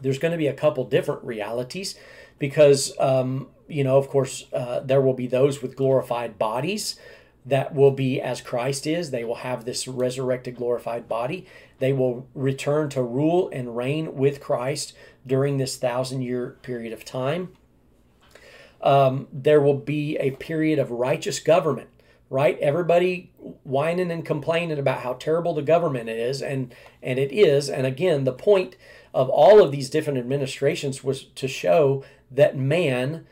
there's 0.00 0.18
going 0.18 0.32
to 0.32 0.38
be 0.38 0.46
a 0.46 0.52
couple 0.52 0.84
different 0.84 1.24
realities 1.24 1.94
because, 2.38 2.92
um, 2.98 3.48
you 3.66 3.82
know, 3.82 3.96
of 3.96 4.08
course, 4.08 4.46
uh, 4.52 4.80
there 4.80 5.00
will 5.00 5.14
be 5.14 5.26
those 5.26 5.62
with 5.62 5.76
glorified 5.76 6.38
bodies 6.38 6.98
that 7.46 7.74
will 7.74 7.92
be 7.92 8.20
as 8.20 8.40
Christ 8.40 8.86
is. 8.86 9.10
They 9.10 9.24
will 9.24 9.36
have 9.36 9.64
this 9.64 9.86
resurrected, 9.86 10.56
glorified 10.56 11.08
body. 11.08 11.46
They 11.78 11.92
will 11.92 12.26
return 12.34 12.90
to 12.90 13.02
rule 13.02 13.48
and 13.52 13.76
reign 13.76 14.16
with 14.16 14.40
Christ 14.40 14.92
during 15.24 15.56
this 15.56 15.76
thousand 15.76 16.22
year 16.22 16.56
period 16.62 16.92
of 16.92 17.04
time. 17.04 17.52
Um, 18.82 19.28
there 19.32 19.60
will 19.60 19.78
be 19.78 20.16
a 20.16 20.32
period 20.32 20.78
of 20.78 20.90
righteous 20.90 21.38
government, 21.38 21.88
right? 22.28 22.58
Everybody 22.58 23.30
whining 23.62 24.10
and 24.10 24.24
complaining 24.24 24.78
about 24.78 25.00
how 25.00 25.14
terrible 25.14 25.54
the 25.54 25.62
government 25.62 26.08
is, 26.08 26.42
and, 26.42 26.74
and 27.02 27.18
it 27.18 27.32
is. 27.32 27.70
And 27.70 27.86
again, 27.86 28.24
the 28.24 28.32
point 28.32 28.76
of 29.14 29.30
all 29.30 29.62
of 29.62 29.72
these 29.72 29.88
different 29.88 30.18
administrations 30.18 31.02
was 31.02 31.24
to 31.24 31.48
show 31.48 32.04
that 32.30 32.56
man 32.56 33.26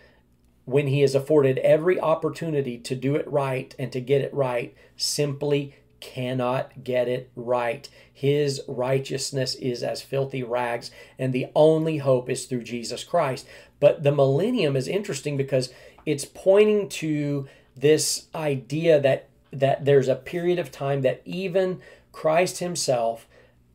when 0.65 0.87
he 0.87 1.03
is 1.03 1.15
afforded 1.15 1.59
every 1.59 2.01
opportunity 2.01 2.79
to 2.79 2.95
do 2.95 3.17
it 3.17 3.31
right 3.31 3.75
and 3.79 3.93
to 3.93 4.01
get 4.01 4.21
it 4.21 4.33
right, 4.33 4.75
simply 4.97 5.77
cannot 6.01 6.85
get 6.85 7.09
it 7.09 7.31
right. 7.35 7.89
His 8.12 8.62
righteousness 8.69 9.55
is 9.55 9.83
as 9.83 10.03
filthy 10.03 10.43
rags, 10.43 10.91
and 11.19 11.33
the 11.33 11.47
only 11.55 11.99
hope 11.99 12.29
is 12.29 12.47
through 12.47 12.65
Jesus 12.65 13.05
Christ. 13.05 13.47
But 13.81 14.03
the 14.03 14.12
millennium 14.12 14.77
is 14.77 14.89
interesting 14.89 15.37
because 15.37 15.73
it's 16.07 16.25
pointing 16.25 16.89
to 16.91 17.49
this 17.77 18.29
idea 18.35 19.01
that 19.01 19.29
that 19.51 19.85
there's 19.85 20.09
a 20.09 20.17
period 20.17 20.59
of 20.59 20.73
time 20.73 21.03
that 21.03 21.23
even 21.25 21.81
Christ 22.12 22.59
himself 22.59 23.27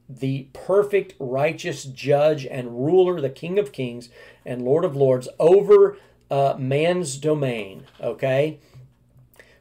the 0.09 0.47
perfect 0.53 1.13
righteous 1.19 1.83
judge 1.83 2.45
and 2.45 2.83
ruler 2.83 3.21
the 3.21 3.29
king 3.29 3.59
of 3.59 3.71
kings 3.71 4.09
and 4.43 4.63
lord 4.63 4.83
of 4.83 4.95
lords 4.95 5.27
over 5.39 5.97
uh, 6.29 6.55
man's 6.57 7.17
domain, 7.17 7.85
okay? 8.01 8.59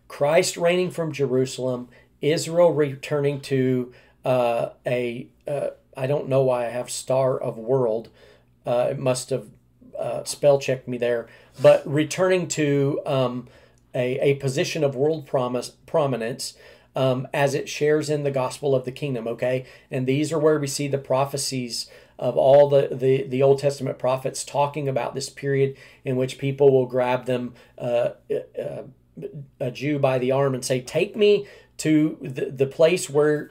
Christ 0.07 0.57
reigning 0.57 0.91
from 0.91 1.13
Jerusalem, 1.13 1.89
Israel 2.21 2.73
returning 2.73 3.41
to 3.43 3.93
uh, 4.25 4.71
a 4.87 5.29
uh, 5.47 5.69
I 5.97 6.07
don't 6.07 6.29
know 6.29 6.43
why 6.43 6.67
I 6.67 6.71
have 6.71 6.91
Star 6.91 7.39
of 7.39 7.59
World. 7.59 8.09
Uh, 8.65 8.89
it 8.91 8.99
must 8.99 9.31
have 9.31 9.49
uh, 9.99 10.23
spell 10.25 10.59
checked 10.61 10.87
me 10.87 10.97
there, 10.97 11.27
but 11.61 11.87
returning 11.91 12.47
to 12.49 13.01
um, 13.05 13.49
a, 13.95 14.19
a 14.21 14.35
position 14.35 14.85
of 14.85 14.95
world 14.95 15.27
promise, 15.27 15.71
prominence 15.87 16.55
um, 16.95 17.27
as 17.35 17.55
it 17.55 17.69
shares 17.69 18.09
in 18.09 18.23
the 18.23 18.31
gospel 18.31 18.75
of 18.75 18.85
the 18.85 18.93
kingdom, 18.93 19.27
okay? 19.27 19.67
And 19.91 20.07
these 20.07 20.33
are 20.33 20.39
where 20.39 20.59
we 20.59 20.67
see 20.67 20.89
the 20.89 20.99
prophecies 20.99 21.91
of 22.19 22.37
all 22.37 22.69
the, 22.69 22.89
the, 22.91 23.23
the 23.25 23.43
Old 23.43 23.59
Testament 23.61 23.99
prophets 23.99 24.45
talking 24.45 24.89
about 24.89 25.15
this 25.15 25.29
period 25.29 25.77
in 26.05 26.17
which 26.17 26.39
people 26.39 26.73
will 26.73 26.87
grab 26.87 27.27
them 27.27 27.55
uh, 27.79 28.11
uh, 28.61 28.83
a 29.61 29.71
Jew 29.71 29.99
by 29.99 30.19
the 30.19 30.33
arm 30.33 30.55
and 30.55 30.65
say, 30.65 30.81
Take 30.81 31.17
me 31.17 31.47
to 31.79 32.19
the, 32.21 32.47
the 32.47 32.67
place 32.67 33.09
where 33.09 33.51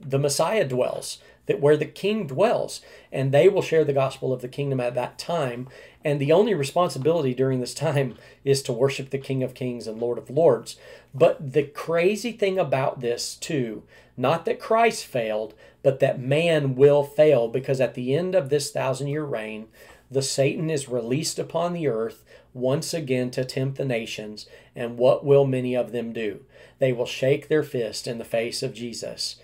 the 0.00 0.18
Messiah 0.18 0.66
dwells, 0.66 1.18
that 1.46 1.60
where 1.60 1.76
the 1.76 1.84
king 1.84 2.26
dwells. 2.26 2.80
And 3.12 3.32
they 3.32 3.48
will 3.48 3.62
share 3.62 3.84
the 3.84 3.92
gospel 3.92 4.32
of 4.32 4.42
the 4.42 4.48
kingdom 4.48 4.80
at 4.80 4.94
that 4.94 5.18
time. 5.18 5.68
And 6.04 6.20
the 6.20 6.32
only 6.32 6.54
responsibility 6.54 7.34
during 7.34 7.60
this 7.60 7.74
time 7.74 8.16
is 8.44 8.62
to 8.62 8.72
worship 8.72 9.10
the 9.10 9.18
King 9.18 9.42
of 9.42 9.54
Kings 9.54 9.86
and 9.86 10.00
Lord 10.00 10.18
of 10.18 10.30
Lords. 10.30 10.76
But 11.14 11.52
the 11.52 11.64
crazy 11.64 12.32
thing 12.32 12.58
about 12.58 13.00
this, 13.00 13.36
too, 13.36 13.84
not 14.16 14.44
that 14.44 14.60
Christ 14.60 15.06
failed, 15.06 15.54
but 15.82 16.00
that 16.00 16.20
man 16.20 16.74
will 16.74 17.04
fail, 17.04 17.48
because 17.48 17.80
at 17.80 17.94
the 17.94 18.14
end 18.14 18.34
of 18.34 18.48
this 18.48 18.70
thousand 18.70 19.08
year 19.08 19.24
reign, 19.24 19.66
the 20.10 20.22
Satan 20.22 20.70
is 20.70 20.88
released 20.88 21.38
upon 21.38 21.72
the 21.72 21.88
earth 21.88 22.24
once 22.52 22.94
again 22.94 23.30
to 23.32 23.44
tempt 23.44 23.78
the 23.78 23.84
nations. 23.84 24.46
And 24.76 24.96
what 24.96 25.24
will 25.24 25.44
many 25.44 25.74
of 25.74 25.92
them 25.92 26.12
do? 26.12 26.40
They 26.78 26.92
will 26.92 27.06
shake 27.06 27.48
their 27.48 27.62
fist 27.62 28.06
in 28.06 28.18
the 28.18 28.24
face 28.24 28.62
of 28.62 28.74
Jesus 28.74 29.36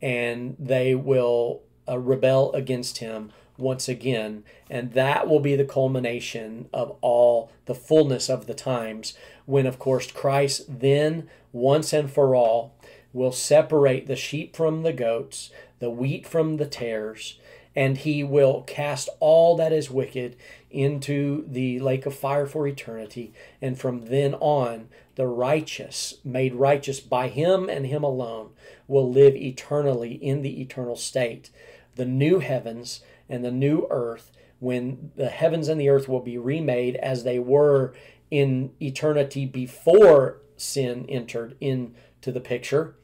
and 0.00 0.56
they 0.58 0.94
will 0.94 1.62
uh, 1.88 1.98
rebel 1.98 2.52
against 2.52 2.98
him 2.98 3.32
once 3.58 3.88
again. 3.88 4.44
And 4.68 4.92
that 4.92 5.28
will 5.28 5.40
be 5.40 5.56
the 5.56 5.64
culmination 5.64 6.68
of 6.72 6.96
all 7.00 7.50
the 7.66 7.74
fullness 7.74 8.28
of 8.28 8.46
the 8.46 8.54
times 8.54 9.14
when, 9.46 9.66
of 9.66 9.78
course, 9.78 10.10
Christ 10.10 10.80
then, 10.80 11.28
once 11.52 11.92
and 11.92 12.10
for 12.10 12.34
all, 12.34 12.74
will 13.12 13.32
separate 13.32 14.06
the 14.06 14.16
sheep 14.16 14.54
from 14.54 14.82
the 14.82 14.92
goats, 14.92 15.50
the 15.78 15.90
wheat 15.90 16.26
from 16.26 16.56
the 16.58 16.66
tares, 16.66 17.38
and 17.74 17.98
he 17.98 18.24
will 18.24 18.62
cast 18.62 19.08
all 19.20 19.56
that 19.56 19.72
is 19.72 19.90
wicked 19.90 20.36
into 20.70 21.46
the 21.48 21.78
lake 21.80 22.06
of 22.06 22.14
fire 22.14 22.46
for 22.46 22.66
eternity. 22.66 23.32
And 23.62 23.78
from 23.78 24.06
then 24.06 24.34
on, 24.34 24.88
the 25.16 25.26
righteous, 25.26 26.14
made 26.24 26.54
righteous 26.54 27.00
by 27.00 27.28
him 27.28 27.68
and 27.68 27.86
him 27.86 28.04
alone, 28.04 28.50
will 28.86 29.10
live 29.10 29.34
eternally 29.34 30.12
in 30.14 30.42
the 30.42 30.60
eternal 30.60 30.96
state. 30.96 31.50
The 31.96 32.04
new 32.04 32.38
heavens 32.38 33.00
and 33.28 33.44
the 33.44 33.50
new 33.50 33.86
earth, 33.90 34.30
when 34.60 35.10
the 35.16 35.28
heavens 35.28 35.68
and 35.68 35.80
the 35.80 35.88
earth 35.88 36.08
will 36.08 36.20
be 36.20 36.38
remade 36.38 36.96
as 36.96 37.24
they 37.24 37.38
were 37.38 37.94
in 38.30 38.72
eternity 38.80 39.46
before 39.46 40.38
sin 40.56 41.06
entered 41.08 41.56
into 41.60 42.32
the 42.32 42.40
picture, 42.40 42.94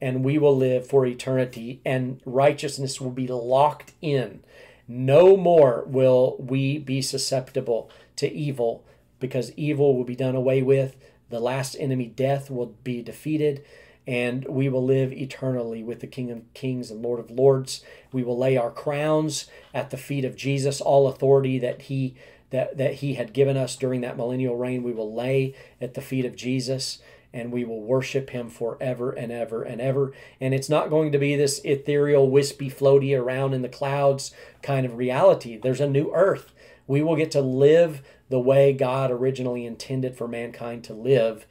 and 0.00 0.24
we 0.24 0.38
will 0.38 0.56
live 0.56 0.86
for 0.86 1.06
eternity, 1.06 1.80
and 1.84 2.20
righteousness 2.24 3.00
will 3.00 3.10
be 3.10 3.26
locked 3.28 3.92
in. 4.00 4.42
No 4.88 5.36
more 5.36 5.84
will 5.86 6.36
we 6.38 6.78
be 6.78 7.02
susceptible 7.02 7.90
to 8.16 8.30
evil 8.32 8.84
because 9.20 9.52
evil 9.52 9.96
will 9.96 10.04
be 10.04 10.16
done 10.16 10.34
away 10.34 10.62
with. 10.62 10.96
The 11.32 11.40
last 11.40 11.76
enemy, 11.80 12.06
death, 12.06 12.50
will 12.50 12.74
be 12.84 13.02
defeated 13.02 13.64
and 14.06 14.44
we 14.46 14.68
will 14.68 14.84
live 14.84 15.12
eternally 15.12 15.82
with 15.82 16.00
the 16.00 16.06
King 16.06 16.30
of 16.30 16.42
Kings 16.54 16.90
and 16.90 17.02
Lord 17.02 17.20
of 17.20 17.30
Lords. 17.30 17.82
We 18.12 18.22
will 18.22 18.36
lay 18.36 18.56
our 18.56 18.70
crowns 18.70 19.46
at 19.72 19.90
the 19.90 19.96
feet 19.96 20.24
of 20.24 20.36
Jesus. 20.36 20.80
All 20.80 21.08
authority 21.08 21.58
that 21.58 21.82
he 21.82 22.14
that, 22.50 22.76
that 22.76 22.96
he 22.96 23.14
had 23.14 23.32
given 23.32 23.56
us 23.56 23.76
during 23.76 24.02
that 24.02 24.18
millennial 24.18 24.56
reign, 24.56 24.82
we 24.82 24.92
will 24.92 25.14
lay 25.14 25.54
at 25.80 25.94
the 25.94 26.02
feet 26.02 26.26
of 26.26 26.36
Jesus 26.36 26.98
and 27.32 27.50
we 27.50 27.64
will 27.64 27.80
worship 27.80 28.28
him 28.28 28.50
forever 28.50 29.10
and 29.10 29.32
ever 29.32 29.62
and 29.62 29.80
ever. 29.80 30.12
And 30.38 30.52
it's 30.52 30.68
not 30.68 30.90
going 30.90 31.12
to 31.12 31.18
be 31.18 31.34
this 31.34 31.62
ethereal, 31.64 32.28
wispy, 32.28 32.68
floaty 32.68 33.18
around 33.18 33.54
in 33.54 33.62
the 33.62 33.70
clouds 33.70 34.34
kind 34.60 34.84
of 34.84 34.98
reality. 34.98 35.56
There's 35.56 35.80
a 35.80 35.88
new 35.88 36.12
earth. 36.12 36.52
We 36.86 37.02
will 37.02 37.16
get 37.16 37.30
to 37.30 37.40
live 37.40 38.02
the 38.32 38.40
way 38.40 38.72
God 38.72 39.10
originally 39.10 39.66
intended 39.66 40.16
for 40.16 40.26
mankind 40.26 40.84
to 40.84 40.94
live 40.94 41.46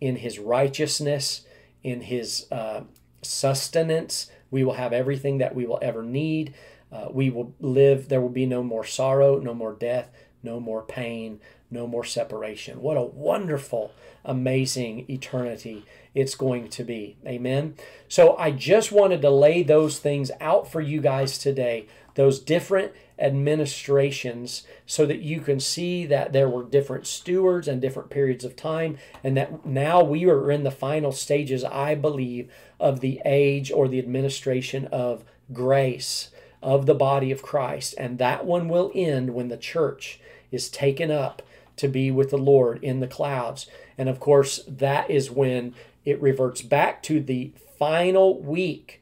in 0.00 0.16
his 0.16 0.38
righteousness 0.38 1.42
in 1.82 2.00
his 2.00 2.46
uh, 2.50 2.84
sustenance. 3.20 4.30
We 4.50 4.64
will 4.64 4.72
have 4.72 4.94
everything 4.94 5.36
that 5.38 5.54
we 5.54 5.66
will 5.66 5.78
ever 5.82 6.02
need. 6.02 6.54
Uh, 6.90 7.08
we 7.10 7.28
will 7.28 7.54
live, 7.60 8.08
there 8.08 8.22
will 8.22 8.30
be 8.30 8.46
no 8.46 8.62
more 8.62 8.82
sorrow, 8.82 9.38
no 9.38 9.52
more 9.52 9.74
death, 9.74 10.10
no 10.42 10.58
more 10.58 10.80
pain, 10.80 11.38
no 11.70 11.86
more 11.86 12.04
separation. 12.04 12.80
What 12.80 12.96
a 12.96 13.02
wonderful, 13.02 13.92
amazing 14.24 15.04
eternity 15.10 15.84
it's 16.14 16.34
going 16.34 16.68
to 16.68 16.82
be. 16.82 17.18
Amen. 17.26 17.74
So 18.08 18.36
I 18.38 18.52
just 18.52 18.90
wanted 18.90 19.20
to 19.20 19.30
lay 19.30 19.62
those 19.62 19.98
things 19.98 20.30
out 20.40 20.70
for 20.70 20.80
you 20.80 21.02
guys 21.02 21.36
today, 21.36 21.88
those 22.14 22.38
different 22.38 22.92
administrations 23.18 24.64
so 24.86 25.06
that 25.06 25.20
you 25.20 25.40
can 25.40 25.60
see 25.60 26.04
that 26.06 26.32
there 26.32 26.48
were 26.48 26.64
different 26.64 27.06
stewards 27.06 27.68
and 27.68 27.80
different 27.80 28.10
periods 28.10 28.44
of 28.44 28.56
time 28.56 28.98
and 29.22 29.36
that 29.36 29.64
now 29.64 30.02
we 30.02 30.24
are 30.24 30.50
in 30.50 30.64
the 30.64 30.70
final 30.70 31.12
stages 31.12 31.62
i 31.64 31.94
believe 31.94 32.50
of 32.80 32.98
the 33.00 33.20
age 33.24 33.70
or 33.70 33.86
the 33.86 33.98
administration 33.98 34.86
of 34.86 35.24
grace 35.52 36.30
of 36.62 36.86
the 36.86 36.94
body 36.94 37.30
of 37.30 37.42
christ. 37.42 37.94
And 37.98 38.18
that 38.18 38.44
one 38.44 38.68
will 38.68 38.92
end 38.94 39.34
when 39.34 39.48
the 39.48 39.56
church 39.56 40.20
is 40.50 40.68
taken 40.68 41.10
up 41.10 41.42
to 41.76 41.88
be 41.88 42.10
with 42.10 42.30
the 42.30 42.38
lord 42.38 42.82
in 42.82 43.00
the 43.00 43.06
clouds. 43.06 43.66
And 43.98 44.08
of 44.08 44.20
course 44.20 44.60
that 44.66 45.10
is 45.10 45.30
when 45.30 45.74
it 46.04 46.20
reverts 46.22 46.62
back 46.62 47.02
to 47.04 47.20
the 47.20 47.52
final 47.78 48.40
week 48.40 49.01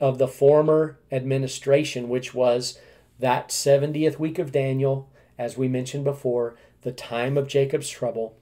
of 0.00 0.18
the 0.18 0.28
former 0.28 0.98
administration 1.10 2.08
which 2.08 2.34
was 2.34 2.78
that 3.18 3.48
70th 3.48 4.18
week 4.18 4.38
of 4.38 4.52
Daniel, 4.52 5.10
as 5.36 5.56
we 5.56 5.68
mentioned 5.68 6.04
before, 6.04 6.56
the 6.82 6.92
time 6.92 7.36
of 7.36 7.48
Jacob's 7.48 7.90
trouble, 7.90 8.36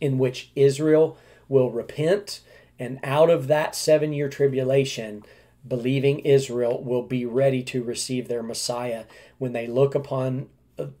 in 0.00 0.18
which 0.18 0.50
Israel 0.54 1.18
will 1.48 1.70
repent, 1.70 2.40
and 2.78 3.00
out 3.02 3.30
of 3.30 3.48
that 3.48 3.74
seven 3.74 4.12
year 4.12 4.28
tribulation, 4.28 5.24
believing 5.66 6.20
Israel 6.20 6.82
will 6.82 7.02
be 7.02 7.26
ready 7.26 7.62
to 7.64 7.82
receive 7.82 8.28
their 8.28 8.42
Messiah 8.42 9.04
when 9.38 9.52
they 9.52 9.66
look 9.66 9.94
upon 9.94 10.48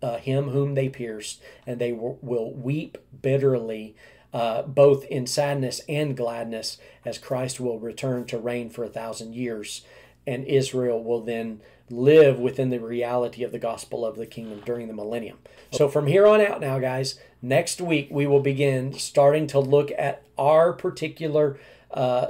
uh, 0.02 0.18
him 0.18 0.48
whom 0.48 0.74
they 0.74 0.88
pierced, 0.88 1.40
and 1.66 1.78
they 1.78 1.92
will 1.92 2.52
weep 2.54 2.98
bitterly. 3.22 3.94
Uh, 4.36 4.60
both 4.60 5.06
in 5.06 5.26
sadness 5.26 5.80
and 5.88 6.14
gladness, 6.14 6.76
as 7.06 7.16
Christ 7.16 7.58
will 7.58 7.78
return 7.78 8.26
to 8.26 8.36
reign 8.36 8.68
for 8.68 8.84
a 8.84 8.88
thousand 8.90 9.34
years, 9.34 9.80
and 10.26 10.44
Israel 10.44 11.02
will 11.02 11.22
then 11.22 11.62
live 11.88 12.38
within 12.38 12.68
the 12.68 12.78
reality 12.78 13.42
of 13.44 13.50
the 13.50 13.58
gospel 13.58 14.04
of 14.04 14.16
the 14.16 14.26
kingdom 14.26 14.60
during 14.66 14.88
the 14.88 14.92
millennium. 14.92 15.38
So 15.70 15.88
from 15.88 16.06
here 16.06 16.26
on 16.26 16.42
out 16.42 16.60
now, 16.60 16.78
guys, 16.78 17.18
next 17.40 17.80
week 17.80 18.08
we 18.10 18.26
will 18.26 18.42
begin 18.42 18.92
starting 18.92 19.46
to 19.46 19.58
look 19.58 19.90
at 19.96 20.22
our 20.36 20.74
particular 20.74 21.58
uh, 21.90 22.26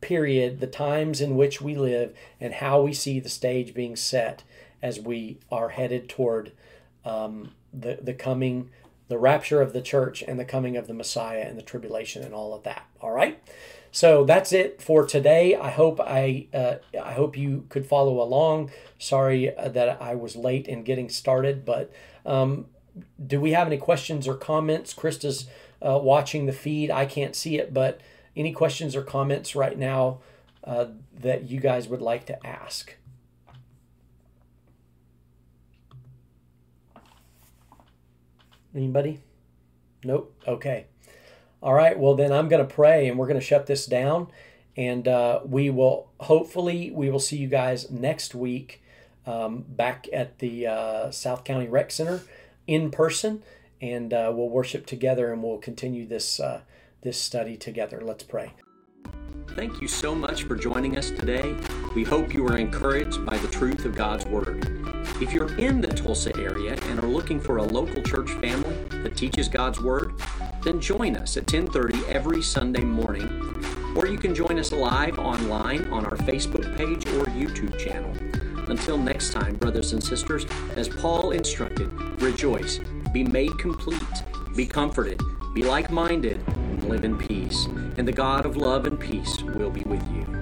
period, 0.00 0.58
the 0.58 0.66
times 0.66 1.20
in 1.20 1.36
which 1.36 1.60
we 1.60 1.76
live, 1.76 2.12
and 2.40 2.54
how 2.54 2.82
we 2.82 2.92
see 2.92 3.20
the 3.20 3.28
stage 3.28 3.72
being 3.72 3.94
set 3.94 4.42
as 4.82 4.98
we 4.98 5.38
are 5.52 5.68
headed 5.68 6.08
toward 6.08 6.50
um, 7.04 7.52
the, 7.72 8.00
the 8.02 8.14
coming, 8.14 8.70
the 9.08 9.18
rapture 9.18 9.60
of 9.60 9.72
the 9.72 9.82
church 9.82 10.22
and 10.22 10.38
the 10.38 10.44
coming 10.44 10.76
of 10.76 10.86
the 10.86 10.94
Messiah 10.94 11.44
and 11.46 11.58
the 11.58 11.62
tribulation 11.62 12.22
and 12.22 12.34
all 12.34 12.54
of 12.54 12.62
that. 12.64 12.86
All 13.00 13.12
right? 13.12 13.40
So 13.92 14.24
that's 14.24 14.52
it 14.52 14.82
for 14.82 15.06
today. 15.06 15.54
I 15.54 15.70
hope 15.70 16.00
I 16.00 16.48
uh, 16.52 16.76
I 17.02 17.12
hope 17.12 17.36
you 17.36 17.64
could 17.68 17.86
follow 17.86 18.20
along. 18.20 18.70
Sorry 18.98 19.56
uh, 19.56 19.68
that 19.70 20.02
I 20.02 20.14
was 20.14 20.36
late 20.36 20.68
in 20.68 20.82
getting 20.82 21.08
started, 21.08 21.64
but 21.64 21.92
um, 22.26 22.66
do 23.24 23.40
we 23.40 23.52
have 23.52 23.66
any 23.66 23.78
questions 23.78 24.28
or 24.28 24.34
comments? 24.34 24.92
Krista's 24.92 25.46
uh, 25.80 25.98
watching 26.02 26.46
the 26.46 26.52
feed. 26.52 26.90
I 26.90 27.06
can't 27.06 27.34
see 27.34 27.58
it, 27.58 27.72
but 27.72 28.00
any 28.36 28.52
questions 28.52 28.94
or 28.94 29.02
comments 29.02 29.56
right 29.56 29.78
now 29.78 30.18
uh, 30.64 30.86
that 31.18 31.48
you 31.48 31.60
guys 31.60 31.88
would 31.88 32.02
like 32.02 32.26
to 32.26 32.46
ask? 32.46 32.94
Anybody? 38.76 39.20
Nope. 40.04 40.38
Okay. 40.46 40.86
All 41.62 41.72
right, 41.72 41.98
well 41.98 42.14
then 42.14 42.30
I'm 42.30 42.48
going 42.48 42.66
to 42.66 42.74
pray 42.74 43.08
and 43.08 43.18
we're 43.18 43.26
going 43.26 43.40
to 43.40 43.44
shut 43.44 43.66
this 43.66 43.86
down, 43.86 44.28
and 44.76 45.08
uh, 45.08 45.40
we 45.44 45.70
will 45.70 46.10
hopefully 46.20 46.90
we 46.90 47.10
will 47.10 47.18
see 47.18 47.38
you 47.38 47.48
guys 47.48 47.90
next 47.90 48.34
week 48.34 48.82
um, 49.26 49.64
back 49.66 50.06
at 50.12 50.38
the 50.38 50.66
uh, 50.66 51.10
South 51.10 51.44
County 51.44 51.66
Rec 51.66 51.90
Center 51.90 52.20
in 52.66 52.90
person, 52.90 53.42
and 53.80 54.12
uh, 54.12 54.30
we'll 54.34 54.50
worship 54.50 54.86
together 54.86 55.32
and 55.32 55.42
we'll 55.42 55.58
continue 55.58 56.06
this 56.06 56.38
uh, 56.38 56.60
this 57.00 57.20
study 57.20 57.56
together. 57.56 58.02
Let's 58.04 58.22
pray. 58.22 58.52
Thank 59.48 59.80
you 59.80 59.88
so 59.88 60.14
much 60.14 60.44
for 60.44 60.54
joining 60.54 60.98
us 60.98 61.10
today. 61.10 61.56
We 61.94 62.04
hope 62.04 62.34
you 62.34 62.46
are 62.46 62.58
encouraged 62.58 63.24
by 63.24 63.38
the 63.38 63.48
truth 63.48 63.86
of 63.86 63.94
God's 63.94 64.26
Word. 64.26 64.75
If 65.20 65.32
you're 65.32 65.56
in 65.56 65.80
the 65.80 65.88
Tulsa 65.88 66.36
area 66.36 66.76
and 66.88 67.00
are 67.00 67.06
looking 67.06 67.40
for 67.40 67.56
a 67.56 67.62
local 67.62 68.02
church 68.02 68.30
family 68.32 68.76
that 69.02 69.16
teaches 69.16 69.48
God's 69.48 69.80
Word, 69.80 70.14
then 70.62 70.80
join 70.80 71.16
us 71.16 71.36
at 71.36 71.46
10:30 71.46 72.04
every 72.06 72.42
Sunday 72.42 72.84
morning, 72.84 73.28
or 73.96 74.06
you 74.06 74.18
can 74.18 74.34
join 74.34 74.58
us 74.58 74.72
live 74.72 75.18
online 75.18 75.84
on 75.90 76.04
our 76.04 76.16
Facebook 76.18 76.76
page 76.76 77.06
or 77.14 77.24
YouTube 77.26 77.78
channel. 77.78 78.12
Until 78.68 78.98
next 78.98 79.32
time, 79.32 79.54
brothers 79.54 79.92
and 79.92 80.02
sisters, 80.02 80.44
as 80.74 80.88
Paul 80.88 81.30
instructed, 81.30 81.88
rejoice, 82.20 82.80
be 83.12 83.24
made 83.24 83.56
complete, 83.58 84.02
be 84.54 84.66
comforted, 84.66 85.22
be 85.54 85.62
like-minded, 85.62 86.42
and 86.48 86.84
live 86.84 87.04
in 87.04 87.16
peace, 87.16 87.68
and 87.96 88.06
the 88.06 88.12
God 88.12 88.44
of 88.44 88.56
love 88.56 88.86
and 88.86 88.98
peace 88.98 89.40
will 89.42 89.70
be 89.70 89.82
with 89.82 90.02
you. 90.12 90.35